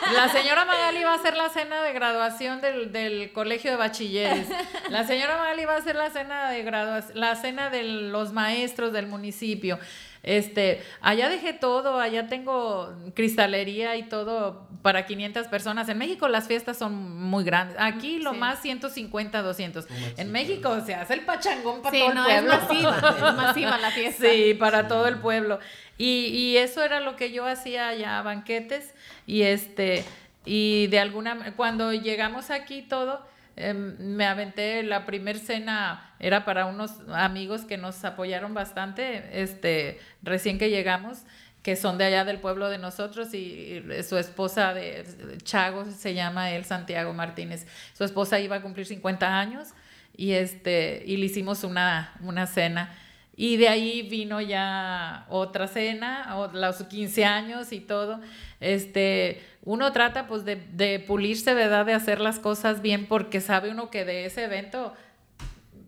La 0.13 0.29
señora 0.29 0.65
Magali 0.65 1.03
va 1.03 1.13
a 1.13 1.15
hacer 1.15 1.37
la 1.37 1.49
cena 1.49 1.83
de 1.83 1.93
graduación 1.93 2.59
del, 2.59 2.91
del 2.91 3.31
colegio 3.31 3.71
de 3.71 3.77
bachilleres. 3.77 4.47
La 4.89 5.05
señora 5.05 5.37
Magali 5.37 5.65
va 5.65 5.75
a 5.75 5.77
hacer 5.77 5.95
la 5.95 6.09
cena 6.09 6.49
de 6.49 6.63
graduación, 6.63 7.19
la 7.19 7.35
cena 7.35 7.69
de 7.69 7.83
los 7.83 8.33
maestros 8.33 8.91
del 8.91 9.07
municipio. 9.07 9.79
Este, 10.23 10.83
allá 11.01 11.29
dejé 11.29 11.53
todo, 11.53 11.99
allá 11.99 12.27
tengo 12.27 12.93
cristalería 13.15 13.95
y 13.95 14.03
todo 14.03 14.67
para 14.81 15.05
500 15.05 15.47
personas. 15.47 15.87
En 15.89 15.97
México 15.97 16.27
las 16.27 16.47
fiestas 16.47 16.77
son 16.77 17.19
muy 17.21 17.43
grandes. 17.43 17.75
Aquí 17.79 18.19
lo 18.19 18.31
Sí. 18.33 18.37
más 18.37 18.61
150, 18.61 19.41
200. 19.41 19.85
Como 19.85 19.99
En. 20.17 20.31
México 20.31 20.79
se 20.85 20.95
hace 20.95 21.13
el 21.13 21.21
pachangón 21.21 21.81
para 21.81 21.95
Sí, 21.95 22.01
todo 22.03 22.13
no, 22.13 22.25
el 22.29 22.31
es 22.31 22.41
pueblo. 22.59 22.91
masiva, 22.91 22.97
es 22.97 23.21
masiva 23.37 23.77
la 23.77 23.91
fiesta. 23.91 24.25
Sí, 24.29 24.53
para 24.55 24.87
todo 24.87 25.07
el 25.07 25.17
pueblo. 25.19 25.59
Y, 25.97 26.25
y 26.27 26.57
eso 26.57 26.83
era 26.83 26.99
lo 26.99 27.15
que 27.15 27.31
yo 27.31 27.45
hacía 27.45 27.89
allá, 27.89 28.21
banquetes. 28.23 28.93
Y 29.27 29.43
este, 29.43 30.03
y 30.45 30.87
de 30.87 30.99
alguna 30.99 31.53
cuando 31.55 31.93
llegamos 31.93 32.49
aquí 32.49 32.81
todo, 32.81 33.23
em, 33.55 33.95
me 33.99 34.25
aventé 34.25 34.81
la 34.81 35.05
primer 35.05 35.37
cena, 35.37 36.15
era 36.19 36.43
para 36.45 36.65
unos 36.65 36.91
amigos 37.13 37.65
que 37.65 37.77
nos 37.77 38.03
apoyaron 38.05 38.53
bastante, 38.55 39.41
este, 39.43 39.99
recién 40.23 40.57
que 40.57 40.69
llegamos 40.71 41.19
que 41.63 41.75
son 41.75 41.97
de 41.97 42.05
allá 42.05 42.25
del 42.25 42.39
pueblo 42.39 42.69
de 42.69 42.77
nosotros 42.77 43.33
y 43.33 43.83
su 44.07 44.17
esposa 44.17 44.73
de 44.73 45.05
Chago 45.43 45.85
se 45.85 46.13
llama 46.13 46.51
él 46.51 46.65
Santiago 46.65 47.13
Martínez. 47.13 47.67
Su 47.93 48.03
esposa 48.03 48.39
iba 48.39 48.55
a 48.57 48.61
cumplir 48.61 48.85
50 48.85 49.39
años 49.39 49.69
y 50.17 50.31
este 50.31 51.03
y 51.05 51.17
le 51.17 51.25
hicimos 51.25 51.63
una 51.63 52.13
una 52.21 52.47
cena 52.47 52.95
y 53.35 53.57
de 53.57 53.69
ahí 53.69 54.03
vino 54.03 54.41
ya 54.41 55.25
otra 55.29 55.67
cena, 55.67 56.49
los 56.53 56.83
15 56.83 57.25
años 57.25 57.71
y 57.71 57.79
todo. 57.79 58.19
Este, 58.59 59.41
uno 59.63 59.91
trata 59.93 60.27
pues 60.27 60.45
de, 60.45 60.57
de 60.73 60.99
pulirse, 60.99 61.53
¿verdad? 61.53 61.85
De 61.85 61.93
hacer 61.93 62.19
las 62.19 62.39
cosas 62.39 62.81
bien 62.83 63.07
porque 63.07 63.41
sabe 63.41 63.71
uno 63.71 63.89
que 63.89 64.05
de 64.05 64.25
ese 64.25 64.43
evento 64.43 64.93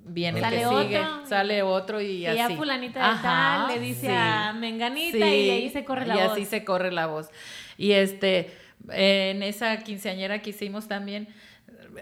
viene 0.06 0.40
Sale 0.42 0.58
que 0.60 0.66
otro. 0.66 0.82
sigue, 0.84 1.02
sale 1.28 1.64
otro 1.64 2.02
y, 2.02 2.06
Y 2.06 2.26
así. 2.26 2.38
ya 2.38 2.50
fulanita 2.52 3.00
de 3.00 3.06
Ajá, 3.06 3.66
tal 3.68 3.76
le 3.76 3.86
dice 3.86 4.02
sí. 4.08 4.08
a 4.10 4.54
Menganita 4.54 5.18
Sí, 5.18 5.24
y 5.24 5.46
de 5.48 5.52
ahí 5.52 5.70
se 5.70 5.84
corre 5.86 6.06
la 6.06 6.16
y 6.16 6.22
voz. 6.24 6.32
así 6.34 6.46
se 6.46 6.64
corre 6.64 6.92
la 6.92 7.08
voz. 7.08 7.30
Y 7.78 7.92
este, 7.94 8.52
en 8.90 9.44
esa 9.44 9.78
quinceañera 9.84 10.42
que 10.42 10.50
hicimos 10.52 10.88
también, 10.88 11.28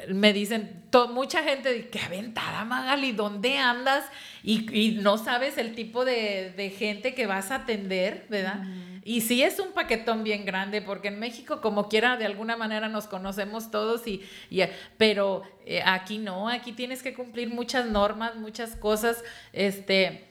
me 0.10 0.32
dicen, 0.34 0.84
to- 0.89 1.10
mucha 1.10 1.43
gente, 1.43 1.89
qué 1.89 1.99
aventada 1.99 2.64
Magali, 2.66 3.12
¿dónde 3.12 3.58
andas? 3.58 4.06
Y, 4.41 4.66
y 4.74 4.91
no 5.02 5.18
sabes 5.18 5.58
el 5.58 5.76
tipo 5.76 6.06
de, 6.06 6.54
de 6.56 6.70
gente 6.70 7.14
que 7.14 7.28
vas 7.28 7.52
a 7.52 7.56
atender, 7.56 8.26
¿verdad? 8.30 8.64
Y 9.04 9.22
sí 9.22 9.41
es 9.43 9.60
un 9.60 9.72
paquetón 9.74 10.24
bien 10.24 10.45
grande, 10.45 10.82
porque 10.82 11.08
en 11.10 11.20
México, 11.20 11.60
como 11.62 11.89
quiera, 11.89 12.18
de 12.18 12.26
alguna 12.26 12.56
manera 12.58 12.88
nos 12.89 13.08
conocemos 13.08 13.72
todos, 13.72 14.06
y, 14.08 14.22
y- 14.49 14.62
pero 14.97 15.41
eh, 15.66 15.82
aquí 15.86 16.18
no, 16.20 16.49
aquí 16.49 16.72
tienes 16.74 17.02
que 17.04 17.14
cumplir 17.14 17.49
muchas 17.49 17.86
normas, 17.88 18.36
muchas 18.36 18.76
cosas, 18.76 19.24
este... 19.54 20.28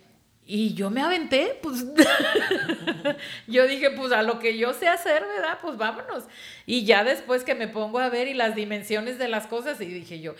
Y 0.52 0.74
yo 0.74 0.90
me 0.90 1.00
aventé, 1.00 1.56
pues 1.62 1.84
yo 3.46 3.66
dije, 3.66 3.90
pues 3.90 4.12
a 4.12 4.22
lo 4.22 4.38
que 4.38 4.58
yo 4.58 4.72
sé 4.72 4.88
hacer, 4.88 5.22
¿verdad? 5.24 5.58
Pues 5.62 5.76
vámonos. 5.76 6.24
Y 6.66 6.84
ya 6.84 7.04
después 7.04 7.44
que 7.44 7.54
me 7.54 7.68
pongo 7.68 7.98
a 8.00 8.08
ver 8.08 8.28
y 8.28 8.34
las 8.34 8.54
dimensiones 8.54 9.18
de 9.18 9.28
las 9.28 9.46
cosas, 9.46 9.80
y 9.80 9.86
dije 9.86 10.20
yo, 10.20 10.34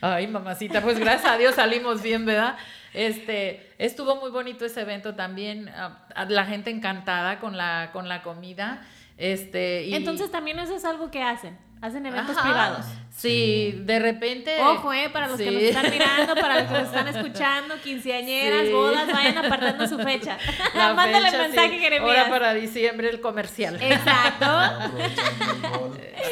ay, 0.00 0.26
mamacita, 0.26 0.82
pues 0.82 0.98
gracias 0.98 1.32
a 1.32 1.38
Dios 1.38 1.54
salimos 1.54 2.02
bien, 2.02 2.26
¿verdad? 2.26 2.56
Este, 2.92 3.72
estuvo 3.78 4.16
muy 4.16 4.30
bonito 4.30 4.64
ese 4.66 4.82
evento 4.82 5.14
también, 5.14 5.68
a- 5.70 6.06
a 6.14 6.24
la 6.26 6.44
gente 6.44 6.70
encantada 6.70 7.40
con 7.40 7.56
la, 7.56 7.90
con 7.92 8.08
la 8.08 8.22
comida. 8.22 8.86
Este, 9.16 9.94
Entonces 9.94 10.30
también 10.30 10.58
eso 10.58 10.74
es 10.76 10.84
algo 10.84 11.10
que 11.10 11.22
hacen. 11.22 11.56
Hacen 11.84 12.06
eventos 12.06 12.34
Ajá. 12.38 12.48
privados. 12.48 12.86
Sí, 13.10 13.78
de 13.84 13.98
repente. 13.98 14.56
Ojo, 14.62 14.90
eh, 14.94 15.10
para 15.12 15.28
los 15.28 15.36
que 15.36 15.50
nos 15.50 15.62
están 15.62 15.90
mirando, 15.90 16.34
para 16.34 16.62
los 16.62 16.68
que 16.72 16.78
nos 16.78 16.84
están 16.84 17.08
escuchando, 17.14 17.74
quinceañeras, 17.82 18.66
Sí. 18.68 18.72
bodas, 18.72 19.06
vayan 19.12 19.36
apartando 19.36 19.86
su 19.86 19.98
fecha. 19.98 20.38
La 20.74 20.94
Mándale 20.94 21.26
fecha, 21.30 21.42
mensaje, 21.42 21.68
sí. 21.72 21.78
Jeremías. 21.80 22.16
Ahora 22.16 22.30
para 22.30 22.54
diciembre 22.54 23.10
el 23.10 23.20
comercial. 23.20 23.76
Exacto. 23.82 24.46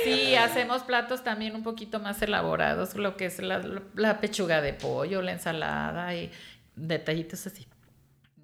Sí, 0.05 0.34
hacemos 0.36 0.82
platos 0.84 1.22
también 1.22 1.55
un 1.55 1.62
poquito 1.62 2.00
más 2.00 2.22
elaborados, 2.22 2.94
lo 2.94 3.18
que 3.18 3.26
es 3.26 3.38
la, 3.40 3.61
la 3.94 4.20
pechuga 4.20 4.62
de 4.62 4.72
pollo, 4.72 5.20
la 5.20 5.32
ensalada 5.32 6.14
y 6.14 6.30
detallitos 6.76 7.46
así. 7.46 7.66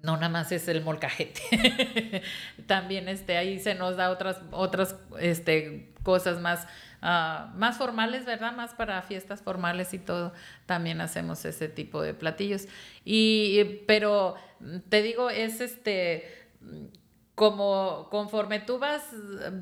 No 0.03 0.15
nada 0.15 0.29
más 0.29 0.51
es 0.51 0.67
el 0.67 0.81
molcajete. 0.83 2.21
también 2.67 3.09
este, 3.09 3.35
ahí 3.35 3.59
se 3.59 3.73
nos 3.75 3.97
da 3.97 4.11
otras, 4.11 4.37
otras 4.51 4.95
este, 5.19 5.91
cosas 6.09 6.41
más, 6.41 6.67
ah, 7.03 7.53
más 7.55 7.77
formales, 7.77 8.25
¿verdad? 8.25 8.55
Más 8.55 8.73
para 8.73 8.99
fiestas 9.03 9.43
formales 9.43 9.93
y 9.93 9.99
todo. 9.99 10.33
También 10.65 11.01
hacemos 11.01 11.45
ese 11.45 11.69
tipo 11.69 12.01
de 12.01 12.15
platillos. 12.15 12.67
Y, 13.05 13.63
pero 13.85 14.33
te 14.89 15.03
digo, 15.03 15.29
es 15.29 15.61
este 15.61 16.49
como 17.35 18.07
conforme 18.09 18.59
tú 18.59 18.79
vas 18.79 19.03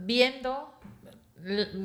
viendo, 0.06 0.74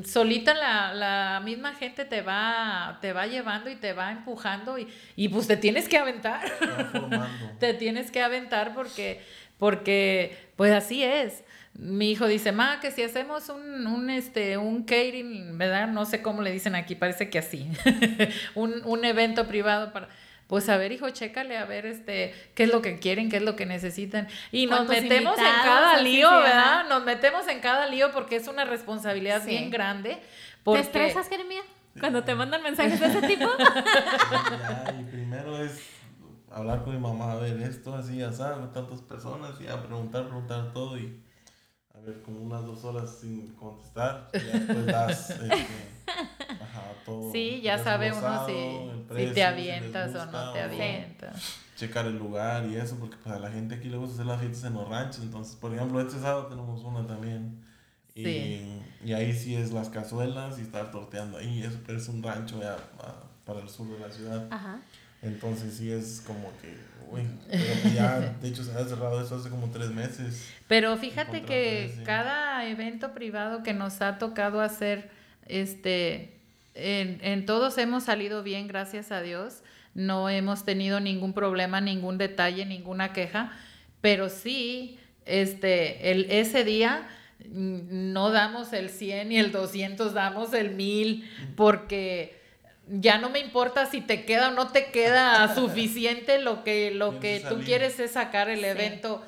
solita 0.05 0.53
la, 0.53 0.93
la 0.93 1.41
misma 1.43 1.75
gente 1.75 2.05
te 2.05 2.21
va, 2.21 2.99
te 3.01 3.11
va 3.11 3.27
llevando 3.27 3.69
y 3.69 3.75
te 3.75 3.91
va 3.91 4.11
empujando 4.11 4.79
y, 4.79 4.87
y 5.17 5.27
pues 5.27 5.45
te 5.45 5.57
tienes 5.57 5.89
que 5.89 5.97
aventar. 5.97 6.47
Formando. 6.89 7.51
te 7.59 7.73
tienes 7.73 8.11
que 8.11 8.21
aventar 8.21 8.73
porque, 8.73 9.21
porque 9.59 10.51
pues 10.55 10.71
así 10.71 11.03
es. 11.03 11.43
Mi 11.75 12.11
hijo 12.11 12.27
dice, 12.27 12.51
ma, 12.51 12.79
que 12.79 12.91
si 12.91 13.01
hacemos 13.01 13.49
un, 13.49 13.87
un, 13.87 14.09
este, 14.09 14.57
un 14.57 14.83
catering, 14.83 15.57
¿verdad? 15.57 15.87
No 15.87 16.05
sé 16.05 16.21
cómo 16.21 16.41
le 16.43 16.51
dicen 16.51 16.75
aquí, 16.75 16.93
parece 16.95 17.29
que 17.29 17.39
así. 17.39 17.67
un, 18.55 18.81
un 18.85 19.05
evento 19.05 19.47
privado 19.47 19.91
para... 19.91 20.07
Pues 20.47 20.69
a 20.69 20.77
ver, 20.77 20.91
hijo, 20.91 21.09
chécale, 21.09 21.57
a 21.57 21.65
ver, 21.65 21.85
este, 21.87 22.35
qué 22.53 22.63
es 22.63 22.69
lo 22.71 22.81
que 22.83 22.99
quieren, 22.99 23.29
qué 23.29 23.37
es 23.37 23.41
lo 23.43 23.55
que 23.55 23.65
necesitan. 23.65 24.27
Y 24.51 24.67
nos 24.67 24.81
¿Cuántos 24.85 25.01
metemos 25.01 25.37
en 25.37 25.43
cada 25.63 26.01
lío. 26.01 26.29
¿verdad? 26.29 26.87
Nos 26.89 27.03
metemos 27.05 27.47
en 27.47 27.59
cada 27.59 27.87
lío 27.87 28.11
porque 28.11 28.35
es 28.35 28.47
una 28.47 28.63
responsabilidad 28.65 29.41
Sí. 29.41 29.49
bien 29.51 29.71
grande. 29.71 30.19
¿Te 30.63 30.79
estresas, 30.79 31.27
Jeremías? 31.27 31.65
Cuando 31.99 32.23
te 32.23 32.35
mandan 32.35 32.61
mensajes 32.61 32.99
de 32.99 33.05
ese 33.07 33.21
tipo. 33.23 33.49
Ya, 34.31 34.95
y 34.99 35.03
primero 35.05 35.63
es 35.63 35.79
hablar 36.51 36.83
con 36.83 36.93
mi 36.93 36.99
mamá, 36.99 37.31
a 37.31 37.35
ver, 37.37 37.59
esto 37.61 37.95
así, 37.95 38.21
así, 38.21 38.43
tantas 38.73 39.01
personas, 39.01 39.59
y 39.61 39.67
a 39.67 39.81
preguntar, 39.81 40.25
preguntar 40.25 40.71
todo, 40.73 40.97
y 40.97 41.19
a 41.93 41.99
ver, 41.99 42.21
como 42.23 42.41
unas 42.41 42.65
dos 42.65 42.83
horas 42.83 43.17
sin 43.21 43.47
contestar. 43.55 44.29
Y 44.33 44.37
ya 44.39 44.59
después 44.59 44.85
das 44.85 45.29
este, 45.29 45.51
ajá, 45.51 46.83
todo. 47.05 47.31
Sí, 47.31 47.61
ya 47.61 47.77
sabe 47.81 48.11
uno 48.11 48.45
si, 48.45 49.17
si 49.27 49.33
te 49.33 49.43
avientas 49.43 50.09
o 50.15 50.19
gusta 50.23 50.45
no 50.45 50.53
te 50.53 50.61
avientas. 50.61 51.59
Checar 51.75 52.05
el 52.05 52.17
lugar 52.17 52.65
y 52.65 52.75
eso, 52.75 52.97
porque 52.99 53.17
pues, 53.17 53.35
a 53.35 53.39
la 53.39 53.49
gente 53.51 53.75
aquí 53.75 53.89
le 53.89 53.97
gusta 53.97 54.15
hacer 54.15 54.25
las 54.25 54.39
fiestas 54.41 54.63
en 54.65 54.73
los 54.73 54.89
ranchos. 54.89 55.21
Entonces, 55.23 55.55
por 55.55 55.73
ejemplo, 55.73 55.99
este 56.01 56.19
sábado 56.19 56.47
tenemos 56.47 56.83
una 56.83 57.05
también. 57.05 57.63
Y, 58.15 58.23
Sí. 58.23 58.81
y 59.05 59.13
ahí 59.13 59.33
sí 59.33 59.55
es 59.55 59.71
las 59.71 59.89
cazuelas 59.89 60.59
y 60.59 60.61
estar 60.61 60.91
torteando 60.91 61.37
ahí. 61.37 61.63
Eso, 61.63 61.79
pero 61.85 61.97
es 61.97 62.07
un 62.09 62.21
rancho 62.21 62.59
ya 62.61 62.77
ah, 62.99 63.23
para 63.45 63.59
el 63.59 63.69
sur 63.69 63.87
de 63.87 63.99
la 63.99 64.11
ciudad. 64.11 64.47
Ajá. 64.51 64.81
Entonces 65.23 65.75
sí 65.75 65.91
es 65.91 66.21
como 66.27 66.51
que, 66.61 66.77
uy, 67.11 67.21
pero 67.49 67.63
pues 67.81 67.93
ya, 67.93 68.19
de 68.19 68.47
hecho 68.47 68.63
se 68.63 68.71
ha 68.71 68.85
cerrado 68.85 69.21
eso 69.21 69.35
hace 69.35 69.49
como 69.49 69.69
tres 69.69 69.89
meses. 69.89 70.49
Pero 70.67 70.95
fíjate 70.97 71.43
que 71.43 71.85
ese. 71.85 72.03
cada 72.03 72.67
evento 72.67 73.13
privado 73.13 73.63
que 73.63 73.73
nos 73.73 74.01
ha 74.01 74.17
tocado 74.17 74.61
hacer, 74.61 75.09
este, 75.47 76.39
en, 76.73 77.19
en 77.21 77.45
todos 77.45 77.77
hemos 77.77 78.03
salido 78.03 78.43
bien, 78.43 78.67
gracias 78.67 79.11
a 79.11 79.21
Dios. 79.21 79.63
No 79.93 80.29
hemos 80.29 80.65
tenido 80.65 80.99
ningún 80.99 81.33
problema, 81.33 81.81
ningún 81.81 82.17
detalle, 82.17 82.65
ninguna 82.65 83.13
queja. 83.13 83.51
Pero 84.01 84.29
sí, 84.29 84.99
este, 85.25 86.11
el, 86.11 86.25
ese 86.29 86.63
día 86.63 87.07
no 87.49 88.31
damos 88.31 88.73
el 88.73 88.89
100 88.89 89.31
y 89.31 89.37
el 89.37 89.51
200, 89.51 90.13
damos 90.13 90.53
el 90.53 90.71
1000 90.71 91.29
porque 91.55 92.42
ya 92.87 93.17
no 93.17 93.29
me 93.29 93.39
importa 93.39 93.85
si 93.85 94.01
te 94.01 94.25
queda 94.25 94.49
o 94.49 94.51
no 94.51 94.67
te 94.71 94.87
queda 94.91 95.53
suficiente, 95.55 96.39
lo 96.39 96.63
que, 96.63 96.91
lo 96.91 97.19
que 97.19 97.39
tú 97.41 97.49
salir. 97.55 97.65
quieres 97.65 97.99
es 97.99 98.11
sacar 98.11 98.49
el 98.49 98.59
Sí. 98.59 98.65
evento 98.65 99.23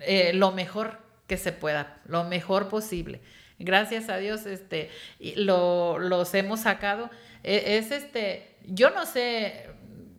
eh, 0.00 0.32
lo 0.34 0.52
mejor 0.52 0.98
que 1.26 1.36
se 1.38 1.52
pueda, 1.52 1.98
lo 2.06 2.24
mejor 2.24 2.68
posible. 2.68 3.20
Gracias 3.58 4.10
a 4.10 4.18
Dios, 4.18 4.44
este, 4.46 4.90
y 5.18 5.34
lo, 5.36 5.98
los 5.98 6.34
hemos 6.34 6.60
sacado. 6.60 7.08
E- 7.42 7.78
Es 7.78 7.90
este, 7.90 8.54
yo 8.66 8.90
no 8.90 9.06
sé 9.06 9.66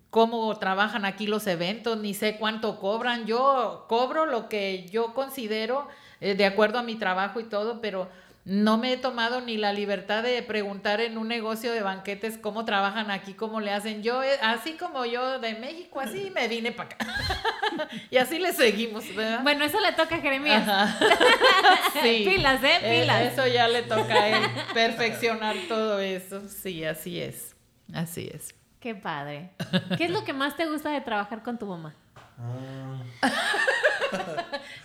cómo 0.10 0.58
trabajan 0.58 1.06
aquí 1.06 1.28
los 1.28 1.46
eventos, 1.46 2.00
ni 2.00 2.16
sé 2.16 2.38
cuánto 2.38 2.80
cobran. 2.80 3.28
Yo 3.28 3.86
cobro 3.88 4.26
lo 4.26 4.50
que 4.50 4.88
yo 4.90 5.14
considero 5.14 5.88
eh, 6.22 6.34
de 6.34 6.46
acuerdo 6.46 6.80
a 6.80 6.84
mi 6.84 6.96
trabajo 6.96 7.40
y 7.40 7.44
todo, 7.44 7.80
pero 7.80 8.10
no 8.48 8.78
me 8.78 8.94
he 8.94 8.98
tomado 8.98 9.42
ni 9.42 9.58
la 9.58 9.74
libertad 9.74 10.24
de 10.24 10.42
preguntar 10.42 11.02
en 11.02 11.18
un 11.18 11.28
negocio 11.28 11.74
de 11.74 11.82
banquetes 11.82 12.38
cómo 12.38 12.64
trabajan 12.64 13.12
aquí, 13.12 13.34
cómo 13.34 13.60
le 13.60 13.74
hacen. 13.74 14.04
Yo, 14.04 14.24
eh, 14.24 14.40
así 14.42 14.78
como 14.78 15.04
yo 15.04 15.40
de 15.40 15.56
México, 15.56 16.00
así 16.00 16.32
me 16.34 16.48
vine 16.48 16.72
para 16.72 16.92
acá. 16.92 17.08
y 18.10 18.16
así 18.16 18.40
le 18.40 18.54
seguimos, 18.54 19.14
¿verdad? 19.14 19.42
Bueno, 19.44 19.66
eso 19.66 19.82
le 19.82 19.92
toca 19.92 20.16
a 20.16 20.20
Jeremías. 20.20 20.66
Sí. 22.02 22.24
Pilas, 22.26 22.64
¿eh? 22.64 22.78
Eh, 22.84 23.02
Pilas. 23.02 23.34
eso 23.34 23.48
ya 23.48 23.68
le 23.68 23.82
toca 23.82 24.14
a 24.14 24.28
él, 24.28 24.44
perfeccionar 24.74 25.56
todo 25.68 26.00
eso. 26.00 26.48
Sí, 26.48 26.86
así 26.86 27.20
es. 27.20 27.56
Así 27.94 28.30
es. 28.32 28.54
Qué 28.80 28.94
padre. 28.94 29.52
¿Qué 29.98 30.06
es 30.06 30.12
lo 30.12 30.24
que 30.24 30.34
más 30.34 30.56
te 30.56 30.68
gusta 30.68 30.92
de 30.92 31.02
trabajar 31.02 31.42
con 31.42 31.58
tu 31.58 31.66
mamá? 31.66 31.96
Ah, 32.40 33.02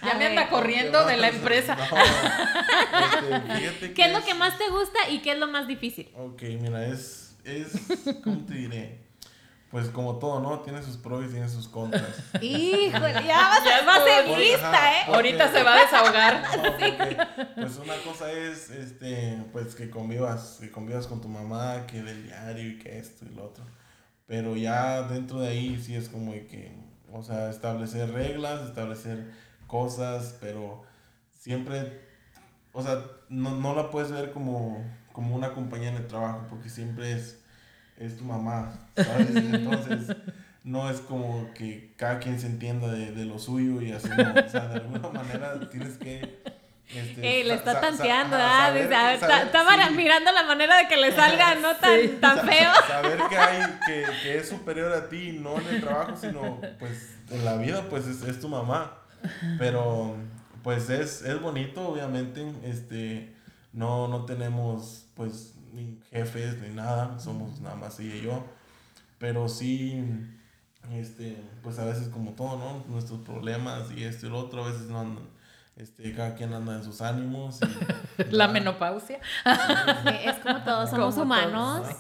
Ya 0.03 0.11
A 0.13 0.15
me 0.15 0.27
anda 0.27 0.49
corriendo 0.49 1.05
de 1.07 1.17
la 1.17 1.29
empresa. 1.29 1.77
No, 1.77 3.57
este, 3.57 3.93
¿Qué 3.95 4.05
es 4.07 4.13
lo 4.13 4.25
que 4.25 4.35
más 4.35 4.59
te 4.59 4.69
gusta 4.69 5.09
y 5.11 5.21
qué 5.21 5.33
es 5.33 5.39
lo 5.39 5.47
más 5.49 5.67
difícil? 5.67 6.11
Ok, 6.17 6.43
mira, 6.61 6.87
es, 6.87 7.37
es, 7.45 7.73
¿cómo 8.25 8.45
te 8.45 8.55
diré? 8.55 9.03
Pues 9.71 9.89
como 9.89 10.19
todo, 10.19 10.41
¿no? 10.41 10.61
Tiene 10.61 10.83
sus 10.83 10.99
pros 10.99 11.25
y 11.25 11.29
tiene 11.33 11.49
sus 11.49 11.67
contras. 11.67 12.05
Híjole, 12.43 13.15
ya 13.27 13.39
vas, 13.49 13.65
Ya 13.65 13.79
a- 13.79 13.85
va 13.87 13.95
a 13.97 14.05
ser 14.05 14.27
estoy- 14.27 14.45
lista, 14.45 14.69
Ajá, 14.69 14.93
¿eh? 14.93 15.03
porque- 15.07 15.17
Ahorita 15.17 15.51
se 15.53 15.63
va 15.63 15.75
a 15.75 15.81
desahogar. 15.83 16.43
No, 16.57 16.63
porque, 16.63 17.17
pues 17.55 17.77
una 17.79 17.97
cosa 18.05 18.31
es, 18.31 18.69
este, 18.69 19.39
pues 19.51 19.75
que 19.75 19.89
convivas, 19.89 20.59
que 20.61 20.71
convivas 20.71 21.07
con 21.07 21.23
tu 21.23 21.29
mamá, 21.29 21.87
que 21.87 22.03
del 22.03 22.23
diario 22.25 22.69
y 22.69 22.79
que 22.79 22.99
esto 22.99 23.25
y 23.25 23.35
lo 23.35 23.45
otro. 23.45 23.65
Pero 24.27 24.57
ya 24.57 25.03
dentro 25.05 25.41
de 25.41 25.49
ahí 25.49 25.81
sí 25.83 25.95
es 25.97 26.11
como 26.11 26.33
de 26.33 26.47
que, 26.47 26.77
o 27.13 27.23
sea, 27.23 27.51
establecer 27.51 28.11
reglas, 28.13 28.69
establecer 28.69 29.31
cosas, 29.67 30.37
pero 30.41 30.83
siempre, 31.33 32.01
o 32.73 32.83
sea, 32.83 33.03
no, 33.29 33.57
no 33.57 33.75
la 33.75 33.91
puedes 33.91 34.11
ver 34.11 34.33
como, 34.33 34.85
como 35.13 35.35
una 35.35 35.53
compañía 35.53 35.91
en 35.91 35.97
el 35.97 36.07
trabajo, 36.07 36.47
porque 36.49 36.69
siempre 36.69 37.13
es, 37.13 37.41
es 37.99 38.17
tu 38.17 38.25
mamá, 38.25 38.89
¿sabes? 38.97 39.35
Entonces, 39.35 40.17
no 40.65 40.89
es 40.91 41.01
como 41.01 41.53
que 41.55 41.95
cada 41.97 42.19
quien 42.19 42.39
se 42.39 42.47
entienda 42.47 42.91
de, 42.91 43.13
de 43.13 43.25
lo 43.25 43.39
suyo 43.39 43.81
y 43.83 43.93
así, 43.93 44.09
no. 44.09 44.35
O 44.47 44.49
sea, 44.49 44.69
de 44.69 44.75
alguna 44.75 45.09
manera 45.09 45.69
tienes 45.71 45.99
que... 45.99 46.43
Este, 46.89 47.27
Ey, 47.27 47.45
le 47.45 47.55
está 47.55 47.81
tanteando, 47.81 48.37
ah, 48.39 48.67
saber- 48.67 49.89
sí. 49.89 49.95
mirando 49.95 50.31
la 50.33 50.43
manera 50.43 50.77
de 50.77 50.89
que 50.89 50.97
le 50.99 51.11
salga 51.17 51.55
no 51.55 51.75
tan, 51.77 52.01
Sí. 52.01 52.09
tan 52.21 52.37
Sa- 52.37 52.45
feo. 52.45 52.71
sa- 52.75 52.87
Saber 52.87 53.19
que 53.31 53.37
hay, 53.39 53.63
que, 53.87 54.05
que 54.23 54.39
es 54.39 54.49
superior 54.49 54.93
a 54.93 55.09
ti, 55.09 55.39
no 55.41 55.59
en 55.59 55.67
el 55.69 55.81
trabajo, 55.81 56.15
sino 56.17 56.61
pues 56.79 57.17
en 57.31 57.45
la 57.45 57.57
vida, 57.57 57.87
pues 57.89 58.07
es, 58.07 58.23
es 58.23 58.41
tu 58.41 58.49
mamá. 58.49 58.99
Pero 59.59 60.17
pues 60.63 60.91
es, 60.91 61.23
es 61.23 61.41
bonito, 61.41 61.89
obviamente, 61.89 62.45
este, 62.65 63.35
no, 63.73 64.09
no 64.09 64.25
tenemos 64.27 65.07
pues 65.15 65.55
ni 65.73 65.99
jefes 66.11 66.59
ni 66.61 66.69
nada, 66.75 67.19
somos 67.19 67.61
nada 67.61 67.77
más 67.77 67.99
ella 68.01 68.17
y 68.17 68.21
yo. 68.23 68.45
Pero 69.19 69.49
sí, 69.49 70.05
este, 70.93 71.37
pues 71.63 71.79
a 71.79 71.85
veces 71.85 72.09
como 72.09 72.33
todo, 72.33 72.59
¿no? 72.59 72.85
Nuestros 72.93 73.21
problemas 73.21 73.91
y 73.97 74.05
esto 74.05 74.27
y 74.27 74.31
lo 74.31 74.41
otro, 74.41 74.65
a 74.65 74.69
veces 74.69 74.89
no 74.89 75.01
andan, 75.01 75.25
este, 75.77 76.13
cada 76.15 76.35
quien 76.35 76.53
anda 76.53 76.77
en 76.77 76.85
sus 76.85 77.01
ánimos. 77.01 77.61
y- 77.63 78.23
La 78.31 78.47
nada. 78.47 78.53
menopausia. 78.53 79.21
Es 80.25 80.37
como 80.41 80.63
todos 80.63 80.91
somos 80.91 81.15
Como 81.15 81.25
humanos. 81.25 81.83
todos, 81.89 81.97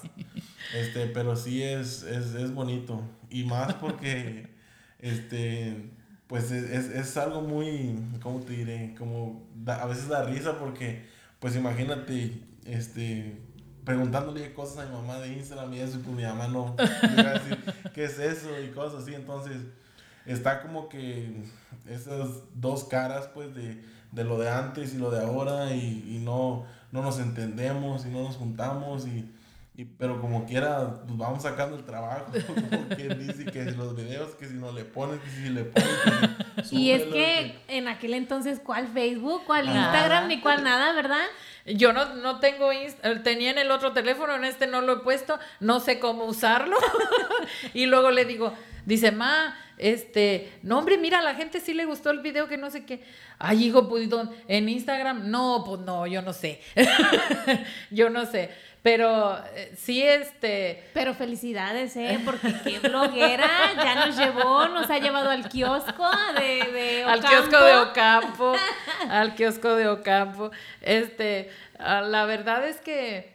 Este, 0.74 1.06
pero 1.08 1.36
sí 1.36 1.62
es, 1.62 2.02
es, 2.02 2.34
es 2.34 2.52
bonito. 2.54 3.02
Y 3.30 3.44
más 3.44 3.74
porque, 3.74 4.54
este, 4.98 5.90
pues 6.26 6.50
es, 6.50 6.70
es, 6.70 6.86
es 6.94 7.16
algo 7.16 7.40
muy, 7.42 7.96
¿cómo 8.22 8.40
te 8.40 8.52
diré? 8.54 8.94
Como 8.98 9.46
da- 9.54 9.82
a 9.82 9.86
veces 9.86 10.08
da 10.08 10.24
risa 10.24 10.58
porque, 10.58 11.06
pues 11.40 11.56
imagínate, 11.56 12.42
este, 12.64 13.40
preguntándole 13.84 14.52
cosas 14.54 14.84
a 14.84 14.88
mi 14.88 14.92
mamá 14.96 15.18
de 15.18 15.32
Instagram 15.32 15.72
y 15.74 15.80
eso, 15.80 15.98
y 15.98 16.02
pues 16.02 16.16
mi 16.16 16.22
mamá 16.22 16.46
no, 16.48 16.74
me 17.16 17.20
iba 17.20 17.30
a 17.30 17.34
decir, 17.34 17.58
¿qué 17.94 18.04
es 18.04 18.18
eso? 18.18 18.48
Y 18.60 18.68
cosas 18.70 19.02
así. 19.02 19.14
Entonces, 19.14 19.56
está 20.26 20.62
como 20.62 20.88
que 20.88 21.42
esas 21.88 22.28
dos 22.54 22.84
caras, 22.84 23.28
pues, 23.34 23.54
de, 23.54 23.84
de 24.12 24.24
lo 24.24 24.38
de 24.38 24.50
antes 24.50 24.94
y 24.94 24.98
lo 24.98 25.10
de 25.10 25.20
ahora 25.24 25.72
y, 25.74 26.16
y 26.16 26.18
no, 26.24 26.64
no 26.90 27.02
nos 27.02 27.18
entendemos 27.18 28.04
y 28.06 28.08
no 28.08 28.22
nos 28.22 28.36
juntamos 28.36 29.06
y... 29.06 29.30
Y, 29.74 29.86
pero 29.86 30.20
como 30.20 30.44
quiera, 30.44 30.98
pues 31.06 31.16
vamos 31.16 31.44
sacando 31.44 31.76
el 31.78 31.84
trabajo. 31.84 32.26
Quien 32.94 33.18
dice 33.26 33.46
que 33.46 33.64
si 33.64 33.74
los 33.74 33.96
videos, 33.96 34.34
que 34.34 34.46
si 34.46 34.52
no 34.52 34.70
le 34.70 34.84
pones, 34.84 35.18
que 35.20 35.30
si 35.30 35.48
le 35.48 35.64
pones. 35.64 35.88
que 36.56 36.62
si 36.64 36.76
Y 36.76 36.90
es 36.90 37.04
súbelo, 37.04 37.16
que 37.16 37.58
en 37.68 37.88
aquel 37.88 38.12
entonces, 38.12 38.60
¿cuál 38.62 38.86
Facebook? 38.88 39.44
¿Cuál. 39.46 39.64
Instagram? 39.64 40.28
Ni 40.28 40.42
cuál 40.42 40.62
nada, 40.62 40.92
¿verdad? 40.92 41.24
Yo 41.64 41.94
no, 41.94 42.16
no 42.16 42.38
tengo, 42.38 42.70
inst- 42.70 42.98
eh, 43.02 43.20
tenía 43.24 43.50
en 43.50 43.56
el 43.56 43.70
otro 43.70 43.92
teléfono, 43.94 44.34
en 44.36 44.44
este 44.44 44.66
no 44.66 44.82
lo 44.82 44.92
he 44.92 44.96
puesto, 44.98 45.38
no 45.58 45.80
sé 45.80 45.98
cómo 45.98 46.26
usarlo. 46.26 46.76
y 47.72 47.86
luego 47.86 48.10
le 48.10 48.26
digo, 48.26 48.52
dice, 48.84 49.10
ma, 49.10 49.56
este, 49.78 50.52
no 50.62 50.78
hombre, 50.78 50.98
mira, 50.98 51.18
a 51.18 51.22
la 51.22 51.34
gente 51.34 51.60
sí 51.60 51.74
le 51.74 51.84
gustó 51.84 52.10
el 52.10 52.20
video 52.20 52.48
que 52.48 52.56
no 52.56 52.70
sé 52.70 52.84
qué. 52.84 53.02
Ay, 53.38 53.64
hijo, 53.64 53.88
pues 53.88 54.08
en 54.48 54.68
Instagram, 54.68 55.30
no, 55.30 55.64
pues 55.66 55.80
no, 55.80 56.06
yo 56.06 56.22
no 56.22 56.32
sé. 56.32 56.60
yo 57.90 58.10
no 58.10 58.26
sé. 58.26 58.50
Pero 58.82 59.38
eh, 59.54 59.72
sí, 59.76 60.02
este, 60.02 60.90
Pero 60.92 61.14
felicidades, 61.14 61.94
¿eh? 61.96 62.18
Porque 62.24 62.52
qué 62.64 62.80
bloguera 62.80 63.48
ya 63.76 64.06
nos 64.06 64.16
llevó, 64.16 64.66
nos 64.68 64.90
ha 64.90 64.98
llevado 64.98 65.30
al 65.30 65.48
kiosco 65.48 66.10
de, 66.36 66.72
de 66.72 67.04
al 67.04 67.20
Ocampo. 67.20 67.28
kiosco 67.28 67.64
de 67.64 67.76
Ocampo, 67.76 68.54
al 69.08 69.34
kiosco 69.36 69.74
de 69.76 69.88
Ocampo. 69.88 70.50
Este, 70.80 71.50
ah, 71.78 72.00
la 72.00 72.24
verdad 72.24 72.66
es 72.68 72.80
que 72.80 73.32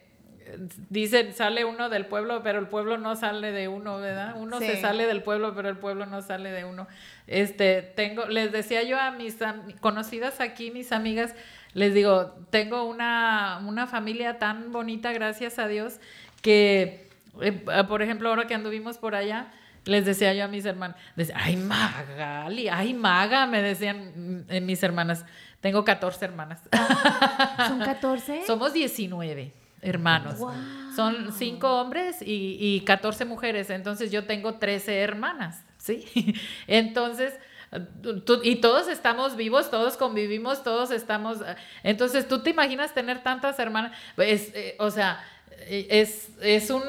dicen 0.89 1.33
sale 1.33 1.65
uno 1.65 1.89
del 1.89 2.05
pueblo, 2.05 2.41
pero 2.43 2.59
el 2.59 2.67
pueblo 2.67 2.97
no 2.97 3.15
sale 3.15 3.51
de 3.51 3.67
uno, 3.67 3.99
¿verdad? 3.99 4.35
Uno 4.37 4.59
se 4.59 4.79
sale 4.79 5.05
del 5.05 5.23
pueblo, 5.23 5.53
pero 5.55 5.69
el 5.69 5.77
pueblo 5.77 6.05
no 6.05 6.21
sale 6.21 6.51
de 6.51 6.65
uno. 6.65 6.87
Este, 7.27 7.81
tengo, 7.81 8.25
les 8.25 8.51
decía 8.51 8.83
yo 8.83 8.99
a 8.99 9.11
mis 9.11 9.37
conocidas 9.79 10.39
aquí, 10.39 10.71
mis 10.71 10.91
amigas, 10.91 11.35
les 11.73 11.93
digo, 11.93 12.35
tengo 12.49 12.83
una, 12.83 13.61
una 13.65 13.87
familia 13.87 14.39
tan 14.39 14.71
bonita, 14.71 15.11
gracias 15.11 15.59
a 15.59 15.67
Dios, 15.67 15.99
que, 16.41 17.09
eh, 17.41 17.51
por 17.87 18.01
ejemplo, 18.01 18.29
ahora 18.29 18.47
que 18.47 18.55
anduvimos 18.55 18.97
por 18.97 19.15
allá, 19.15 19.51
les 19.85 20.05
decía 20.05 20.33
yo 20.33 20.45
a 20.45 20.47
mis 20.47 20.65
hermanas, 20.65 20.97
ay 21.33 21.55
Magali, 21.57 22.67
ay 22.69 22.93
Maga, 22.93 23.45
me 23.45 23.61
decían 23.61 24.11
mm, 24.15 24.51
eh, 24.51 24.61
mis 24.61 24.81
hermanas, 24.83 25.25
tengo 25.61 25.83
14 25.83 26.25
hermanas, 26.25 26.61
¿Son 27.67 27.79
14? 27.85 28.45
somos 28.45 28.73
19 28.73 29.66
hermanos. 29.89 30.37
Wow. 30.39 30.53
Son 30.95 31.31
5 31.31 31.79
hombres 31.79 32.21
y, 32.21 32.57
y 32.59 32.81
14 32.81 33.25
mujeres, 33.25 33.69
entonces 33.69 34.11
yo 34.11 34.25
tengo 34.25 34.55
13 34.55 34.99
hermanas, 34.99 35.63
¿sí? 35.77 36.33
Entonces, 36.67 37.33
tú- 38.25 38.41
y 38.43 38.55
todos 38.55 38.87
estamos 38.87 39.35
vivos, 39.35 39.69
todos 39.69 39.95
convivimos, 39.97 40.63
todos 40.63 40.89
estamos... 40.91 41.37
Entonces, 41.83 42.27
¿tú 42.27 42.39
te 42.41 42.49
imaginas 42.49 42.93
tener 42.95 43.21
tantas 43.21 43.59
hermanas? 43.59 43.91
Es, 44.17 44.51
eh, 44.55 44.75
o 44.79 44.89
sea, 44.89 45.23
eh, 45.67 45.87
es, 45.89 46.29
es 46.41 46.69
un 46.71 46.81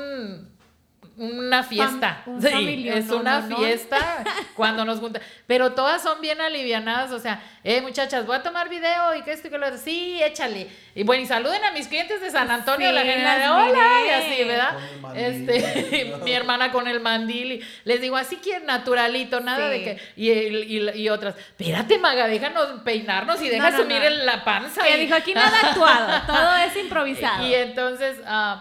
una 1.19 1.63
fiesta. 1.63 2.23
un 2.27 2.41
Sí, 2.41 2.89
es 2.89 3.07
no, 3.07 3.17
una 3.19 3.41
no, 3.41 3.49
no. 3.49 3.57
fiesta 3.59 4.25
cuando 4.55 4.85
nos 4.85 5.01
juntan. 5.01 5.21
Pero 5.47 5.73
todas 5.73 6.01
son 6.03 6.21
bien 6.21 6.41
alivianadas, 6.41 7.11
o 7.13 7.19
sea, 7.19 7.43
eh, 7.65 7.81
muchachas, 7.83 8.25
voy 8.27 8.37
a 8.37 8.43
tomar 8.43 8.69
video 8.69 9.15
y 9.17 9.23
que 9.23 9.33
esto 9.33 9.49
y 9.49 9.51
que 9.51 9.59
lo 9.59 9.67
otro. 9.67 9.79
Sí, 9.79 10.23
échale. 10.23 10.69
Y 10.95 11.03
bueno, 11.03 11.23
y 11.23 11.27
saluden 11.27 11.63
a 11.65 11.73
mis 11.73 11.89
clientes 11.89 12.21
de 12.21 12.31
San 12.31 12.51
Antonio, 12.51 12.89
Sí, 12.89 12.95
la 12.95 13.03
general, 13.03 13.41
las 13.41 13.51
hola, 13.51 13.89
y 14.07 14.11
así, 14.11 14.45
¿verdad? 14.45 14.79
Mandil. 15.01 15.25
Este, 15.51 16.15
mi 16.25 16.33
hermana 16.33 16.73
con 16.73 16.87
el 16.89 17.01
mandil. 17.01 17.53
Y 17.53 17.65
les 17.85 18.01
digo, 18.01 18.17
así 18.17 18.37
quieren 18.37 18.67
naturalito, 18.67 19.41
nada 19.41 19.71
Sí. 19.73 19.79
de 19.79 19.85
que. 19.85 20.13
Y, 20.17 20.31
y, 20.31 20.91
y 21.03 21.09
otras, 21.09 21.37
espérate, 21.37 21.99
Maga, 21.99 22.27
déjanos 22.29 22.81
peinarnos 22.85 23.41
y 23.43 23.49
deja 23.49 23.71
No, 23.71 23.77
no, 23.79 23.83
sumir 23.83 24.03
la 24.11 24.45
panza. 24.45 24.83
Que 24.85 24.97
y- 24.97 25.01
dijo 25.01 25.15
aquí 25.15 25.35
nada 25.35 25.57
actuado, 25.63 26.23
todo 26.27 26.57
es 26.57 26.77
improvisado. 26.83 27.47
y 27.47 27.55
entonces 27.55 28.19
eh, 28.27 28.55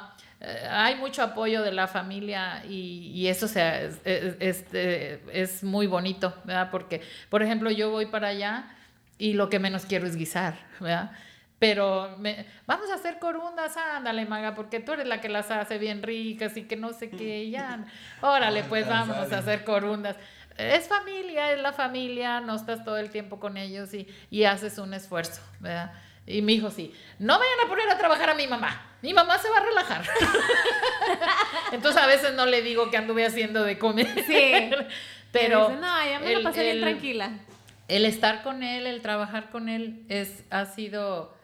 hay 0.70 0.96
mucho 0.96 1.24
apoyo 1.24 1.62
de 1.64 1.72
la 1.72 1.88
familia 1.88 2.64
y, 2.68 3.12
y 3.14 3.28
eso 3.28 3.48
sea, 3.48 3.82
es, 3.82 4.00
es- 4.06 4.36
este, 4.40 5.22
es 5.32 5.64
muy 5.64 5.88
bonito, 5.88 6.34
¿verdad? 6.46 6.70
Porque, 6.72 7.02
por 7.30 7.42
ejemplo, 7.42 7.72
yo 7.72 7.90
voy 7.90 8.06
para 8.06 8.28
allá 8.30 8.66
y 9.18 9.34
lo 9.34 9.50
que 9.50 9.60
menos 9.60 9.86
quiero 9.86 10.06
es 10.06 10.16
guisar, 10.16 10.56
¿verdad? 10.80 11.12
Pero 11.60 12.16
me- 12.20 12.46
vamos 12.68 12.92
a 12.92 12.96
hacer 12.96 13.18
corundas, 13.18 13.76
ándale, 13.78 14.26
maga, 14.28 14.54
porque 14.54 14.80
tú 14.80 14.92
eres 14.92 15.08
la 15.08 15.22
que 15.22 15.30
las 15.30 15.50
hace 15.50 15.80
bien 15.80 16.04
ricas 16.04 16.56
y 16.56 16.64
que 16.64 16.76
no 16.76 16.94
sé 16.94 17.10
qué, 17.10 17.50
ya. 17.50 17.84
Órale, 18.22 18.64
pues 18.64 18.88
vámonos 18.88 19.32
a 19.32 19.36
¿eh? 19.36 19.40
hacer 19.40 19.64
corundas. 19.64 20.18
Es 20.56 20.88
familia, 20.88 21.52
es 21.54 21.60
la 21.62 21.74
familia, 21.74 22.42
no 22.42 22.56
estás 22.56 22.84
todo 22.84 22.98
el 22.98 23.10
tiempo 23.10 23.40
con 23.40 23.58
ellos 23.58 23.92
y, 23.96 24.08
y 24.30 24.44
haces 24.44 24.78
un 24.78 24.94
esfuerzo, 24.94 25.42
¿verdad? 25.60 25.92
Y 26.28 26.42
mi 26.42 26.56
hijo 26.56 26.70
sí, 26.70 26.94
no 27.20 27.40
vayan 27.40 27.66
a 27.66 27.70
poner 27.70 27.90
a 27.90 27.98
trabajar 27.98 28.30
a 28.30 28.36
mi 28.36 28.48
mamá, 28.48 28.98
mi 29.02 29.14
mamá 29.14 29.38
se 29.40 29.50
va 29.50 29.58
a 29.58 29.64
relajar. 29.64 30.04
Entonces 31.72 32.02
a 32.02 32.08
veces 32.08 32.34
no 32.34 32.46
le 32.46 32.62
digo 32.62 32.90
que 32.90 32.98
anduve 32.98 33.26
haciendo 33.26 33.64
de 33.64 33.78
comer. 33.78 34.08
Sí. 34.26 34.70
Pero 35.32 35.68
Dice, 35.70 35.82
no, 35.82 36.06
ya 36.06 36.20
me 36.20 36.32
lo 36.34 36.38
el- 36.40 36.44
pasé 36.44 36.64
bien 36.64 36.76
el- 36.78 36.82
tranquila. 36.82 37.30
el 37.88 38.06
estar 38.06 38.44
con 38.44 38.64
él, 38.64 38.88
el 38.88 39.02
trabajar 39.02 39.50
con 39.50 39.70
él, 39.70 40.04
es, 40.10 40.44
ha 40.50 40.66
sido 40.66 41.36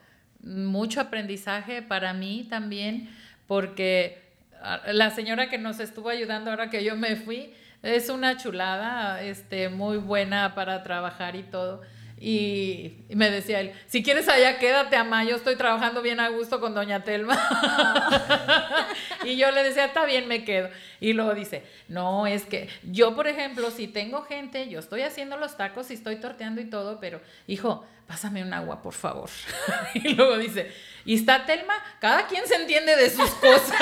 mucho 0.41 0.99
aprendizaje 1.01 1.81
para 1.81 2.13
mí 2.13 2.47
también, 2.49 3.09
porque 3.47 4.21
ah, 4.61 4.81
la 4.87 5.11
señora 5.11 5.49
que 5.49 5.57
nos 5.57 5.79
estuvo 5.79 6.09
ayudando 6.09 6.49
ahora 6.49 6.69
que 6.69 6.83
yo 6.83 6.95
me 6.95 7.15
fui, 7.17 7.53
es 7.83 8.09
una 8.09 8.37
chulada, 8.37 9.21
este, 9.21 9.67
muy 9.69 9.97
buena 9.97 10.55
para 10.55 10.81
trabajar 10.83 11.35
y 11.35 11.43
todo. 11.43 11.81
Y, 12.25 13.03
y 13.09 13.17
me 13.17 13.29
decía 13.29 13.59
él, 13.59 13.73
si 13.87 14.01
quieres 14.01 14.29
allá 14.29 14.57
quédate, 14.57 14.95
ama, 14.95 15.25
yo 15.25 15.35
estoy 15.35 15.57
trabajando 15.57 16.01
bien 16.01 16.21
a 16.21 16.29
gusto 16.29 16.61
con 16.61 16.73
doña 16.73 17.03
Telma. 17.03 17.37
y 19.25 19.35
yo 19.35 19.51
le 19.51 19.61
decía, 19.61 19.83
está 19.83 20.05
bien, 20.05 20.29
me 20.29 20.45
quedo. 20.45 20.69
Y 21.01 21.11
luego 21.11 21.33
dice, 21.33 21.65
no, 21.89 22.25
es 22.25 22.45
que 22.45 22.69
yo, 22.83 23.13
por 23.13 23.27
ejemplo, 23.27 23.69
si 23.71 23.89
tengo 23.89 24.21
gente, 24.21 24.69
yo 24.69 24.79
estoy 24.79 25.01
haciendo 25.01 25.35
los 25.35 25.57
tacos 25.57 25.91
y 25.91 25.95
estoy 25.95 26.15
torteando 26.15 26.61
y 26.61 26.69
todo, 26.69 26.97
pero, 27.01 27.19
hijo, 27.45 27.85
pásame 28.07 28.41
un 28.41 28.53
agua, 28.53 28.81
por 28.81 28.93
favor. 28.93 29.29
y 29.93 30.13
luego 30.13 30.37
dice, 30.37 30.71
y 31.03 31.15
está 31.15 31.45
Telma, 31.45 31.73
cada 31.99 32.27
quien 32.27 32.47
se 32.47 32.55
entiende 32.55 32.95
de 32.95 33.09
sus 33.09 33.31
cosas. 33.31 33.81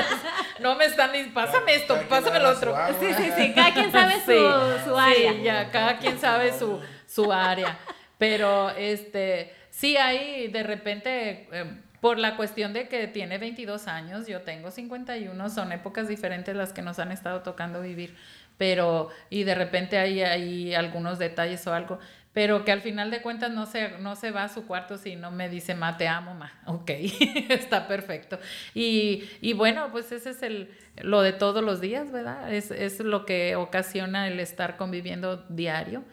no 0.60 0.74
me 0.74 0.84
están 0.84 1.10
diciendo, 1.10 1.32
pásame 1.32 1.74
esto, 1.74 1.98
pásame 2.06 2.38
lo 2.38 2.50
otro. 2.50 2.76
Sí, 3.00 3.14
sí, 3.16 3.30
sí, 3.34 3.52
cada 3.54 3.72
quien 3.72 3.90
sabe 3.90 4.14
su, 4.20 4.26
Sí, 4.26 4.84
su 4.84 4.98
área. 4.98 5.32
Sí, 5.32 5.42
ya, 5.42 5.70
cada 5.70 5.96
quien 5.96 6.20
sabe 6.20 6.52
su, 6.58 6.82
su 7.08 7.32
área. 7.32 7.78
Pero 8.18 8.70
este, 8.70 9.52
sí 9.70 9.96
hay 9.96 10.48
de 10.48 10.62
repente, 10.62 11.48
eh, 11.50 11.80
por 12.00 12.18
la 12.18 12.36
cuestión 12.36 12.72
de 12.72 12.88
que 12.88 13.08
tiene 13.08 13.38
22 13.38 13.88
años, 13.88 14.26
yo 14.26 14.42
tengo 14.42 14.70
51, 14.70 15.50
son 15.50 15.72
épocas 15.72 16.08
diferentes 16.08 16.54
las 16.54 16.72
que 16.72 16.82
nos 16.82 16.98
han 16.98 17.10
estado 17.10 17.42
tocando 17.42 17.80
vivir. 17.80 18.14
Pero, 18.56 19.08
y 19.30 19.44
de 19.44 19.54
repente 19.54 19.98
hay, 19.98 20.20
hay 20.20 20.74
algunos 20.74 21.20
detalles 21.20 21.64
o 21.68 21.72
algo, 21.72 22.00
pero 22.32 22.64
que 22.64 22.72
al 22.72 22.82
final 22.82 23.10
de 23.10 23.22
cuentas 23.22 23.52
no 23.52 23.66
se, 23.66 23.98
no 23.98 24.16
se 24.16 24.32
va 24.32 24.44
a 24.44 24.48
su 24.48 24.66
cuarto 24.66 24.98
si 24.98 25.16
no 25.16 25.30
me 25.30 25.48
dice, 25.48 25.74
ma, 25.74 25.96
te 25.96 26.08
amo, 26.08 26.34
ma. 26.34 26.52
Ok, 26.66 26.90
está 27.48 27.86
perfecto. 27.86 28.38
Y, 28.74 29.28
y 29.40 29.52
bueno, 29.54 29.90
pues 29.92 30.10
ese 30.12 30.30
es 30.30 30.42
el, 30.42 30.70
lo 30.96 31.22
de 31.22 31.32
todos 31.32 31.62
los 31.62 31.80
días, 31.80 32.10
¿verdad? 32.10 32.52
Es, 32.52 32.72
es 32.72 33.00
lo 33.00 33.24
que 33.24 33.54
ocasiona 33.54 34.26
el 34.26 34.40
estar 34.40 34.76
conviviendo 34.76 35.44
diario. 35.48 36.04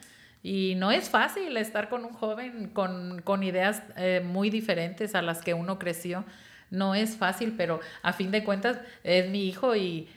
Y 0.48 0.76
no 0.76 0.92
es 0.92 1.10
fácil 1.10 1.58
estar 1.58 1.90
con 1.90 2.06
un 2.06 2.14
joven 2.14 2.70
con, 2.72 3.20
con 3.24 3.42
ideas 3.42 3.82
eh, 3.98 4.22
muy 4.24 4.52
diferentes 4.52 5.16
a 5.16 5.24
las 5.24 5.42
que 5.42 5.56
uno 5.56 5.80
creció. 5.80 6.24
No 6.70 6.94
es 6.94 7.18
fácil, 7.18 7.56
pero 7.58 7.80
a 8.04 8.14
fin 8.14 8.30
de 8.30 8.44
cuentas 8.44 8.78
es 9.04 9.28
mi 9.28 9.48
hijo 9.48 9.76
y 9.76 10.08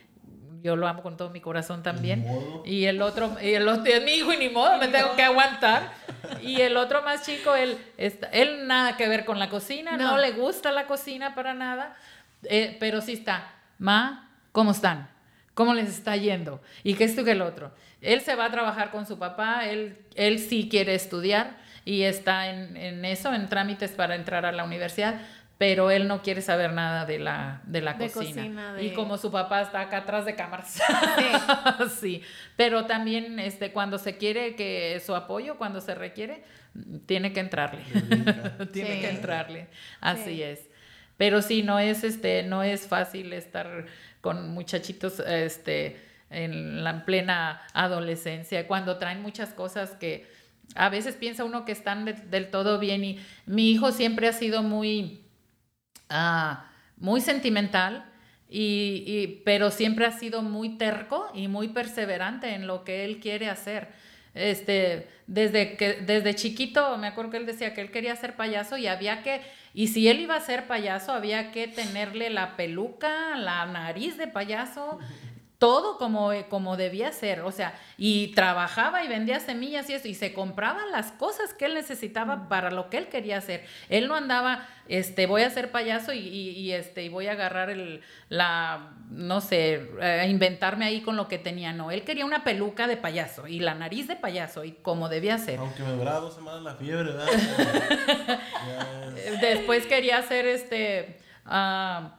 yo 0.62 0.76
lo 0.76 0.86
amo 0.86 1.02
con 1.02 1.16
todo 1.16 1.30
mi 1.30 1.40
corazón 1.40 1.82
también. 1.82 2.26
Y 2.66 2.84
el 2.84 3.00
otro, 3.00 3.38
y 3.40 3.54
el 3.54 3.66
otro 3.68 3.86
es 3.90 4.04
mi 4.04 4.16
hijo 4.16 4.30
y 4.34 4.36
ni 4.36 4.50
modo, 4.50 4.76
me 4.76 4.88
tengo 4.88 5.16
que 5.16 5.22
aguantar. 5.22 5.92
Y 6.42 6.60
el 6.60 6.76
otro 6.76 7.00
más 7.00 7.24
chico, 7.24 7.54
él, 7.54 7.78
está, 7.96 8.26
él 8.26 8.66
nada 8.66 8.98
que 8.98 9.08
ver 9.08 9.24
con 9.24 9.38
la 9.38 9.48
cocina, 9.48 9.96
no, 9.96 10.10
No. 10.12 10.18
le 10.18 10.32
gusta 10.32 10.72
la 10.72 10.86
cocina 10.86 11.34
para 11.34 11.54
nada, 11.54 11.96
eh, 12.42 12.76
pero 12.78 13.00
sí 13.00 13.14
está, 13.14 13.50
ma, 13.78 14.30
¿cómo 14.52 14.72
están? 14.72 15.08
¿Cómo 15.58 15.74
les 15.74 15.88
está 15.88 16.14
yendo? 16.16 16.62
Y 16.84 16.94
que 16.94 17.02
esto 17.02 17.24
que 17.24 17.32
el 17.32 17.42
otro. 17.42 17.72
Él 18.00 18.20
se 18.20 18.36
va 18.36 18.44
a 18.44 18.50
trabajar 18.52 18.92
con 18.92 19.06
su 19.06 19.18
papá, 19.18 19.66
él, 19.66 19.98
él 20.14 20.38
sí 20.38 20.68
quiere 20.70 20.94
estudiar 20.94 21.56
y 21.84 22.02
está 22.04 22.48
en, 22.48 22.76
en 22.76 23.04
eso, 23.04 23.34
en 23.34 23.48
trámites 23.48 23.90
para 23.90 24.14
entrar 24.14 24.46
a 24.46 24.52
la 24.52 24.62
universidad, 24.62 25.20
pero 25.58 25.90
él 25.90 26.06
no 26.06 26.22
quiere 26.22 26.42
saber 26.42 26.72
nada 26.72 27.06
de 27.06 27.18
la, 27.18 27.60
de 27.64 27.80
la 27.80 27.94
De 27.94 28.08
cocina. 28.08 28.42
cocina, 28.42 28.74
de- 28.74 28.84
Y 28.84 28.92
como 28.94 29.18
su 29.18 29.32
papá 29.32 29.60
está 29.62 29.80
acá 29.80 29.96
atrás 29.96 30.24
de 30.26 30.36
cámaras. 30.36 30.78
sí, 32.00 32.22
pero 32.56 32.86
también 32.86 33.40
este, 33.40 33.72
cuando 33.72 33.98
se 33.98 34.16
quiere 34.16 34.54
que 34.54 35.02
su 35.04 35.16
apoyo, 35.16 35.56
cuando 35.58 35.80
se 35.80 35.96
requiere, 35.96 36.44
tiene 37.06 37.32
que 37.32 37.40
entrarle. 37.40 37.80
tiene 38.72 38.94
Sí. 38.94 39.00
que 39.00 39.10
entrarle. 39.10 39.66
Así 40.00 40.22
Sí. 40.36 40.42
es. 40.44 40.68
Pero 41.16 41.42
sí, 41.42 41.64
no 41.64 41.80
es, 41.80 42.04
este, 42.04 42.44
no 42.44 42.62
es 42.62 42.86
fácil 42.86 43.32
estar 43.32 43.86
muchachitos 44.34 45.20
este, 45.20 46.00
en 46.30 46.84
la 46.84 47.04
plena 47.04 47.62
adolescencia, 47.72 48.66
cuando 48.66 48.98
traen 48.98 49.22
muchas 49.22 49.50
cosas 49.50 49.90
que 49.92 50.26
a 50.74 50.88
veces 50.90 51.14
piensa 51.16 51.44
uno 51.44 51.64
que 51.64 51.72
están 51.72 52.04
de- 52.04 52.12
del 52.12 52.50
todo 52.50 52.78
bien 52.78 53.02
y 53.04 53.18
mi 53.46 53.70
hijo 53.70 53.90
siempre 53.92 54.28
ha 54.28 54.32
sido 54.32 54.62
muy, 54.62 55.24
ah, 56.08 56.70
muy 56.96 57.20
sentimental. 57.20 58.04
Y, 58.50 59.04
y- 59.06 59.42
pero 59.44 59.70
siempre 59.70 60.06
ha 60.06 60.12
sido 60.12 60.40
muy 60.42 60.78
terco 60.78 61.30
y 61.34 61.48
muy 61.48 61.68
perseverante 61.68 62.54
en 62.54 62.66
lo 62.66 62.82
que 62.82 63.04
él 63.04 63.20
quiere 63.20 63.50
hacer. 63.50 63.88
Este, 64.34 65.08
desde 65.26 65.76
que 65.76 65.94
desde 65.94 66.34
chiquito 66.34 66.96
me 66.96 67.08
acuerdo 67.08 67.30
que 67.32 67.36
él 67.38 67.46
decía 67.46 67.74
que 67.74 67.80
él 67.82 67.90
quería 67.90 68.14
ser 68.16 68.36
payaso 68.36 68.76
y 68.78 68.86
había 68.86 69.22
que 69.22 69.40
y 69.78 69.86
si 69.86 70.08
él 70.08 70.18
iba 70.18 70.34
a 70.34 70.40
ser 70.40 70.66
payaso 70.66 71.12
había 71.12 71.52
que 71.52 71.68
tenerle 71.68 72.30
la 72.30 72.56
peluca, 72.56 73.36
la 73.36 73.64
nariz 73.64 74.16
de 74.16 74.26
payaso, 74.26 74.98
todo 75.58 75.98
como, 75.98 76.30
como 76.48 76.76
debía 76.76 77.10
ser, 77.12 77.40
o 77.40 77.50
sea, 77.50 77.74
y 77.96 78.28
trabajaba 78.34 79.02
y 79.02 79.08
vendía 79.08 79.40
semillas 79.40 79.90
y 79.90 79.94
eso, 79.94 80.06
y 80.06 80.14
se 80.14 80.32
compraban 80.32 80.92
las 80.92 81.10
cosas 81.10 81.52
que 81.52 81.64
él 81.64 81.74
necesitaba 81.74 82.48
para 82.48 82.70
lo 82.70 82.88
que 82.90 82.98
él 82.98 83.08
quería 83.08 83.38
hacer. 83.38 83.66
Él 83.88 84.06
no 84.06 84.14
andaba, 84.14 84.68
este, 84.86 85.26
voy 85.26 85.42
a 85.42 85.50
ser 85.50 85.72
payaso 85.72 86.12
y, 86.12 86.18
y- 86.20 86.50
y, 86.50 86.72
este, 86.74 87.02
y 87.02 87.08
voy 87.08 87.26
a 87.26 87.32
agarrar 87.32 87.70
el, 87.70 88.02
la, 88.28 88.90
no 89.10 89.40
sé, 89.40 89.90
eh, 90.00 90.26
inventarme 90.30 90.84
ahí 90.84 91.00
con 91.00 91.16
lo 91.16 91.26
que 91.26 91.38
tenía, 91.38 91.72
no, 91.72 91.90
él 91.90 92.04
quería 92.04 92.24
una 92.24 92.44
peluca 92.44 92.86
de 92.86 92.96
payaso 92.96 93.48
y 93.48 93.58
la 93.58 93.74
nariz 93.74 94.06
de 94.06 94.14
payaso 94.14 94.62
y 94.62 94.70
como 94.72 95.08
debía 95.08 95.38
ser. 95.38 95.58
Aunque 95.58 95.82
me 95.82 95.90
duraba 95.90 96.20
dos 96.20 96.36
semanas 96.36 96.62
la 96.62 96.76
fiebre, 96.76 97.10
¿verdad? 97.10 97.26
Después 99.40 99.86
quería 99.86 100.18
hacer 100.18 100.46
este... 100.46 101.18
ah, 101.46 102.14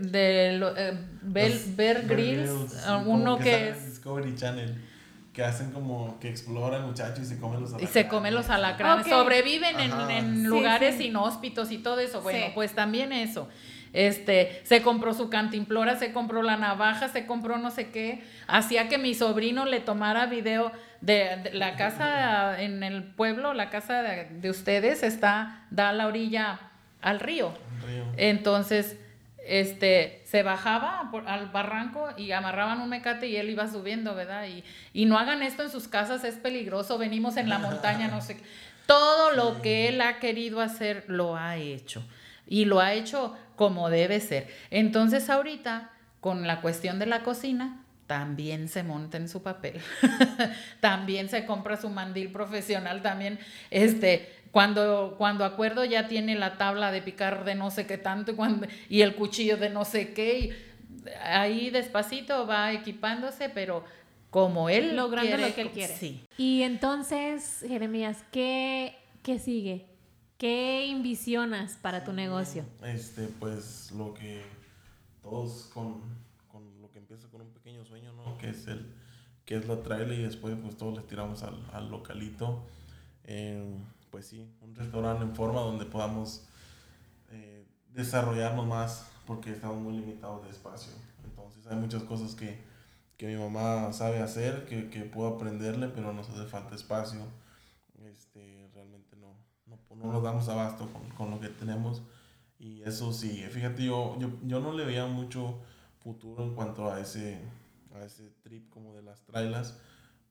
de 0.00 0.52
lo- 0.58 0.76
eh, 0.76 0.94
Bel- 1.22 1.52
Los 1.52 1.76
Bear 1.76 2.02
Bear 2.02 2.06
Grylls, 2.08 2.50
Grylls, 2.50 2.74
como 2.86 3.10
uno 3.12 3.38
que 3.38 3.70
es... 3.70 3.86
Discovery 3.86 4.34
Channel. 4.36 4.84
Que 5.32 5.44
hacen 5.44 5.70
como 5.70 6.18
que 6.18 6.28
exploran 6.28 6.84
muchachos 6.86 7.20
y 7.20 7.26
se 7.26 7.38
comen 7.38 7.60
los 7.60 7.70
Y 7.70 7.74
alacranes. 7.74 7.92
se 7.92 8.08
comen 8.08 8.34
los 8.34 8.50
alacranes, 8.50 9.06
sobreviven 9.06 9.78
en, 9.78 9.92
Ajá. 9.92 10.12
en 10.16 10.36
Sí, 10.36 10.42
lugares 10.42 10.96
sí. 10.96 11.06
inhóspitos 11.08 11.70
y 11.70 11.78
todo 11.78 12.00
eso. 12.00 12.22
Bueno, 12.22 12.46
Sí. 12.46 12.52
pues 12.56 12.72
también 12.74 13.12
eso. 13.12 13.48
Este, 13.92 14.60
se 14.64 14.82
compró 14.82 15.14
su 15.14 15.30
cantimplora, 15.30 15.96
se 15.96 16.12
compró 16.12 16.42
la 16.42 16.56
navaja, 16.56 17.08
se 17.08 17.24
compró 17.24 17.56
no 17.56 17.70
sé 17.70 17.90
qué. 17.90 18.22
Hacía 18.48 18.88
que 18.88 18.98
mi 18.98 19.14
sobrino 19.14 19.64
le 19.64 19.78
tomara 19.80 20.26
video 20.26 20.72
de, 21.00 21.38
de 21.44 21.54
la 21.54 21.76
casa 21.76 22.60
en 22.60 22.82
el 22.82 23.04
pueblo, 23.04 23.54
la 23.54 23.70
casa 23.70 24.02
de, 24.02 24.24
de 24.40 24.50
ustedes 24.50 25.02
está, 25.04 25.66
da 25.70 25.90
a 25.90 25.92
la 25.92 26.06
orilla 26.08 26.58
al 27.00 27.20
río. 27.20 27.54
Río. 27.86 28.04
Entonces, 28.16 28.96
este, 29.48 30.20
se 30.24 30.42
bajaba 30.42 31.08
por- 31.10 31.26
al 31.28 31.46
barranco 31.48 32.08
y 32.16 32.32
amarraban 32.32 32.80
un 32.80 32.88
mecate 32.88 33.26
y 33.28 33.36
él 33.36 33.50
iba 33.50 33.66
subiendo, 33.68 34.14
¿verdad? 34.14 34.46
Y, 34.46 34.62
y 34.92 35.06
no 35.06 35.18
hagan 35.18 35.42
esto 35.42 35.62
en 35.62 35.70
sus 35.70 35.88
casas, 35.88 36.22
es 36.24 36.34
peligroso, 36.36 36.98
venimos 36.98 37.36
en 37.36 37.48
la 37.48 37.58
montaña, 37.68 38.08
no 38.08 38.20
sé. 38.20 38.36
qué. 38.36 38.42
Todo 38.86 39.32
lo 39.32 39.60
que 39.62 39.88
él 39.88 40.00
ha 40.00 40.18
querido 40.18 40.60
hacer 40.60 41.04
lo 41.08 41.36
ha 41.36 41.56
hecho 41.56 42.02
y 42.46 42.64
lo 42.64 42.80
ha 42.80 42.94
hecho 42.94 43.36
como 43.56 43.90
debe 43.90 44.20
ser. 44.20 44.48
Entonces 44.70 45.28
ahorita, 45.28 45.90
con 46.20 46.46
la 46.46 46.60
cuestión 46.60 46.98
de 46.98 47.06
la 47.06 47.22
cocina, 47.22 47.84
también 48.06 48.68
se 48.68 48.82
monta 48.82 49.18
en 49.18 49.28
su 49.28 49.42
papel. 49.42 49.80
también 50.80 51.28
se 51.28 51.44
compra 51.44 51.76
su 51.76 51.90
mandil 51.90 52.30
profesional, 52.32 53.02
también, 53.02 53.38
este, 53.70 54.32
cuando, 54.50 55.14
cuando 55.18 55.44
acuerdo 55.44 55.84
ya 55.84 56.08
tiene 56.08 56.34
la 56.34 56.56
tabla 56.56 56.90
de 56.92 57.02
picar 57.02 57.44
de 57.44 57.54
no 57.54 57.70
sé 57.70 57.86
qué 57.86 57.98
tanto 57.98 58.32
y, 58.32 58.34
cuando, 58.34 58.66
y 58.88 59.02
el 59.02 59.14
cuchillo 59.14 59.56
de 59.56 59.70
no 59.70 59.84
sé 59.84 60.12
qué. 60.14 60.38
y 60.38 60.52
ahí 61.22 61.70
despacito 61.70 62.46
va 62.46 62.72
equipándose, 62.72 63.48
pero 63.48 63.84
como 64.30 64.68
él 64.68 64.96
Logrando 64.96 65.36
quiere, 65.36 65.48
lo 65.48 65.54
que 65.54 65.60
él 65.62 65.70
quiere. 65.70 65.96
Sí. 65.96 66.24
Y 66.36 66.62
entonces, 66.62 67.64
Jeremías, 67.66 68.24
¿qué, 68.30 68.96
qué 69.22 69.38
sigue? 69.38 69.86
¿Qué 70.36 70.90
envisionas 70.90 71.78
para 71.82 72.04
tu 72.04 72.12
negocio? 72.12 72.64
Este, 72.84 73.28
pues 73.40 73.90
lo 73.92 74.14
que 74.14 74.42
todos 75.22 75.70
con, 75.74 76.00
con 76.46 76.80
lo 76.80 76.90
que 76.90 76.98
empieza 76.98 77.28
con 77.28 77.40
un 77.40 77.50
pequeño 77.50 77.84
sueño, 77.84 78.12
¿no? 78.12 78.38
Que 78.38 78.50
es 78.50 78.66
el 78.66 78.86
que 79.44 79.56
es 79.56 79.66
la 79.66 79.82
trailer 79.82 80.18
y 80.18 80.22
después 80.24 80.54
pues 80.62 80.76
todos 80.76 80.94
le 80.94 81.02
tiramos 81.04 81.42
al, 81.42 81.58
al 81.72 81.90
localito. 81.90 82.66
Eh, 83.24 83.64
pues 84.10 84.26
sí, 84.26 84.50
un 84.60 84.74
restaurante 84.74 85.24
en 85.24 85.34
forma 85.34 85.60
donde 85.60 85.84
podamos 85.84 86.46
eh, 87.30 87.66
desarrollarnos 87.92 88.66
más 88.66 89.06
porque 89.26 89.52
estamos 89.52 89.78
muy 89.78 89.94
limitados 89.94 90.44
de 90.44 90.50
espacio. 90.50 90.92
Entonces 91.24 91.66
hay 91.66 91.76
muchas 91.76 92.02
cosas 92.04 92.34
que, 92.34 92.58
que 93.16 93.26
mi 93.26 93.36
mamá 93.36 93.92
sabe 93.92 94.20
hacer, 94.20 94.64
que, 94.66 94.88
que 94.90 95.02
puedo 95.02 95.36
aprenderle, 95.36 95.88
pero 95.88 96.12
nos 96.12 96.28
hace 96.30 96.46
falta 96.46 96.74
espacio. 96.74 97.20
Este, 98.04 98.70
realmente 98.74 99.16
no, 99.16 99.36
no, 99.66 99.78
no 99.96 100.12
nos 100.12 100.22
damos 100.22 100.48
abasto 100.48 100.88
con, 100.92 101.08
con 101.10 101.30
lo 101.30 101.40
que 101.40 101.48
tenemos. 101.48 102.02
Y 102.58 102.82
eso 102.82 103.12
sí, 103.12 103.44
fíjate, 103.50 103.84
yo, 103.84 104.18
yo, 104.18 104.30
yo 104.42 104.60
no 104.60 104.72
le 104.72 104.84
veía 104.84 105.06
mucho 105.06 105.60
futuro 106.00 106.44
en 106.44 106.54
cuanto 106.54 106.90
a 106.90 107.00
ese, 107.00 107.38
a 107.94 108.04
ese 108.04 108.30
trip 108.42 108.68
como 108.70 108.94
de 108.94 109.02
las 109.02 109.22
trailas, 109.24 109.78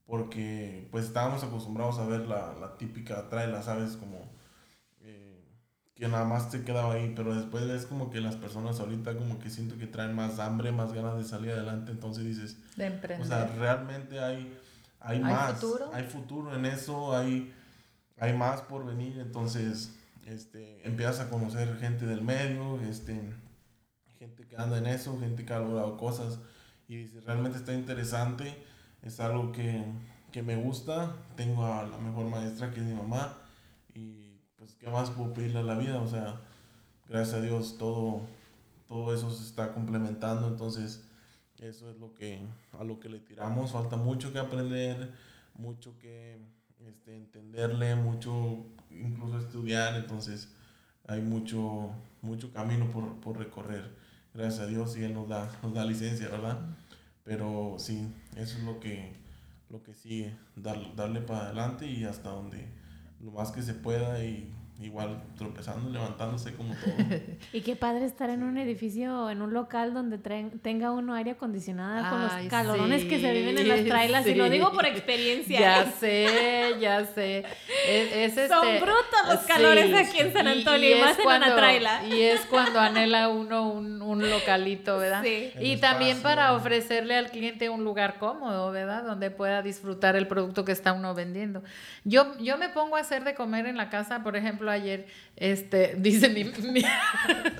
porque 0.08 0.88
pues 0.89 1.05
estábamos 1.05 1.43
acostumbrados 1.43 1.99
a 1.99 2.05
ver 2.05 2.22
la, 2.22 2.53
la 2.53 2.78
típica 2.78 3.28
traila, 3.30 3.62
¿sabes? 3.62 3.97
Como 3.97 4.32
eh, 5.01 5.43
que 5.95 6.08
nada 6.08 6.24
más 6.24 6.49
te 6.49 6.64
quedaba 6.64 6.93
ahí, 6.93 7.12
pero 7.14 7.36
después 7.36 7.68
ves 7.68 7.86
como 7.86 8.10
que 8.10 8.22
las 8.22 8.38
personas 8.38 8.80
ahorita 8.80 9.18
como 9.18 9.38
que 9.38 9.49
siento 9.49 9.78
que 9.78 9.86
traen 9.86 10.16
más 10.16 10.39
hambre, 10.39 10.72
más 10.72 10.93
ganas 10.93 11.18
de 11.18 11.26
salir 11.26 11.51
adelante, 11.51 11.91
entonces 11.91 12.24
dices, 12.24 12.58
De 12.78 12.86
emprender. 12.86 13.26
o 13.26 13.30
sea, 13.30 13.47
realmente 13.58 14.20
hay, 14.22 14.58
hay, 15.01 15.18
¿Hay 15.18 15.24
más. 15.24 15.60
futuro? 15.60 15.91
Hay 15.93 16.03
futuro 16.05 16.55
en 16.55 16.66
eso, 16.66 17.16
hay, 17.16 17.53
hay 18.18 18.34
más 18.34 18.62
por 18.62 18.86
venir. 18.86 19.20
Entonces, 19.20 19.93
este, 20.26 20.88
empiezas 20.88 21.20
a 21.20 21.30
conocer 21.30 21.78
gente 21.80 22.05
del 22.05 22.22
medio, 22.22 22.80
este, 22.82 23.34
gente 24.18 24.47
que 24.47 24.55
anda 24.55 24.78
en 24.78 24.88
eso, 24.88 25.20
gente 25.20 25.43
que 25.45 25.51
ha 25.53 25.60
logrado 25.60 25.97
cosas. 25.97 26.39
Y 26.88 26.95
dices, 26.95 27.26
realmente 27.26 27.58
está 27.58 27.74
interesante, 27.74 28.55
es 29.02 29.20
algo 29.20 29.52
que, 29.52 29.84
que 30.32 30.43
me 30.43 30.56
gusta. 30.56 31.16
Tengo 31.36 31.66
a 31.66 31.84
la 31.84 31.98
mejor 31.98 32.30
maestra 32.30 32.72
que 32.72 32.80
es 32.80 32.86
mi 32.86 32.93
mamá. 32.93 33.38
Y 33.93 34.39
pues, 34.58 34.76
¿qué 34.76 34.89
más 34.89 35.10
puedo 35.12 35.34
pedirle 35.34 35.60
a 35.60 35.64
la 35.64 35.78
vida? 35.78 36.02
O 36.02 36.08
sea, 36.08 36.41
gracias 37.08 37.38
a 37.38 37.41
Dios 37.41 37.78
todo, 37.78 38.22
todo 38.88 39.14
eso 39.14 39.32
se 39.32 39.43
está 39.43 39.74
complementando. 39.74 40.48
Entonces, 40.48 41.04
eso 41.60 41.89
es 41.89 41.98
lo 41.98 42.14
que 42.14 42.39
a 42.78 42.84
lo 42.84 43.00
que 43.00 43.10
le 43.10 43.20
tiramos. 43.20 43.72
Falta 43.72 43.98
mucho 43.98 44.32
que 44.32 44.39
aprender, 44.39 45.12
mucho 45.56 45.98
que 45.98 46.38
este, 46.86 47.16
entenderle, 47.16 47.95
mucho 47.95 48.66
incluso 48.91 49.39
estudiar. 49.39 49.95
Entonces 49.95 50.54
hay 51.08 51.22
mucho, 51.22 51.91
mucho 52.22 52.52
camino 52.52 52.91
por, 52.91 53.20
por 53.20 53.38
recorrer. 53.38 53.95
Gracias 54.34 54.62
a 54.62 54.68
Dios 54.68 54.95
y 54.98 55.04
Él 55.04 55.14
nos 55.14 55.28
da, 55.28 55.50
nos 55.64 55.74
da 55.74 55.84
licencia, 55.84 56.30
¿verdad? 56.30 56.60
Pero 57.28 57.75
sí, 57.78 58.07
eso 58.38 58.57
es 58.57 58.63
lo 58.63 58.80
que, 58.80 59.11
lo 59.69 59.84
que 59.84 59.93
sigue. 59.93 60.34
Dar, 60.55 60.95
darle 60.95 61.19
para 61.19 61.47
adelante 61.47 61.86
y 61.86 62.05
hasta 62.05 62.30
donde 62.30 62.65
lo 63.19 63.32
más 63.32 63.51
que 63.51 63.61
se 63.61 63.73
pueda 63.73 64.23
y 64.23 64.49
igual 64.80 65.23
tropezando, 65.38 65.89
levantándose 65.89 66.53
como 66.55 66.73
todo. 66.75 66.93
Y 67.53 67.61
qué 67.61 67.75
padre 67.75 68.05
estar 68.05 68.30
en 68.30 68.43
un 68.43 68.57
edificio, 68.57 69.30
en 69.32 69.41
un 69.41 69.51
local 69.53 69.93
donde 69.93 70.17
traen- 70.21 70.59
tenga 70.61 70.91
uno 70.91 71.15
aire 71.15 71.32
acondicionado 71.32 72.07
con 72.09 72.21
Ay, 72.30 72.43
los 72.43 72.51
calorones 72.51 73.03
que 73.05 73.19
se 73.19 73.32
sí, 73.32 73.38
viven 73.39 73.57
en 73.57 73.67
las 73.67 73.84
trailas. 73.86 74.28
Y 74.28 74.36
lo 74.36 74.45
sí. 74.45 74.51
digo 74.51 74.71
por 74.73 74.86
experiencia. 74.86 75.59
Ya 75.59 75.86
sé, 75.91 76.75
ya 76.80 77.05
sé. 77.05 77.43
Es, 77.88 78.36
es 78.38 78.49
Son 78.49 78.67
este- 78.67 78.80
brutos 78.86 79.19
los 79.30 79.39
calores 79.41 79.93
aquí 79.95 80.19
en 80.19 80.34
San 80.34 80.45
y- 80.45 80.49
Antonio, 80.51 80.97
y 80.97 81.01
más 81.01 81.17
en 81.19 81.25
una 81.28 81.55
traila. 81.55 82.05
Y 82.05 82.21
es 82.21 82.41
cuando 82.41 82.80
anhela 82.80 83.30
uno 83.30 83.69
un, 83.71 84.01
un 84.01 84.30
localito, 84.30 84.97
¿verdad? 84.99 85.23
Sí. 85.23 85.51
Y 85.59 85.78
también 85.78 86.21
para 86.21 86.53
ofrecerle 86.53 87.15
al 87.15 87.32
cliente 87.32 87.69
un 87.69 87.84
lugar 87.84 88.19
cómodo, 88.19 88.71
¿verdad? 88.71 89.03
Donde 89.03 89.32
pueda 89.32 89.61
disfrutar 89.63 90.15
el 90.15 90.28
producto 90.28 90.65
que 90.65 90.71
está 90.71 90.93
uno 90.93 91.15
vendiendo. 91.15 91.63
Yo, 92.03 92.38
yo 92.39 92.57
me 92.57 92.69
pongo 92.69 92.95
a 92.97 92.99
hacer 92.99 93.23
de 93.23 93.34
comer 93.34 93.65
en 93.65 93.78
la 93.78 93.89
casa, 93.89 94.21
por 94.23 94.36
ejemplo, 94.36 94.66
ayer, 94.72 95.05
este, 95.36 95.95
dice 95.97 96.30
mi, 96.30 96.43
mi- 96.45 96.84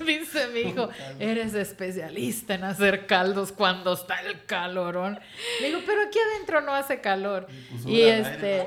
dice 0.06 0.48
mi 0.48 0.60
hijo, 0.70 0.88
eres 1.18 1.54
especialista 1.54 2.54
en 2.54 2.64
hacer 2.64 3.06
caldos 3.06 3.52
cuando 3.52 3.92
está 3.92 4.20
el 4.22 4.44
calorón. 4.46 5.18
Le 5.60 5.68
digo, 5.68 5.80
pero 5.86 6.02
aquí 6.02 6.18
adentro 6.34 6.60
no 6.60 6.74
hace 6.74 7.00
calor. 7.00 7.46
Y 7.86 8.02
este, 8.02 8.66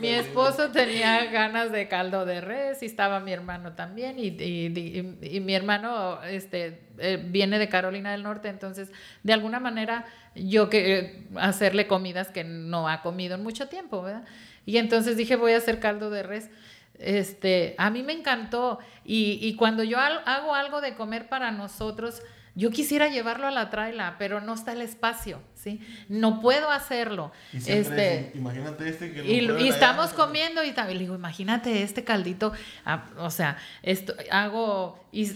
mi 0.00 0.08
esposo 0.08 0.70
tenía 0.70 1.24
ganas 1.26 1.72
de 1.72 1.88
caldo 1.88 2.24
de 2.26 2.40
res 2.40 2.82
y 2.82 2.86
estaba 2.86 3.20
mi 3.20 3.32
hermano 3.32 3.72
también 3.74 4.18
y, 4.18 4.28
y- 4.28 4.66
y- 4.66 5.36
y 5.36 5.40
mi 5.40 5.54
hermano 5.54 6.22
este, 6.24 6.80
eh, 6.98 7.22
viene 7.24 7.58
de 7.58 7.68
Carolina 7.68 8.12
del 8.12 8.22
Norte, 8.22 8.48
entonces 8.48 8.90
de 9.22 9.32
alguna 9.32 9.60
manera 9.60 10.04
yo 10.34 10.68
que 10.68 10.98
eh, 10.98 11.26
hacerle 11.36 11.86
comidas 11.86 12.28
que 12.28 12.44
no 12.44 12.88
ha 12.88 13.02
comido 13.02 13.34
en 13.36 13.42
mucho 13.42 13.68
tiempo, 13.68 14.02
¿verdad? 14.02 14.24
Y 14.66 14.78
entonces 14.78 15.16
dije 15.16 15.36
voy 15.36 15.52
a 15.52 15.58
hacer 15.58 15.78
caldo 15.80 16.10
de 16.10 16.22
res. 16.22 16.50
Este, 16.98 17.74
a 17.78 17.90
mí 17.90 18.02
me 18.02 18.12
encantó. 18.12 18.78
Y, 19.04 19.38
y 19.42 19.54
cuando 19.56 19.82
yo 19.82 19.98
hago 19.98 20.54
algo 20.54 20.80
de 20.80 20.94
comer 20.94 21.28
para 21.28 21.50
nosotros, 21.52 22.22
yo 22.56 22.70
quisiera 22.70 23.06
llevarlo 23.08 23.46
a 23.46 23.50
la 23.52 23.70
traila, 23.70 24.16
pero 24.18 24.40
no 24.40 24.54
está 24.54 24.72
el 24.72 24.80
espacio, 24.82 25.40
¿sí? 25.54 25.80
No 26.08 26.40
puedo 26.40 26.70
hacerlo. 26.70 27.30
Y 27.52 27.58
Este, 27.70 28.20
es- 28.30 28.34
imagínate 28.36 28.88
este 28.88 29.12
que 29.12 29.22
lo 29.22 29.60
y, 29.60 29.64
y 29.66 29.68
estamos 29.68 30.12
comiendo 30.14 30.64
y 30.64 30.72
también 30.72 30.98
le 30.98 31.04
digo, 31.04 31.14
imagínate 31.14 31.82
este 31.84 32.02
caldito, 32.02 32.52
ah, 32.84 33.04
o 33.18 33.30
sea, 33.30 33.58
esto 33.82 34.14
hago 34.32 34.98
y 35.12 35.30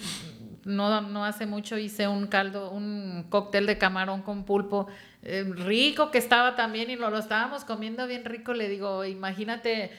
no, 0.64 1.00
no 1.02 1.24
hace 1.24 1.46
mucho 1.46 1.78
hice 1.78 2.08
un 2.08 2.26
caldo, 2.26 2.70
un 2.70 3.26
cóctel 3.28 3.66
de 3.66 3.78
camarón 3.78 4.22
con 4.22 4.44
pulpo 4.44 4.86
eh, 5.22 5.44
rico 5.54 6.10
que 6.10 6.18
estaba 6.18 6.56
también 6.56 6.90
y 6.90 6.96
lo, 6.96 7.10
lo 7.10 7.18
estábamos 7.18 7.64
comiendo 7.64 8.06
bien 8.06 8.24
rico. 8.24 8.52
Le 8.54 8.68
digo, 8.68 9.04
imagínate, 9.04 9.90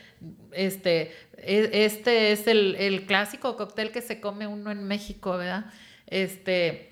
este, 0.52 1.14
e- 1.38 1.70
este 1.86 2.32
es 2.32 2.48
el, 2.48 2.76
el 2.76 3.06
clásico 3.06 3.58
cóctel 3.58 3.92
que 3.92 4.02
se 4.02 4.20
come 4.20 4.48
uno 4.48 4.72
en 4.72 4.84
México, 4.84 5.38
¿verdad? 5.38 5.66
Este, 6.08 6.91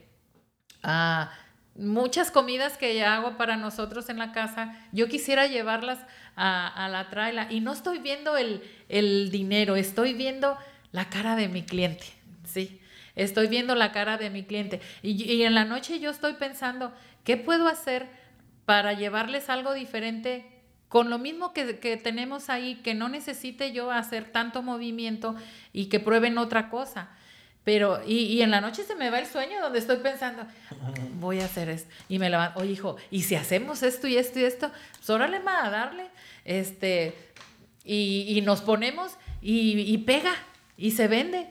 Ah, 0.83 1.31
muchas 1.75 2.31
comidas 2.31 2.77
que 2.77 2.95
ya 2.95 3.15
hago 3.15 3.37
para 3.37 3.55
nosotros 3.57 4.09
en 4.09 4.17
la 4.17 4.31
casa, 4.31 4.75
yo 4.91 5.07
quisiera 5.07 5.47
llevarlas 5.47 5.99
a, 6.35 6.67
a 6.67 6.89
la 6.89 7.09
traila 7.09 7.47
y 7.49 7.61
no 7.61 7.71
estoy 7.73 7.99
viendo 7.99 8.37
el, 8.37 8.61
el 8.89 9.31
dinero, 9.31 9.75
estoy 9.75 10.13
viendo 10.13 10.57
la 10.91 11.09
cara 11.09 11.35
de 11.35 11.47
mi 11.47 11.63
cliente, 11.63 12.05
¿sí? 12.45 12.81
Estoy 13.15 13.47
viendo 13.47 13.75
la 13.75 13.91
cara 13.91 14.17
de 14.17 14.29
mi 14.29 14.43
cliente 14.43 14.81
y, 15.01 15.23
y 15.23 15.43
en 15.43 15.53
la 15.55 15.65
noche 15.65 15.99
yo 15.99 16.09
estoy 16.09 16.33
pensando, 16.33 16.93
¿qué 17.23 17.37
puedo 17.37 17.67
hacer 17.67 18.07
para 18.65 18.93
llevarles 18.93 19.49
algo 19.49 19.73
diferente 19.73 20.45
con 20.87 21.09
lo 21.09 21.17
mismo 21.17 21.53
que, 21.53 21.79
que 21.79 21.97
tenemos 21.97 22.49
ahí, 22.49 22.75
que 22.75 22.93
no 22.93 23.09
necesite 23.09 23.71
yo 23.71 23.91
hacer 23.91 24.31
tanto 24.31 24.63
movimiento 24.63 25.35
y 25.73 25.85
que 25.85 25.99
prueben 25.99 26.37
otra 26.37 26.69
cosa? 26.69 27.09
Pero, 27.69 28.01
y, 28.03 28.21
y 28.23 28.41
en 28.41 28.49
la 28.49 28.61
noche 28.61 28.83
se 28.83 28.95
me 28.95 29.11
va 29.11 29.19
el 29.19 29.27
sueño 29.27 29.61
donde 29.61 29.77
estoy 29.77 29.97
pensando, 29.97 30.41
voy 31.19 31.39
a 31.39 31.45
hacer 31.45 31.69
esto. 31.69 31.87
Y 32.09 32.17
me 32.17 32.27
levanto, 32.27 32.59
oye, 32.59 32.71
hijo, 32.71 32.95
¿y 33.11 33.21
si 33.21 33.35
hacemos 33.35 33.83
esto 33.83 34.07
y 34.07 34.17
esto 34.17 34.39
y 34.39 34.45
esto? 34.45 34.71
Pues 34.97 35.07
órale, 35.11 35.39
ma, 35.39 35.67
a 35.67 35.69
darle. 35.69 36.07
Este, 36.45 37.13
y, 37.85 38.25
y 38.35 38.41
nos 38.41 38.61
ponemos 38.61 39.11
y, 39.39 39.81
y 39.81 39.99
pega 39.99 40.33
y 40.77 40.93
se 40.93 41.07
vende. 41.07 41.47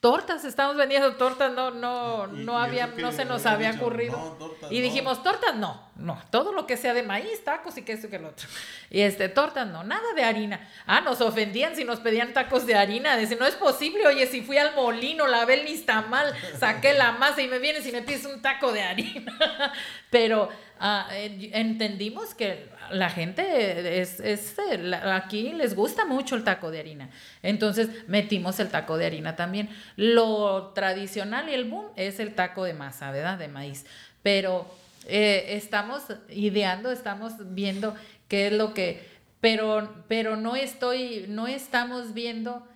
Tortas, 0.00 0.44
estamos 0.46 0.76
vendiendo 0.76 1.14
tortas, 1.16 1.52
no, 1.52 1.70
no, 1.70 2.26
Y- 2.32 2.44
no 2.44 2.58
había, 2.58 2.86
no 2.86 3.12
se 3.12 3.24
nos 3.26 3.44
había 3.44 3.72
dicho, 3.72 3.84
ocurrido. 3.84 4.16
"No, 4.16 4.30
tortas 4.32 4.72
y 4.72 4.76
no". 4.78 4.82
dijimos, 4.82 5.22
tortas 5.22 5.54
no, 5.56 5.80
no, 5.96 6.20
todo 6.30 6.52
lo 6.54 6.66
que 6.66 6.78
sea 6.78 6.94
de 6.94 7.02
maíz, 7.02 7.44
tacos 7.44 7.76
y 7.76 7.82
que 7.82 7.92
eso 7.92 8.06
y 8.06 8.10
que 8.10 8.18
lo 8.18 8.28
otro. 8.28 8.48
Y 8.88 9.02
este, 9.02 9.28
tortas 9.28 9.66
no, 9.66 9.84
nada 9.84 10.14
de 10.16 10.24
harina. 10.24 10.68
Ah, 10.86 11.02
nos 11.02 11.20
ofendían 11.20 11.76
si 11.76 11.84
nos 11.84 12.00
pedían 12.00 12.32
tacos 12.32 12.66
de 12.66 12.74
harina. 12.74 13.16
Dice, 13.18 13.36
no 13.36 13.44
es 13.46 13.54
posible, 13.56 14.06
oye, 14.06 14.26
si 14.26 14.40
fui 14.40 14.56
al 14.56 14.74
molino, 14.74 15.26
lavé 15.26 15.60
el 15.60 15.64
nistamal, 15.66 16.34
saqué 16.58 16.94
la 16.94 17.12
masa 17.12 17.42
y 17.42 17.48
me 17.48 17.58
vienes 17.58 17.86
y 17.86 17.92
me 17.92 18.00
pides 18.02 18.24
un 18.24 18.40
taco 18.40 18.72
de 18.72 18.82
harina. 18.82 19.32
Pero 20.10 20.48
ah, 20.80 21.08
eh, 21.12 21.50
entendimos 21.52 22.34
que 22.34 22.68
la 22.90 23.08
gente 23.10 24.00
es, 24.00 24.18
es, 24.18 24.56
eh, 24.58 24.92
aquí 25.12 25.52
les 25.52 25.76
gusta 25.76 26.04
mucho 26.04 26.34
el 26.34 26.42
taco 26.42 26.72
de 26.72 26.80
harina. 26.80 27.10
Entonces 27.42 27.88
metimos 28.08 28.58
el 28.58 28.68
taco 28.68 28.96
de 28.96 29.06
harina 29.06 29.36
también. 29.36 29.68
Lo 29.96 30.72
tradicional 30.74 31.48
y 31.48 31.54
el 31.54 31.66
boom 31.66 31.86
es 31.94 32.18
el 32.18 32.34
taco 32.34 32.64
de 32.64 32.74
masa, 32.74 33.12
¿verdad? 33.12 33.38
De 33.38 33.46
maíz. 33.46 33.86
Pero 34.22 34.66
eh, 35.06 35.44
estamos 35.50 36.02
ideando, 36.30 36.90
estamos 36.90 37.34
viendo 37.54 37.94
qué 38.26 38.48
es 38.48 38.52
lo 38.52 38.74
que... 38.74 39.08
Pero, 39.40 40.04
pero 40.08 40.36
no 40.36 40.56
estoy, 40.56 41.26
no 41.28 41.46
estamos 41.46 42.12
viendo 42.12 42.66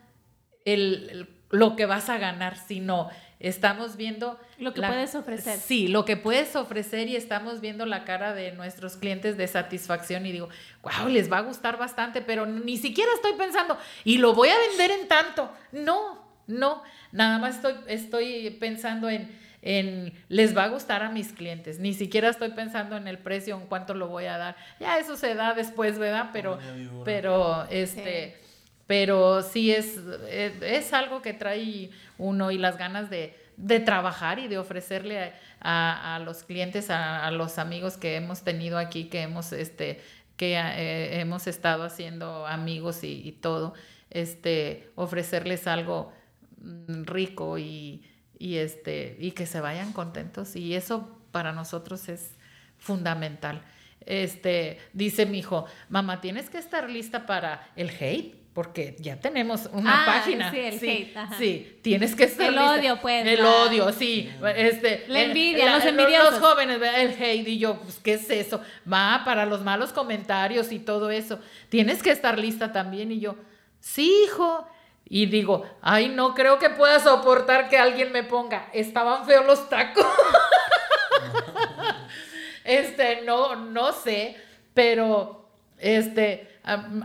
el- 0.65 1.29
lo 1.55 1.77
que 1.77 1.87
vas 1.87 2.09
a 2.09 2.19
ganar, 2.19 2.57
sino 2.57 3.11
estamos 3.39 3.97
viendo 3.97 4.39
Lo 4.59 4.75
que 4.75 4.83
puedes 4.83 5.15
ofrecer. 5.15 5.59
Sí, 5.59 5.89
lo 5.89 6.05
que 6.05 6.17
puedes 6.17 6.57
ofrecer 6.57 7.09
y 7.09 7.17
estamos 7.17 7.61
viendo 7.61 7.87
la 7.87 8.05
cara 8.05 8.35
de 8.35 8.53
nuestros 8.53 8.97
clientes 8.97 9.37
de 9.37 9.47
satisfacción 9.47 10.27
y 10.27 10.33
digo, 10.33 10.49
wow, 10.83 11.09
les 11.09 11.31
va 11.31 11.39
a 11.39 11.43
gustar 11.43 11.79
bastante, 11.79 12.23
pero 12.23 12.47
ni 12.47 12.77
siquiera 12.77 13.11
estoy 13.15 13.35
pensando, 13.35 13.79
y 14.03 14.19
lo 14.19 14.35
voy 14.35 14.49
a 14.49 14.59
vender 14.69 14.91
en 14.91 15.09
tanto. 15.09 15.51
No, 15.73 16.25
no, 16.47 16.83
nada 17.13 17.39
más 17.39 17.57
estoy, 17.57 17.75
estoy 17.87 18.51
pensando 18.51 19.09
en, 19.09 19.31
en, 19.63 20.13
les 20.29 20.57
va 20.57 20.65
a 20.65 20.69
gustar 20.69 21.03
a 21.03 21.11
mis 21.11 21.33
clientes, 21.33 21.79
ni 21.79 21.95
siquiera 21.95 22.31
estoy 22.31 22.51
pensando 22.51 22.97
en 22.97 23.07
el 23.07 23.19
precio, 23.19 23.57
en 23.57 23.67
cuánto 23.67 23.95
lo 23.95 24.09
voy 24.09 24.25
a 24.25 24.39
dar. 24.39 24.57
Ya 24.81 24.99
eso 24.99 25.17
se 25.17 25.35
da 25.35 25.55
después, 25.55 25.99
¿verdad? 25.99 26.31
Pero, 26.33 26.59
pero, 27.05 27.65
este... 27.71 28.44
Pero 28.87 29.43
sí 29.43 29.73
es, 29.73 29.99
es, 30.31 30.61
es 30.61 30.93
algo 30.93 31.23
que 31.23 31.33
trae 31.33 31.91
uno 32.19 32.51
y 32.51 32.59
las 32.59 32.77
ganas 32.77 33.09
de, 33.09 33.35
de 33.57 33.81
trabajar 33.81 34.39
y 34.39 34.49
de 34.49 34.59
ofrecerle 34.59 35.33
a, 35.61 36.17
a 36.17 36.19
los 36.19 36.43
clientes, 36.43 36.91
a, 36.91 37.31
los 37.31 37.59
amigos 37.59 37.97
que 37.97 38.17
hemos 38.17 38.43
tenido 38.43 38.79
aquí, 38.79 39.05
que 39.05 39.23
hemos, 39.23 39.53
este, 39.53 40.01
que 40.37 40.55
eh, 40.57 41.21
hemos 41.21 41.47
estado 41.47 41.85
haciendo 41.85 42.47
amigos 42.47 43.05
y, 43.05 43.27
y 43.27 43.33
todo, 43.33 43.75
este, 44.11 44.91
ofrecerles 44.97 45.67
algo 45.67 46.13
mm, 46.59 47.05
rico 47.05 47.59
y, 47.59 48.05
y, 48.39 48.57
este, 48.57 49.17
y 49.19 49.33
que 49.33 49.47
se 49.47 49.61
vayan 49.61 49.93
contentos. 49.93 50.57
Y 50.57 50.75
eso 50.75 51.19
para 51.31 51.53
nosotros 51.53 52.09
es 52.09 52.37
fundamental. 52.79 53.63
Este, 54.07 54.79
dice 54.93 55.25
mi 55.25 55.39
hijo, 55.39 55.65
mamá, 55.89 56.21
tienes 56.21 56.51
que 56.51 56.59
estar 56.59 56.91
lista 56.91 57.25
para 57.25 57.67
el 57.77 57.89
hate 57.89 58.44
porque 58.55 58.95
ya 59.01 59.17
tenemos 59.21 59.69
una 59.73 60.05
Ah, 60.05 60.07
página. 60.07 60.51
sí, 60.53 60.59
el 60.61 60.75
hate, 60.75 61.17
ajá. 61.17 61.35
Sí, 61.37 61.79
tienes 61.83 62.15
que 62.15 62.25
estar 62.25 62.47
El 62.47 62.55
lista. 62.55 62.75
odio, 62.75 63.01
pues, 63.03 63.27
El 63.27 63.43
la- 63.43 63.51
odio, 63.51 63.93
sí. 63.93 64.31
Este, 64.57 65.05
La 65.09 65.21
eh, 65.21 65.25
envidia, 65.25 65.65
la- 65.67 65.75
los 65.77 65.85
Los 65.85 65.93
envidiosos. 65.93 66.39
jóvenes, 66.39 66.79
¿verdad? 66.79 67.01
el 67.01 67.11
hate 67.21 67.49
y 67.49 67.59
yo, 67.59 67.81
pues, 67.81 67.99
¿qué 68.03 68.15
es 68.15 68.31
eso? 68.31 68.61
Va 68.91 69.23
para 69.25 69.45
los 69.45 69.63
malos 69.63 69.93
comentarios 69.93 70.71
y 70.71 70.79
todo 70.79 71.11
eso. 71.11 71.41
Tienes 71.69 72.01
que 72.03 72.13
estar 72.13 72.39
lista 72.39 72.71
también 72.73 73.11
y 73.11 73.19
yo, 73.21 73.35
sí, 73.81 74.13
hijo. 74.27 74.67
Y 75.07 75.27
digo, 75.27 75.65
ay, 75.83 76.09
no 76.09 76.35
creo 76.35 76.59
que 76.59 76.71
pueda 76.71 76.99
soportar 76.99 77.69
que 77.69 77.77
alguien 77.77 78.11
me 78.13 78.23
ponga, 78.23 78.69
estaban 78.73 79.27
feos 79.27 79.45
los 79.45 79.69
tacos. 79.69 80.07
este, 82.65 83.23
no, 83.23 83.57
no 83.57 83.93
sé, 83.93 84.37
pero 84.73 85.49
este, 85.79 86.54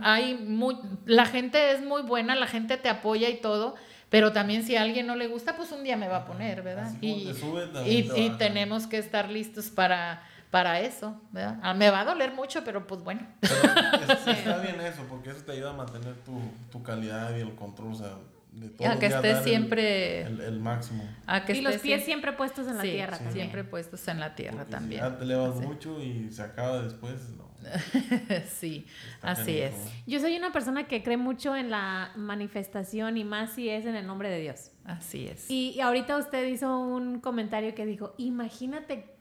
hay 0.02 0.34
muy, 0.36 0.76
la 1.06 1.26
gente 1.26 1.72
es 1.72 1.82
muy 1.84 2.02
buena, 2.02 2.34
la 2.34 2.46
gente 2.46 2.76
te 2.76 2.88
apoya 2.88 3.28
y 3.28 3.40
todo, 3.40 3.74
pero 4.08 4.32
también 4.32 4.64
si 4.64 4.76
a 4.76 4.82
alguien 4.82 5.06
no 5.06 5.16
le 5.16 5.28
gusta, 5.28 5.56
pues 5.56 5.70
un 5.72 5.84
día 5.84 5.96
me 5.96 6.08
va 6.08 6.18
a 6.18 6.24
poner, 6.24 6.62
¿verdad? 6.62 6.92
Y, 7.00 7.26
te 7.26 7.34
sube, 7.34 7.66
también 7.66 7.98
y, 8.06 8.08
te 8.08 8.20
y 8.20 8.30
tenemos 8.30 8.86
que 8.86 8.98
estar 8.98 9.28
listos 9.30 9.66
para, 9.70 10.22
para 10.50 10.80
eso, 10.80 11.20
¿verdad? 11.30 11.58
Ah, 11.62 11.74
me 11.74 11.90
va 11.90 12.00
a 12.00 12.04
doler 12.04 12.32
mucho, 12.32 12.64
pero 12.64 12.86
pues 12.86 13.02
bueno. 13.02 13.20
Pero 13.40 13.54
es- 14.12 14.26
está 14.38 14.58
bien 14.58 14.80
eso, 14.80 15.04
porque 15.08 15.30
eso 15.30 15.40
te 15.44 15.52
ayuda 15.52 15.70
a 15.70 15.74
mantener 15.74 16.14
tu, 16.24 16.40
tu 16.72 16.82
calidad 16.82 17.36
y 17.36 17.40
el 17.40 17.54
control, 17.54 17.92
o 17.92 17.94
sea, 17.94 18.14
de 18.52 18.68
todo. 18.70 18.88
A 18.88 18.98
que 18.98 19.06
estés 19.06 19.44
siempre- 19.44 20.22
El, 20.22 20.40
el 20.40 20.58
máximo. 20.58 21.04
A 21.28 21.44
que 21.44 21.52
y 21.52 21.60
los 21.60 21.76
pies 21.76 22.02
siem- 22.02 22.04
siempre 22.06 22.32
puestos 22.32 22.66
en 22.66 22.78
la 22.78 22.82
sí, 22.82 22.90
tierra 22.90 23.16
sí, 23.18 23.24
también. 23.24 23.46
siempre 23.46 23.62
puestos 23.62 24.08
en 24.08 24.18
la 24.18 24.34
tierra 24.34 24.56
Porque 24.56 24.70
si 24.72 24.72
también. 24.72 25.00
ya 25.02 25.16
te 25.18 25.22
elevas 25.24 25.56
Sí. 25.60 25.66
mucho 25.66 26.00
y 26.02 26.30
se 26.32 26.42
acaba 26.42 26.82
después, 26.82 27.28
no. 27.38 27.39
sí, 28.48 28.86
está 29.14 29.30
así 29.32 29.58
es. 29.58 29.74
Yo 30.06 30.20
soy 30.20 30.36
una 30.36 30.52
persona 30.52 30.84
que 30.86 31.02
cree 31.02 31.16
mucho 31.16 31.54
en 31.56 31.70
la 31.70 32.12
manifestación 32.16 33.16
y 33.16 33.24
más 33.24 33.52
si 33.52 33.68
es 33.68 33.86
en 33.86 33.94
el 33.96 34.06
nombre 34.06 34.28
de 34.30 34.40
Dios. 34.40 34.72
Así 34.84 35.26
es. 35.26 35.50
Y, 35.50 35.70
y 35.76 35.80
ahorita 35.80 36.16
usted 36.16 36.46
hizo 36.46 36.78
un 36.78 37.20
comentario 37.20 37.74
que 37.74 37.86
dijo, 37.86 38.14
imagínate 38.18 39.14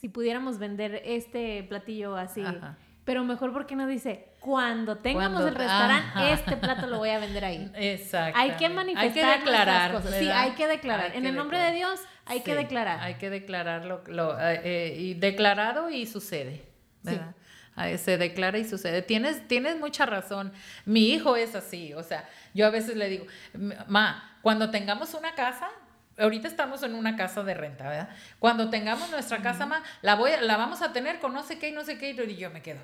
si 0.00 0.08
pudiéramos 0.08 0.58
vender 0.58 1.02
este 1.04 1.62
platillo 1.64 2.16
así. 2.16 2.42
Ajá. 2.42 2.76
Pero 3.04 3.22
mejor 3.22 3.52
porque 3.52 3.76
no 3.76 3.86
dice, 3.86 4.30
cuando 4.40 4.98
tengamos 4.98 5.40
Cuando- 5.42 5.48
el 5.48 5.54
restaurante, 5.54 6.08
Ajá. 6.08 6.30
este 6.32 6.56
plato 6.56 6.86
lo 6.88 6.98
voy 6.98 7.10
a 7.10 7.20
vender 7.20 7.44
ahí. 7.44 7.70
Exacto. 7.76 8.36
Hay 8.38 8.50
que 8.52 8.68
manifestar 8.68 9.24
Hay 9.24 9.38
que 9.38 9.44
declarar. 9.44 9.92
cosas. 9.92 10.14
Sí, 10.18 10.28
hay 10.28 10.50
que 10.52 10.66
declarar. 10.66 11.10
Hay 11.12 11.16
en 11.18 11.22
que 11.22 11.28
el 11.28 11.36
nombre 11.36 11.56
declarar. 11.58 11.72
de 11.72 11.78
Dios 11.78 12.00
hay 12.24 12.40
que 12.40 12.50
Sí, 12.50 12.56
declarar. 12.56 12.98
Hay 13.00 13.14
que 13.14 13.30
declararlo. 13.30 14.02
Lo, 14.08 14.36
eh, 14.40 14.60
eh, 14.64 14.96
y 14.98 15.14
declarado 15.14 15.88
y 15.88 16.04
sucede. 16.06 16.64
¿verdad? 17.04 17.28
Ay, 17.28 17.42
Se 17.98 18.16
declara 18.18 18.58
y 18.58 18.64
sucede. 18.64 19.02
Tienes, 19.02 19.46
tienes 19.48 19.78
mucha 19.78 20.06
razón. 20.06 20.52
Mi 20.84 21.10
hijo 21.10 21.36
es 21.36 21.54
así. 21.54 21.92
O 21.94 22.02
sea, 22.02 22.28
yo 22.54 22.66
a 22.66 22.70
veces 22.70 22.96
le 22.96 23.08
digo, 23.08 23.26
ma, 23.86 24.38
cuando 24.42 24.70
tengamos 24.70 25.12
una 25.14 25.34
casa, 25.34 25.68
ahorita 26.18 26.48
estamos 26.48 26.82
en 26.82 26.94
una 26.94 27.16
casa 27.16 27.42
de 27.42 27.52
renta, 27.54 27.88
¿verdad? 27.88 28.08
Cuando 28.38 28.70
tengamos 28.70 29.10
nuestra 29.10 29.42
casa, 29.42 29.66
ma, 29.66 29.82
la, 30.02 30.14
voy, 30.14 30.30
a- 30.32 30.40
la 30.40 30.56
vamos 30.56 30.80
a 30.82 30.92
tener 30.92 31.18
con 31.20 31.34
no 31.34 31.42
sé 31.42 31.58
qué 31.58 31.68
y 31.68 31.72
no 31.72 31.84
sé 31.84 31.98
qué. 31.98 32.10
Y 32.10 32.36
yo 32.36 32.50
me 32.50 32.62
quedo. 32.62 32.80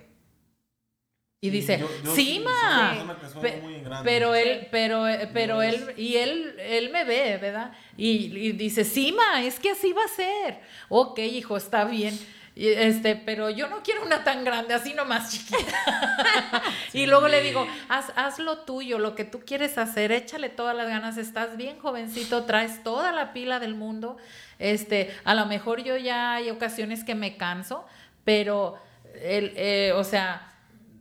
Y 1.44 1.48
Sí, 1.48 1.50
dice, 1.50 1.78
yo- 1.78 1.88
yo 2.04 2.14
sí, 2.14 2.40
ma. 2.44 2.92
Pe- 3.40 3.60
pero 4.04 4.34
él, 4.34 4.68
pero, 4.70 5.08
eh, 5.08 5.28
pero 5.32 5.54
No 5.56 5.62
él, 5.62 5.94
y 5.96 6.16
él, 6.16 6.54
él 6.60 6.90
me 6.90 7.02
ve, 7.04 7.36
¿verdad? 7.38 7.72
Y, 7.96 8.36
y 8.38 8.52
dice, 8.52 8.84
sí, 8.84 9.10
ma, 9.12 9.42
es 9.42 9.58
que 9.58 9.70
así 9.70 9.92
va 9.92 10.04
a 10.04 10.08
ser. 10.08 10.60
Ok, 10.88 11.18
hijo, 11.18 11.56
está 11.56 11.84
bien. 11.84 12.16
Y, 12.54 12.68
este, 12.68 13.16
pero 13.16 13.48
yo 13.48 13.68
no 13.68 13.82
quiero 13.82 14.04
una 14.04 14.24
tan 14.24 14.44
grande, 14.44 14.74
así 14.74 14.92
nomás 14.92 15.30
chiquita. 15.30 16.62
y 16.92 17.06
luego 17.06 17.28
le 17.28 17.40
digo, 17.42 17.66
haz, 17.88 18.12
haz 18.14 18.38
lo 18.38 18.58
tuyo, 18.58 18.98
lo 18.98 19.14
que 19.14 19.24
tú 19.24 19.40
quieres 19.40 19.78
hacer, 19.78 20.12
échale 20.12 20.50
todas 20.50 20.76
las 20.76 20.88
ganas, 20.88 21.16
estás 21.16 21.56
bien 21.56 21.78
jovencito, 21.78 22.44
traes 22.44 22.82
toda 22.82 23.12
la 23.12 23.32
pila 23.32 23.58
del 23.58 23.74
mundo. 23.74 24.18
Este, 24.58 25.10
a 25.24 25.34
lo 25.34 25.46
mejor 25.46 25.82
yo 25.82 25.96
ya 25.96 26.34
hay 26.34 26.50
ocasiones 26.50 27.04
que 27.04 27.14
me 27.14 27.36
canso, 27.38 27.86
pero 28.24 28.78
él, 29.22 29.52
eh, 29.56 29.92
o 29.96 30.04
sea, 30.04 30.52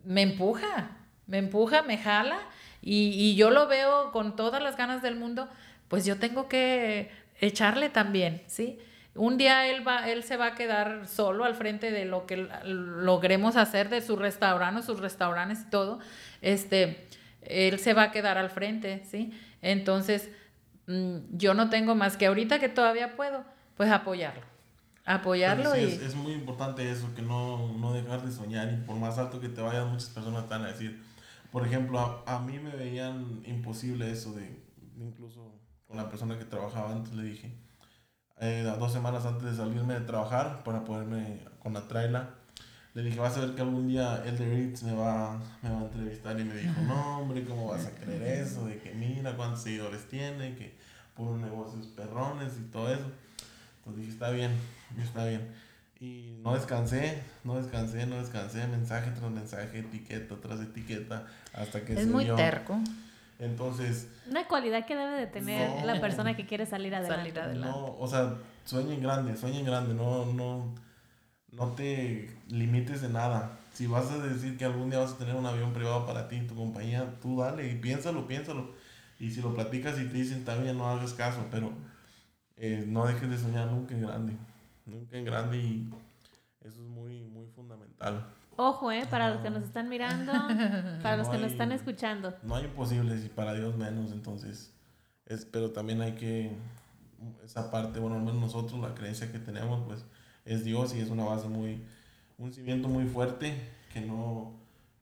me 0.05 0.21
empuja, 0.21 0.91
me 1.27 1.37
empuja, 1.37 1.81
me 1.81 1.97
jala 1.97 2.39
y, 2.81 3.09
y 3.09 3.35
yo 3.35 3.51
lo 3.51 3.67
veo 3.67 4.11
con 4.11 4.37
todas 4.37 4.63
las 4.63 4.77
ganas 4.77 5.01
del 5.01 5.17
mundo, 5.17 5.49
pues 5.89 6.05
yo 6.05 6.17
tengo 6.17 6.47
que 6.47 7.11
echarle 7.41 7.89
también, 7.89 8.41
¿sí? 8.47 8.79
Un 9.13 9.37
día 9.37 9.67
él, 9.67 9.85
va, 9.85 10.09
él 10.09 10.23
se 10.23 10.37
va 10.37 10.47
a 10.47 10.55
quedar 10.55 11.05
solo 11.07 11.43
al 11.43 11.53
frente 11.55 11.91
de 11.91 12.05
lo 12.05 12.25
que 12.25 12.47
logremos 12.63 13.57
hacer 13.57 13.89
de 13.89 14.01
su 14.01 14.15
restaurante, 14.15 14.83
sus 14.83 14.99
restaurantes 14.99 15.61
y 15.67 15.69
todo. 15.69 15.99
Este, 16.41 17.07
él 17.41 17.79
se 17.79 17.93
va 17.93 18.03
a 18.03 18.11
quedar 18.11 18.37
al 18.37 18.49
frente, 18.49 19.03
¿sí? 19.09 19.33
Entonces, 19.61 20.29
mm, 20.87 21.17
yo 21.31 21.53
no 21.53 21.69
tengo 21.69 21.93
más 21.93 22.15
que 22.15 22.27
ahorita 22.27 22.59
que 22.59 22.69
todavía 22.69 23.17
puedo, 23.17 23.43
pues 23.75 23.91
apoyarlo. 23.91 24.43
Apoyarlo 25.03 25.71
Pero 25.71 25.85
y... 25.85 25.91
sí, 25.91 25.95
es, 25.97 26.01
es 26.03 26.15
muy 26.15 26.31
importante 26.31 26.89
eso, 26.89 27.13
que 27.13 27.21
no, 27.21 27.73
no 27.77 27.91
dejar 27.91 28.21
de 28.21 28.31
soñar 28.31 28.71
y 28.71 28.77
por 28.85 28.95
más 28.95 29.17
alto 29.17 29.41
que 29.41 29.49
te 29.49 29.61
vayas, 29.61 29.87
muchas 29.87 30.09
personas 30.09 30.43
te 30.43 30.49
van 30.49 30.63
a 30.63 30.67
decir. 30.67 31.03
Por 31.51 31.65
ejemplo, 31.65 31.99
a, 31.99 32.35
a 32.35 32.39
mí 32.39 32.59
me 32.59 32.71
veían 32.71 33.41
imposible 33.45 34.09
eso 34.09 34.31
de, 34.31 34.63
incluso 34.97 35.51
con 35.85 35.97
la 35.97 36.07
persona 36.07 36.37
que 36.39 36.45
trabajaba 36.45 36.91
antes, 36.93 37.11
le 37.13 37.23
dije, 37.23 37.51
eh, 38.41 38.63
dos 38.77 38.91
semanas 38.91 39.25
antes 39.25 39.43
de 39.51 39.55
salirme 39.55 39.93
de 39.93 40.01
trabajar 40.01 40.63
para 40.63 40.83
poderme 40.83 41.39
con 41.63 41.73
la 41.73 41.87
traila, 41.87 42.31
le 42.93 43.03
dije, 43.03 43.17
vas 43.19 43.37
a 43.37 43.41
ver 43.41 43.55
que 43.55 43.61
algún 43.61 43.87
día 43.87 44.21
el 44.25 44.37
de 44.37 44.49
Ritz 44.53 44.83
me 44.83 44.93
va, 44.93 45.39
me 45.61 45.69
va 45.69 45.79
a 45.79 45.83
entrevistar 45.83 46.37
y 46.37 46.43
me 46.43 46.55
dijo, 46.55 46.73
no 46.81 47.19
hombre, 47.19 47.45
¿cómo 47.45 47.67
vas 47.67 47.85
a 47.85 47.91
creer 47.91 48.41
eso? 48.41 48.65
De 48.65 48.79
que 48.79 48.93
mira 48.93 49.37
cuántos 49.37 49.63
seguidores 49.63 50.09
tiene, 50.09 50.55
que 50.55 50.75
un 51.17 51.41
negocios 51.41 51.85
perrones 51.87 52.53
y 52.59 52.63
todo 52.71 52.91
eso. 52.91 53.05
Entonces 53.77 54.01
dije, 54.01 54.11
está 54.11 54.31
bien, 54.31 54.51
está 55.01 55.25
bien. 55.25 55.47
Y 55.99 56.39
no 56.43 56.55
descansé, 56.55 57.21
no 57.43 57.61
descansé, 57.61 58.07
no 58.07 58.17
descansé, 58.17 58.67
mensaje 58.67 59.11
tras 59.11 59.29
mensaje, 59.31 59.79
etiqueta 59.79 60.35
tras 60.41 60.59
etiqueta, 60.59 61.27
hasta 61.53 61.85
que 61.85 61.93
Es 61.93 61.99
se 61.99 62.05
muy 62.07 62.23
dio. 62.25 62.35
terco. 62.35 62.79
Entonces, 63.41 64.07
Una 64.29 64.47
cualidad 64.47 64.85
que 64.85 64.95
debe 64.95 65.19
de 65.19 65.25
tener 65.27 65.81
No. 65.81 65.85
la 65.85 65.99
persona 65.99 66.35
que 66.37 66.45
quiere 66.45 66.67
salir 66.67 66.93
adelante. 66.93 67.31
Salir 67.31 67.39
adelante. 67.39 67.67
no, 67.79 67.97
o 67.97 68.07
sea, 68.07 68.35
sueñen 68.65 69.01
grande, 69.01 69.35
sueñen 69.35 69.65
grande, 69.65 69.95
no, 69.95 70.25
no, 70.27 70.73
no 71.51 71.67
te 71.71 72.29
limites 72.49 73.01
de 73.01 73.09
nada. 73.09 73.57
Si 73.73 73.87
vas 73.87 74.11
a 74.11 74.19
decir 74.19 74.57
que 74.59 74.65
algún 74.65 74.91
día 74.91 74.99
vas 74.99 75.13
a 75.13 75.17
tener 75.17 75.35
un 75.35 75.45
avión 75.47 75.73
privado 75.73 76.05
para 76.05 76.27
ti, 76.27 76.39
tu 76.41 76.53
compañía, 76.55 77.15
tú 77.19 77.39
dale 77.39 77.67
y 77.67 77.75
piénsalo, 77.75 78.27
piénsalo. 78.27 78.69
Y 79.19 79.31
si 79.31 79.41
lo 79.41 79.55
platicas 79.55 79.99
y 79.99 80.05
te 80.05 80.13
dicen 80.13 80.45
bien, 80.61 80.77
no 80.77 80.87
hagas 80.87 81.13
caso, 81.13 81.43
pero 81.49 81.71
eh, 82.57 82.85
no 82.87 83.07
dejes 83.07 83.27
de 83.27 83.37
soñar 83.39 83.67
nunca 83.71 83.95
en 83.95 84.01
grande. 84.03 84.33
Nunca 84.85 85.17
en 85.17 85.25
grande 85.25 85.57
y 85.57 85.89
eso 86.63 86.75
es 86.83 86.87
muy, 86.89 87.23
muy 87.23 87.47
fundamental. 87.47 88.23
Ojo, 88.61 88.91
¿eh? 88.91 89.05
Para 89.09 89.29
los 89.31 89.41
que 89.41 89.49
nos 89.49 89.63
están 89.63 89.89
mirando, 89.89 90.31
para 91.03 91.17
los 91.17 91.27
No 91.27 91.31
que 91.33 91.37
nos 91.39 91.47
hay- 91.47 91.51
están 91.51 91.71
escuchando. 91.71 92.33
No 92.43 92.55
hay 92.55 92.65
imposibles 92.65 93.25
y 93.25 93.29
para 93.29 93.53
Dios 93.53 93.75
menos, 93.75 94.11
entonces, 94.11 94.71
es, 95.25 95.45
pero 95.45 95.71
también 95.71 96.01
hay 96.01 96.13
que, 96.13 96.51
esa 97.43 97.71
parte, 97.71 97.99
bueno, 97.99 98.17
al 98.17 98.21
menos 98.23 98.39
nosotros, 98.41 98.79
la 98.79 98.93
creencia 98.93 99.31
que 99.31 99.39
tenemos, 99.39 99.81
pues, 99.87 100.05
es 100.45 100.63
Dios 100.63 100.93
y 100.95 100.99
es 100.99 101.09
una 101.09 101.23
base 101.25 101.47
muy, 101.47 101.81
un 102.37 102.53
cimiento 102.53 102.87
muy 102.87 103.05
fuerte 103.05 103.55
que 103.93 104.01
no, 104.01 104.53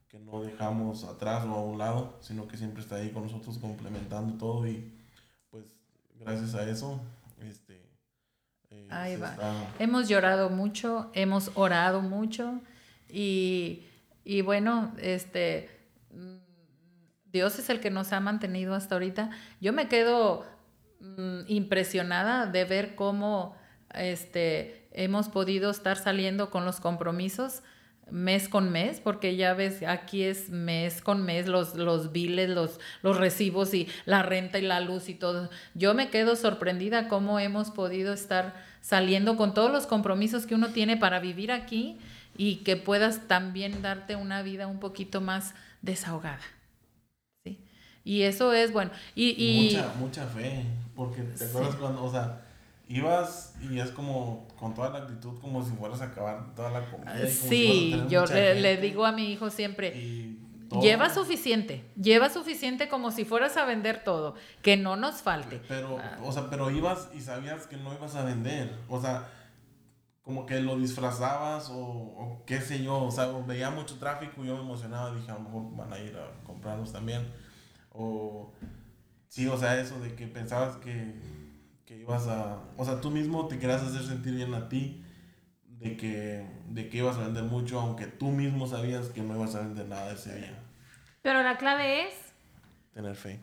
que 0.08 0.18
no 0.18 0.42
dejamos 0.42 1.04
atrás 1.04 1.44
o 1.46 1.54
a 1.54 1.62
un 1.62 1.78
lado, 1.78 2.16
sino 2.20 2.48
que 2.48 2.56
siempre 2.56 2.82
está 2.82 2.96
ahí 2.96 3.10
con 3.10 3.24
nosotros 3.24 3.58
complementando 3.58 4.36
todo 4.38 4.66
y, 4.66 4.92
pues, 5.50 5.64
gracias 6.18 6.54
a 6.54 6.68
eso, 6.68 7.00
este... 7.40 7.80
eh, 8.70 8.86
Ahí 8.90 9.16
va. 9.16 9.32
está- 9.32 9.52
Hemos 9.78 10.08
llorado 10.08 10.50
mucho, 10.50 11.10
hemos 11.14 11.50
orado 11.54 12.00
mucho 12.02 12.60
y, 13.12 13.86
y 14.24 14.42
bueno, 14.42 14.94
este, 14.98 15.70
mm, 16.12 16.36
Dios 17.32 17.58
es 17.58 17.70
el 17.70 17.80
que 17.80 17.90
nos 17.90 18.12
ha 18.12 18.20
mantenido 18.20 18.74
hasta 18.74 18.94
ahorita. 18.94 19.30
Yo 19.60 19.72
me 19.72 19.88
quedo 19.88 20.44
mm, 21.00 21.40
impresionada 21.46 22.46
de 22.46 22.64
ver 22.64 22.94
cómo 22.94 23.56
este, 23.94 24.88
hemos 24.92 25.28
podido 25.28 25.70
estar 25.70 25.96
saliendo 25.96 26.50
con 26.50 26.64
los 26.64 26.80
compromisos 26.80 27.62
mes 28.10 28.48
con 28.48 28.70
mes, 28.70 29.00
porque 29.00 29.36
ya 29.36 29.54
ves, 29.54 29.82
aquí 29.82 30.24
es 30.24 30.50
mes 30.50 31.00
con 31.00 31.24
mes 31.24 31.46
los, 31.46 31.74
los 31.74 32.12
biles, 32.12 32.50
los, 32.50 32.80
los 33.02 33.16
recibos 33.16 33.72
y 33.74 33.88
la 34.04 34.22
renta 34.22 34.58
y 34.58 34.62
la 34.62 34.80
luz 34.80 35.08
y 35.08 35.14
todo. 35.14 35.48
Yo 35.74 35.94
me 35.94 36.10
quedo 36.10 36.36
sorprendida 36.36 37.08
cómo 37.08 37.38
hemos 37.38 37.70
podido 37.70 38.12
estar 38.12 38.54
saliendo 38.80 39.36
con 39.36 39.54
todos 39.54 39.70
los 39.70 39.86
compromisos 39.86 40.46
que 40.46 40.54
uno 40.54 40.68
tiene 40.68 40.96
para 40.96 41.20
vivir 41.20 41.52
aquí 41.52 41.98
y 42.42 42.56
que 42.64 42.76
puedas 42.76 43.28
también 43.28 43.82
darte 43.82 44.16
una 44.16 44.40
vida 44.42 44.66
un 44.66 44.80
poquito 44.80 45.20
más 45.20 45.52
desahogada. 45.82 46.40
¿sí? 47.44 47.58
Y 48.02 48.22
eso 48.22 48.54
es 48.54 48.72
bueno. 48.72 48.90
Y, 49.14 49.34
y 49.36 49.74
Mucha, 49.76 49.92
mucha 49.98 50.26
fe, 50.26 50.64
porque 50.96 51.20
te 51.22 51.44
acuerdas 51.44 51.74
cuando, 51.74 52.02
o 52.02 52.10
sea, 52.10 52.40
ibas 52.88 53.54
y 53.70 53.78
es 53.78 53.90
como 53.90 54.48
con 54.58 54.74
toda 54.74 54.88
la 54.88 54.98
actitud 55.00 55.38
como 55.40 55.62
si 55.62 55.70
fueras 55.72 56.00
a 56.00 56.06
acabar 56.06 56.54
toda 56.56 56.70
la 56.70 56.90
comida. 56.90 57.26
si 57.26 57.48
sí, 57.48 57.90
tener 57.92 58.08
yo 58.08 58.24
le, 58.24 58.58
le 58.60 58.76
digo 58.78 59.04
a 59.04 59.12
mi 59.12 59.30
hijo 59.30 59.50
siempre, 59.50 60.34
lleva 60.80 61.10
suficiente, 61.12 61.84
lleva 62.00 62.30
suficiente 62.30 62.88
como 62.88 63.10
si 63.10 63.26
fueras 63.26 63.58
a 63.58 63.66
vender 63.66 64.02
todo, 64.02 64.34
que 64.62 64.78
no 64.78 64.96
nos 64.96 65.16
falte. 65.16 65.60
Pero, 65.68 65.98
Ah. 65.98 66.18
o 66.24 66.32
sea, 66.32 66.48
pero 66.48 66.70
ibas 66.70 67.10
y 67.14 67.20
sabías 67.20 67.66
que 67.66 67.76
no 67.76 67.92
ibas 67.92 68.14
a 68.14 68.24
vender, 68.24 68.74
o 68.88 68.98
sea, 68.98 69.28
como 70.22 70.46
que 70.46 70.60
lo 70.60 70.76
disfrazabas 70.78 71.70
o, 71.70 71.76
o 71.78 72.42
qué 72.46 72.60
sé 72.60 72.82
yo, 72.82 73.02
o 73.04 73.10
sea, 73.10 73.26
veía 73.46 73.70
mucho 73.70 73.98
tráfico 73.98 74.44
y 74.44 74.48
yo 74.48 74.56
me 74.56 74.62
emocionaba, 74.62 75.14
dije, 75.14 75.30
a 75.30 75.34
lo 75.34 75.40
mejor 75.40 75.76
van 75.76 75.92
a 75.92 75.98
ir 75.98 76.16
a 76.16 76.44
comprarlos 76.44 76.92
también. 76.92 77.26
O, 77.92 78.52
sí, 79.28 79.46
o 79.48 79.56
sea, 79.56 79.80
eso 79.80 79.98
de 80.00 80.14
que 80.14 80.26
pensabas 80.26 80.76
que, 80.76 81.14
que 81.86 81.96
ibas 81.98 82.26
a, 82.28 82.58
o 82.76 82.84
sea, 82.84 83.00
tú 83.00 83.10
mismo 83.10 83.48
te 83.48 83.58
querías 83.58 83.82
hacer 83.82 84.02
sentir 84.02 84.34
bien 84.34 84.54
a 84.54 84.68
ti 84.68 85.04
de 85.64 85.96
que, 85.96 86.46
de 86.68 86.88
que 86.90 86.98
ibas 86.98 87.16
a 87.16 87.20
vender 87.24 87.44
mucho, 87.44 87.80
aunque 87.80 88.06
tú 88.06 88.30
mismo 88.30 88.66
sabías 88.66 89.08
que 89.08 89.22
no 89.22 89.34
ibas 89.34 89.54
a 89.54 89.60
vender 89.60 89.88
nada 89.88 90.12
ese 90.12 90.36
día. 90.36 90.58
Pero 91.22 91.42
la 91.42 91.56
clave 91.56 92.06
es 92.08 92.14
Tener 92.92 93.14
fe. 93.14 93.40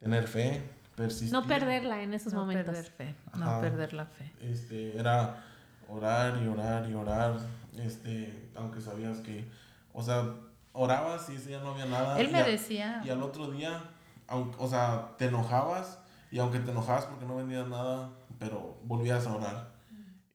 Tener 0.00 0.26
fe, 0.26 0.62
persistir. 0.96 1.32
no 1.32 1.46
perderla 1.46 2.02
en 2.02 2.12
esos 2.14 2.32
no 2.32 2.40
momentos. 2.40 2.74
perder 2.74 2.90
fe, 2.92 3.14
no 3.38 3.44
Ajá. 3.46 3.60
perder 3.60 3.92
la 3.92 4.06
fe. 4.06 4.32
este, 4.40 4.96
era 4.98 5.44
orar 5.88 6.40
y 6.42 6.46
orar 6.48 6.88
y 6.88 6.94
orar, 6.94 7.34
este, 7.78 8.50
aunque 8.56 8.80
sabías 8.80 9.18
que, 9.18 9.44
o 9.92 10.02
sea, 10.02 10.24
orabas 10.72 11.28
y 11.30 11.36
ese 11.36 11.50
día 11.50 11.60
no 11.60 11.70
había 11.72 11.86
nada. 11.86 12.18
Él 12.20 12.30
me 12.32 12.40
a- 12.40 12.44
decía, 12.44 13.02
Y 13.04 13.10
al 13.10 13.22
otro 13.22 13.50
día, 13.50 13.82
aunque, 14.26 14.56
o 14.58 14.68
sea, 14.68 15.10
te 15.18 15.26
enojabas 15.26 15.98
y 16.30 16.38
aunque 16.38 16.58
te 16.60 16.70
enojabas 16.70 17.06
porque 17.06 17.24
no 17.24 17.36
vendías 17.36 17.68
nada, 17.68 18.10
pero 18.38 18.78
volvías 18.84 19.26
a 19.26 19.34
orar. 19.34 19.76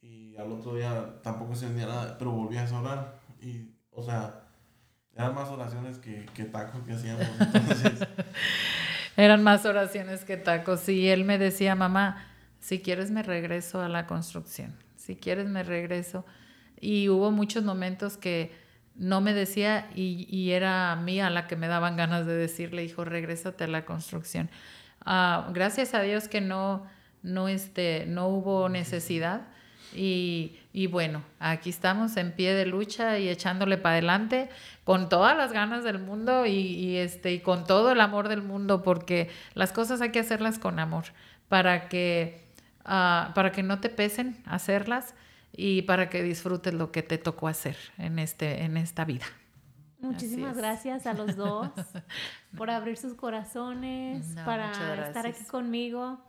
Y 0.02 0.36
al 0.38 0.52
otro 0.52 0.76
día 0.76 1.16
tampoco 1.22 1.54
se 1.56 1.66
vendía 1.68 1.86
nada, 1.88 2.18
pero 2.18 2.32
volvías 2.32 2.72
a 2.72 2.80
orar. 2.80 3.20
Y, 3.42 3.70
o 3.92 4.02
sea, 4.02 4.46
eran 5.16 5.36
más 5.36 5.50
oraciones 5.50 5.98
que, 6.00 6.26
que 6.34 6.46
tacos 6.46 6.82
que 6.84 6.94
hacíamos. 6.94 7.28
Entonces, 7.40 8.08
eran 9.18 9.44
más 9.44 9.66
oraciones 9.66 10.24
que 10.24 10.38
tacos. 10.38 10.88
Y 10.90 11.10
él 11.10 11.26
me 11.26 11.38
decía, 11.38 11.76
mamá, 11.76 12.26
si 12.60 12.82
quieres 12.82 13.12
me 13.12 13.22
regreso 13.24 13.82
a 13.82 13.90
la 13.90 14.08
construcción, 14.08 14.76
si 15.12 15.18
quieres 15.18 15.48
me 15.48 15.64
regreso. 15.64 16.26
Y 16.80 17.10
hubo 17.10 17.32
muchos 17.32 17.66
momentos 17.66 18.16
que 18.16 18.54
no 18.96 19.20
me 19.20 19.34
decía 19.34 19.90
y, 19.94 20.26
y 20.30 20.52
era 20.52 20.94
a 20.94 20.96
mí 20.96 21.20
a 21.20 21.30
la 21.30 21.48
que 21.48 21.58
me 21.58 21.68
daban 21.68 21.98
ganas 21.98 22.26
de 22.26 22.34
decirle, 22.34 22.86
hijo, 22.86 23.04
regrésate 23.04 23.66
a 23.66 23.68
la 23.68 23.84
construcción. 23.84 24.50
Ah, 25.06 25.50
gracias 25.54 25.94
a 25.94 26.02
Dios 26.02 26.30
que 26.30 26.40
no, 26.40 26.88
no, 27.24 27.50
este, 27.50 28.06
no 28.08 28.30
hubo 28.30 28.70
necesidad. 28.70 29.42
Y, 29.94 30.60
y 30.72 30.88
bueno, 30.88 31.22
aquí 31.40 31.70
estamos 31.70 32.16
en 32.16 32.32
pie 32.32 32.54
de 32.54 32.66
lucha 32.66 33.20
y 33.20 33.28
echándole 33.28 33.78
para 33.78 33.96
adelante 33.96 34.48
con 34.86 35.10
todas 35.10 35.36
las 35.36 35.52
ganas 35.52 35.84
del 35.84 36.00
mundo 36.00 36.46
y, 36.46 36.52
y, 36.52 36.96
este, 36.96 37.34
y 37.34 37.40
con 37.42 37.66
todo 37.66 37.92
el 37.92 38.00
amor 38.00 38.30
del 38.30 38.44
mundo, 38.44 38.82
porque 38.82 39.30
las 39.56 39.74
cosas 39.74 40.00
hay 40.00 40.12
que 40.12 40.20
hacerlas 40.20 40.58
con 40.58 40.80
amor 40.80 41.04
para 41.50 41.90
que, 41.90 42.41
ah, 42.86 43.32
para 43.36 43.52
que 43.52 43.64
no 43.64 43.80
te 43.80 43.90
pesen 43.90 44.42
hacerlas 44.46 45.14
y 45.54 45.82
para 45.84 46.10
que 46.10 46.24
disfrutes 46.24 46.74
lo 46.74 46.92
que 46.92 47.04
te 47.04 47.18
tocó 47.18 47.48
hacer 47.48 47.76
en, 47.98 48.20
este, 48.20 48.64
en 48.64 48.78
esta 48.78 49.06
vida. 49.06 49.26
Muchísimas 50.00 50.58
gracias 50.58 51.06
a 51.06 51.14
los 51.14 51.36
dos 51.36 51.70
por 52.58 52.70
abrir 52.72 52.98
sus 52.98 53.14
corazones, 53.14 54.28
No, 54.30 54.46
para 54.46 55.06
estar 55.08 55.28
aquí 55.28 55.44
conmigo. 55.44 56.20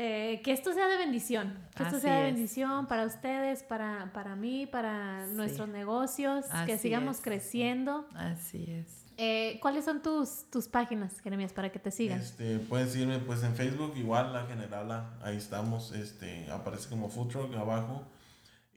Eh, 0.00 0.40
que 0.44 0.52
esto 0.52 0.72
sea 0.72 0.86
de 0.86 0.96
bendición, 0.96 1.58
que 1.74 1.82
esto 1.82 1.98
sea 1.98 2.20
de 2.20 2.28
es. 2.28 2.34
bendición 2.34 2.86
para 2.86 3.04
ustedes, 3.04 3.64
para, 3.64 4.12
para 4.14 4.36
mí, 4.36 4.64
para 4.66 5.26
Sí. 5.26 5.34
nuestros 5.34 5.68
negocios, 5.68 6.44
que 6.66 6.78
sigamos 6.78 7.16
es. 7.16 7.22
creciendo. 7.22 8.06
Así 8.14 8.64
es. 8.70 9.07
Eh, 9.20 9.58
¿Cuáles 9.60 9.84
son 9.84 10.00
tus, 10.00 10.48
tus 10.48 10.68
páginas, 10.68 11.18
Jeremías, 11.20 11.52
para 11.52 11.72
que 11.72 11.80
te 11.80 11.90
sigan? 11.90 12.20
Este, 12.20 12.60
puedes 12.60 12.94
irme 12.94 13.18
pues 13.18 13.42
en 13.42 13.56
Facebook, 13.56 13.94
igual 13.96 14.32
la 14.32 14.46
generala, 14.46 15.10
ahí 15.20 15.36
estamos, 15.36 15.90
este, 15.90 16.48
aparece 16.52 16.88
como 16.88 17.08
food 17.08 17.26
truck 17.26 17.54
abajo. 17.56 18.04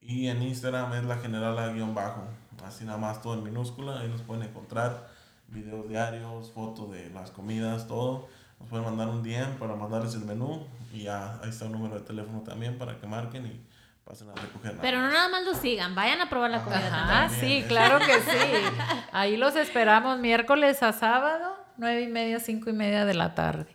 Y 0.01 0.29
en 0.29 0.41
Instagram 0.41 0.93
es 0.93 1.03
la 1.03 1.17
generala 1.17 1.71
guion 1.71 1.93
bajo, 1.93 2.23
así 2.65 2.85
nada 2.85 2.97
más 2.97 3.21
todo 3.21 3.35
en 3.35 3.43
minúscula, 3.43 3.99
ahí 3.99 4.07
nos 4.07 4.23
pueden 4.23 4.41
encontrar 4.41 5.11
videos 5.47 5.87
diarios, 5.87 6.51
fotos 6.51 6.91
de 6.91 7.11
las 7.11 7.29
comidas, 7.29 7.87
todo. 7.87 8.27
Nos 8.59 8.67
pueden 8.67 8.85
mandar 8.85 9.09
un 9.09 9.21
DM 9.21 9.59
para 9.59 9.75
mandarles 9.75 10.15
el 10.15 10.25
menú 10.25 10.65
y 10.91 11.05
ahí 11.05 11.49
está 11.49 11.65
el 11.65 11.71
número 11.71 11.99
de 11.99 12.01
teléfono 12.01 12.41
también 12.41 12.79
para 12.79 12.99
que 12.99 13.05
marquen 13.05 13.45
y 13.45 13.61
pasen 14.11 14.29
a 14.29 14.33
recoger. 14.35 14.71
nada 14.71 14.81
Pero 14.81 14.99
no 15.01 15.07
nada 15.09 15.29
más 15.29 15.43
lo 15.45 15.53
sigan, 15.55 15.95
vayan 15.95 16.21
a 16.21 16.29
probar 16.29 16.51
la 16.51 16.61
comida 16.63 16.89
también. 16.89 17.39
sí, 17.39 17.65
claro 17.67 17.99
que 17.99 18.13
sí. 18.19 18.37
Ahí 19.11 19.37
los 19.37 19.55
esperamos 19.55 20.19
miércoles 20.19 20.83
a 20.83 20.91
sábado, 20.93 21.55
nueve 21.77 22.01
y 22.01 22.07
media, 22.07 22.39
cinco 22.39 22.69
y 22.69 22.73
media 22.73 23.05
de 23.05 23.13
la 23.13 23.33
tarde. 23.35 23.67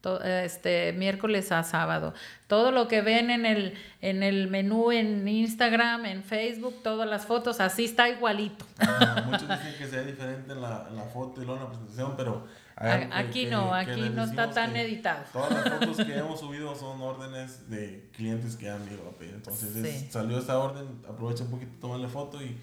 To- 0.00 0.22
Este, 0.22 0.92
miércoles 0.92 1.50
a 1.52 1.62
sábado. 1.62 2.12
Todo 2.46 2.70
lo 2.72 2.88
que 2.88 3.00
ven 3.00 3.30
en 3.30 3.46
el, 3.46 3.74
en 4.02 4.22
el 4.22 4.48
menú 4.48 4.92
en 4.92 5.26
Instagram, 5.26 6.04
en 6.06 6.22
Facebook, 6.22 6.82
todas 6.82 7.08
las 7.08 7.24
fotos, 7.26 7.58
así 7.60 7.86
está 7.86 8.08
igualito. 8.10 8.66
Ajá, 8.78 9.22
Muchos 9.22 9.48
dicen 9.48 9.74
que 9.78 9.86
sea 9.86 10.02
diferente 10.02 10.52
en 10.52 10.60
la, 10.60 10.86
en 10.90 10.96
la 10.96 11.04
foto 11.04 11.40
y 11.40 11.46
luego 11.46 11.58
en 11.60 11.64
la 11.64 11.70
presentación, 11.70 12.14
pero... 12.16 12.46
Aquí 12.76 13.44
que- 13.44 13.50
no, 13.50 13.70
que 13.70 13.76
aquí 13.92 14.10
no 14.10 14.24
está 14.24 14.50
tan 14.50 14.76
editado. 14.76 15.24
Todas 15.32 15.50
las 15.52 15.68
fotos 15.68 15.96
que 16.06 16.16
hemos 16.18 16.40
subido 16.40 16.74
son 16.74 17.00
órdenes 17.00 17.68
de 17.70 18.08
clientes 18.12 18.56
que 18.56 18.68
han 18.68 18.82
ido 18.92 19.08
a 19.08 19.18
pedir. 19.18 19.34
Entonces 19.34 19.76
es- 19.76 20.00
Sí. 20.00 20.08
salió 20.10 20.38
esta 20.38 20.58
orden, 20.58 20.86
aprovecha 21.08 21.44
un 21.44 21.50
poquito, 21.50 21.72
tomarle 21.80 22.08
foto 22.08 22.42
y 22.42 22.56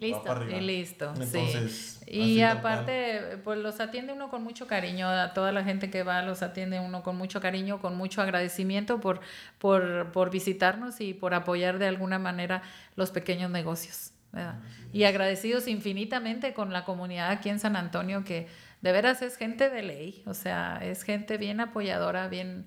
Listo. 0.00 0.18
va 0.18 0.24
para 0.24 0.40
arriba. 0.42 0.58
Y 0.58 0.60
listo, 0.60 1.12
sí. 1.16 1.22
Entonces, 1.22 2.02
Y 2.06 2.20
así 2.20 2.38
tal 2.40 2.58
aparte, 2.58 3.38
pues 3.42 3.58
los 3.58 3.80
atiende 3.80 4.12
uno 4.12 4.30
con 4.30 4.44
mucho 4.44 4.68
cariño, 4.68 5.08
a 5.08 5.34
toda 5.34 5.50
la 5.50 5.64
gente 5.64 5.90
que 5.90 6.04
va 6.04 6.22
los 6.22 6.42
atiende 6.42 6.78
uno 6.78 7.02
con 7.02 7.16
mucho 7.16 7.40
cariño, 7.40 7.80
con 7.80 7.96
mucho 7.96 8.22
agradecimiento 8.22 9.00
por, 9.00 9.20
por, 9.58 10.12
por 10.12 10.30
visitarnos 10.30 11.00
y 11.00 11.14
por 11.14 11.34
apoyar 11.34 11.78
de 11.80 11.88
alguna 11.88 12.20
manera 12.20 12.62
los 12.94 13.10
pequeños 13.10 13.50
negocios. 13.50 14.12
¿verdad? 14.30 14.60
Y 14.92 15.04
agradecidos 15.04 15.66
infinitamente 15.68 16.52
con 16.52 16.70
la 16.72 16.84
comunidad 16.84 17.30
aquí 17.30 17.48
en 17.48 17.58
San 17.58 17.76
Antonio, 17.76 18.24
que 18.24 18.46
de 18.80 18.92
veras 18.92 19.22
es 19.22 19.36
gente 19.36 19.70
de 19.70 19.82
ley, 19.82 20.22
o 20.26 20.34
sea, 20.34 20.78
es 20.82 21.02
gente 21.02 21.36
bien 21.36 21.60
apoyadora, 21.60 22.28
bien, 22.28 22.66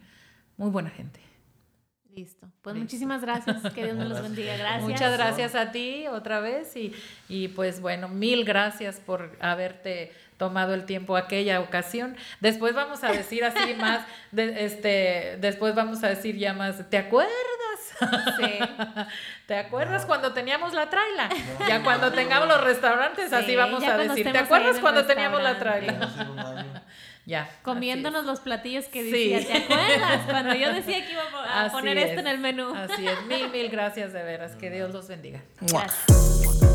muy 0.58 0.70
buena 0.70 0.90
gente. 0.90 1.20
Listo. 2.16 2.46
Pues 2.62 2.76
muchísimas 2.76 3.22
gracias. 3.22 3.62
Que 3.74 3.86
Dios 3.86 3.96
nos 3.96 4.10
los 4.10 4.22
bendiga. 4.22 4.58
Gracias. 4.58 4.84
Muchas 4.84 5.14
gracias 5.14 5.56
a 5.56 5.72
ti 5.72 6.08
otra 6.08 6.42
vez 6.42 6.76
y, 6.76 6.94
y 7.30 7.48
pues 7.48 7.80
bueno, 7.80 8.10
mil 8.10 8.44
gracias 8.44 9.00
por 9.00 9.38
haberte 9.40 10.12
tomado 10.42 10.74
el 10.74 10.86
tiempo 10.86 11.16
aquella 11.16 11.62
ocasión. 11.62 12.18
Después 12.42 12.74
vamos 12.74 13.04
a 13.04 13.12
decir 13.12 13.46
así 13.46 13.74
más, 13.78 14.06
de, 14.32 14.66
este, 14.66 15.38
después 15.40 15.74
vamos 15.76 16.04
a 16.04 16.10
decir 16.10 16.36
ya 16.36 16.54
más, 16.54 16.90
¿te 16.90 16.98
acuerdas? 16.98 17.32
Sí. 18.38 18.60
¿Te 19.48 19.58
acuerdas 19.58 20.06
cuando 20.06 20.34
teníamos 20.34 20.74
la 20.74 20.90
traila? 20.90 21.30
ya 21.68 21.84
cuando 21.84 22.12
tengamos 22.12 22.48
los 22.48 22.62
restaurantes, 22.62 23.32
así 23.34 23.48
Sí, 23.48 23.56
vamos 23.56 23.84
a 23.84 23.98
decir, 23.98 24.32
¿te 24.32 24.38
acuerdas 24.38 24.80
cuando 24.80 25.06
teníamos 25.06 25.42
la 25.44 25.58
traila? 25.60 26.10
Ya. 27.24 27.48
Comiéndonos 27.62 28.26
los 28.26 28.40
platillos 28.40 28.86
que 28.86 29.04
Sí. 29.04 29.30
decía. 29.30 29.48
¿Te 29.48 29.64
acuerdas? 29.64 30.22
Cuando 30.30 30.56
yo 30.56 30.74
decía 30.74 31.06
que 31.06 31.12
iba 31.12 31.22
a 31.22 31.30
po- 31.30 31.38
a 31.38 31.62
Así 31.66 31.70
poner 31.76 31.98
es. 32.00 32.06
esto 32.10 32.20
en 32.22 32.28
el 32.28 32.40
menú. 32.40 32.74
Así 32.76 33.08
es, 33.08 33.24
mil, 33.28 33.48
mil 33.52 33.70
gracias 33.70 34.12
de 34.12 34.24
veras, 34.24 34.56
que 34.56 34.72
Dios 34.72 34.92
los 34.92 35.08
bendiga. 35.08 35.40
Gracias. 35.62 36.71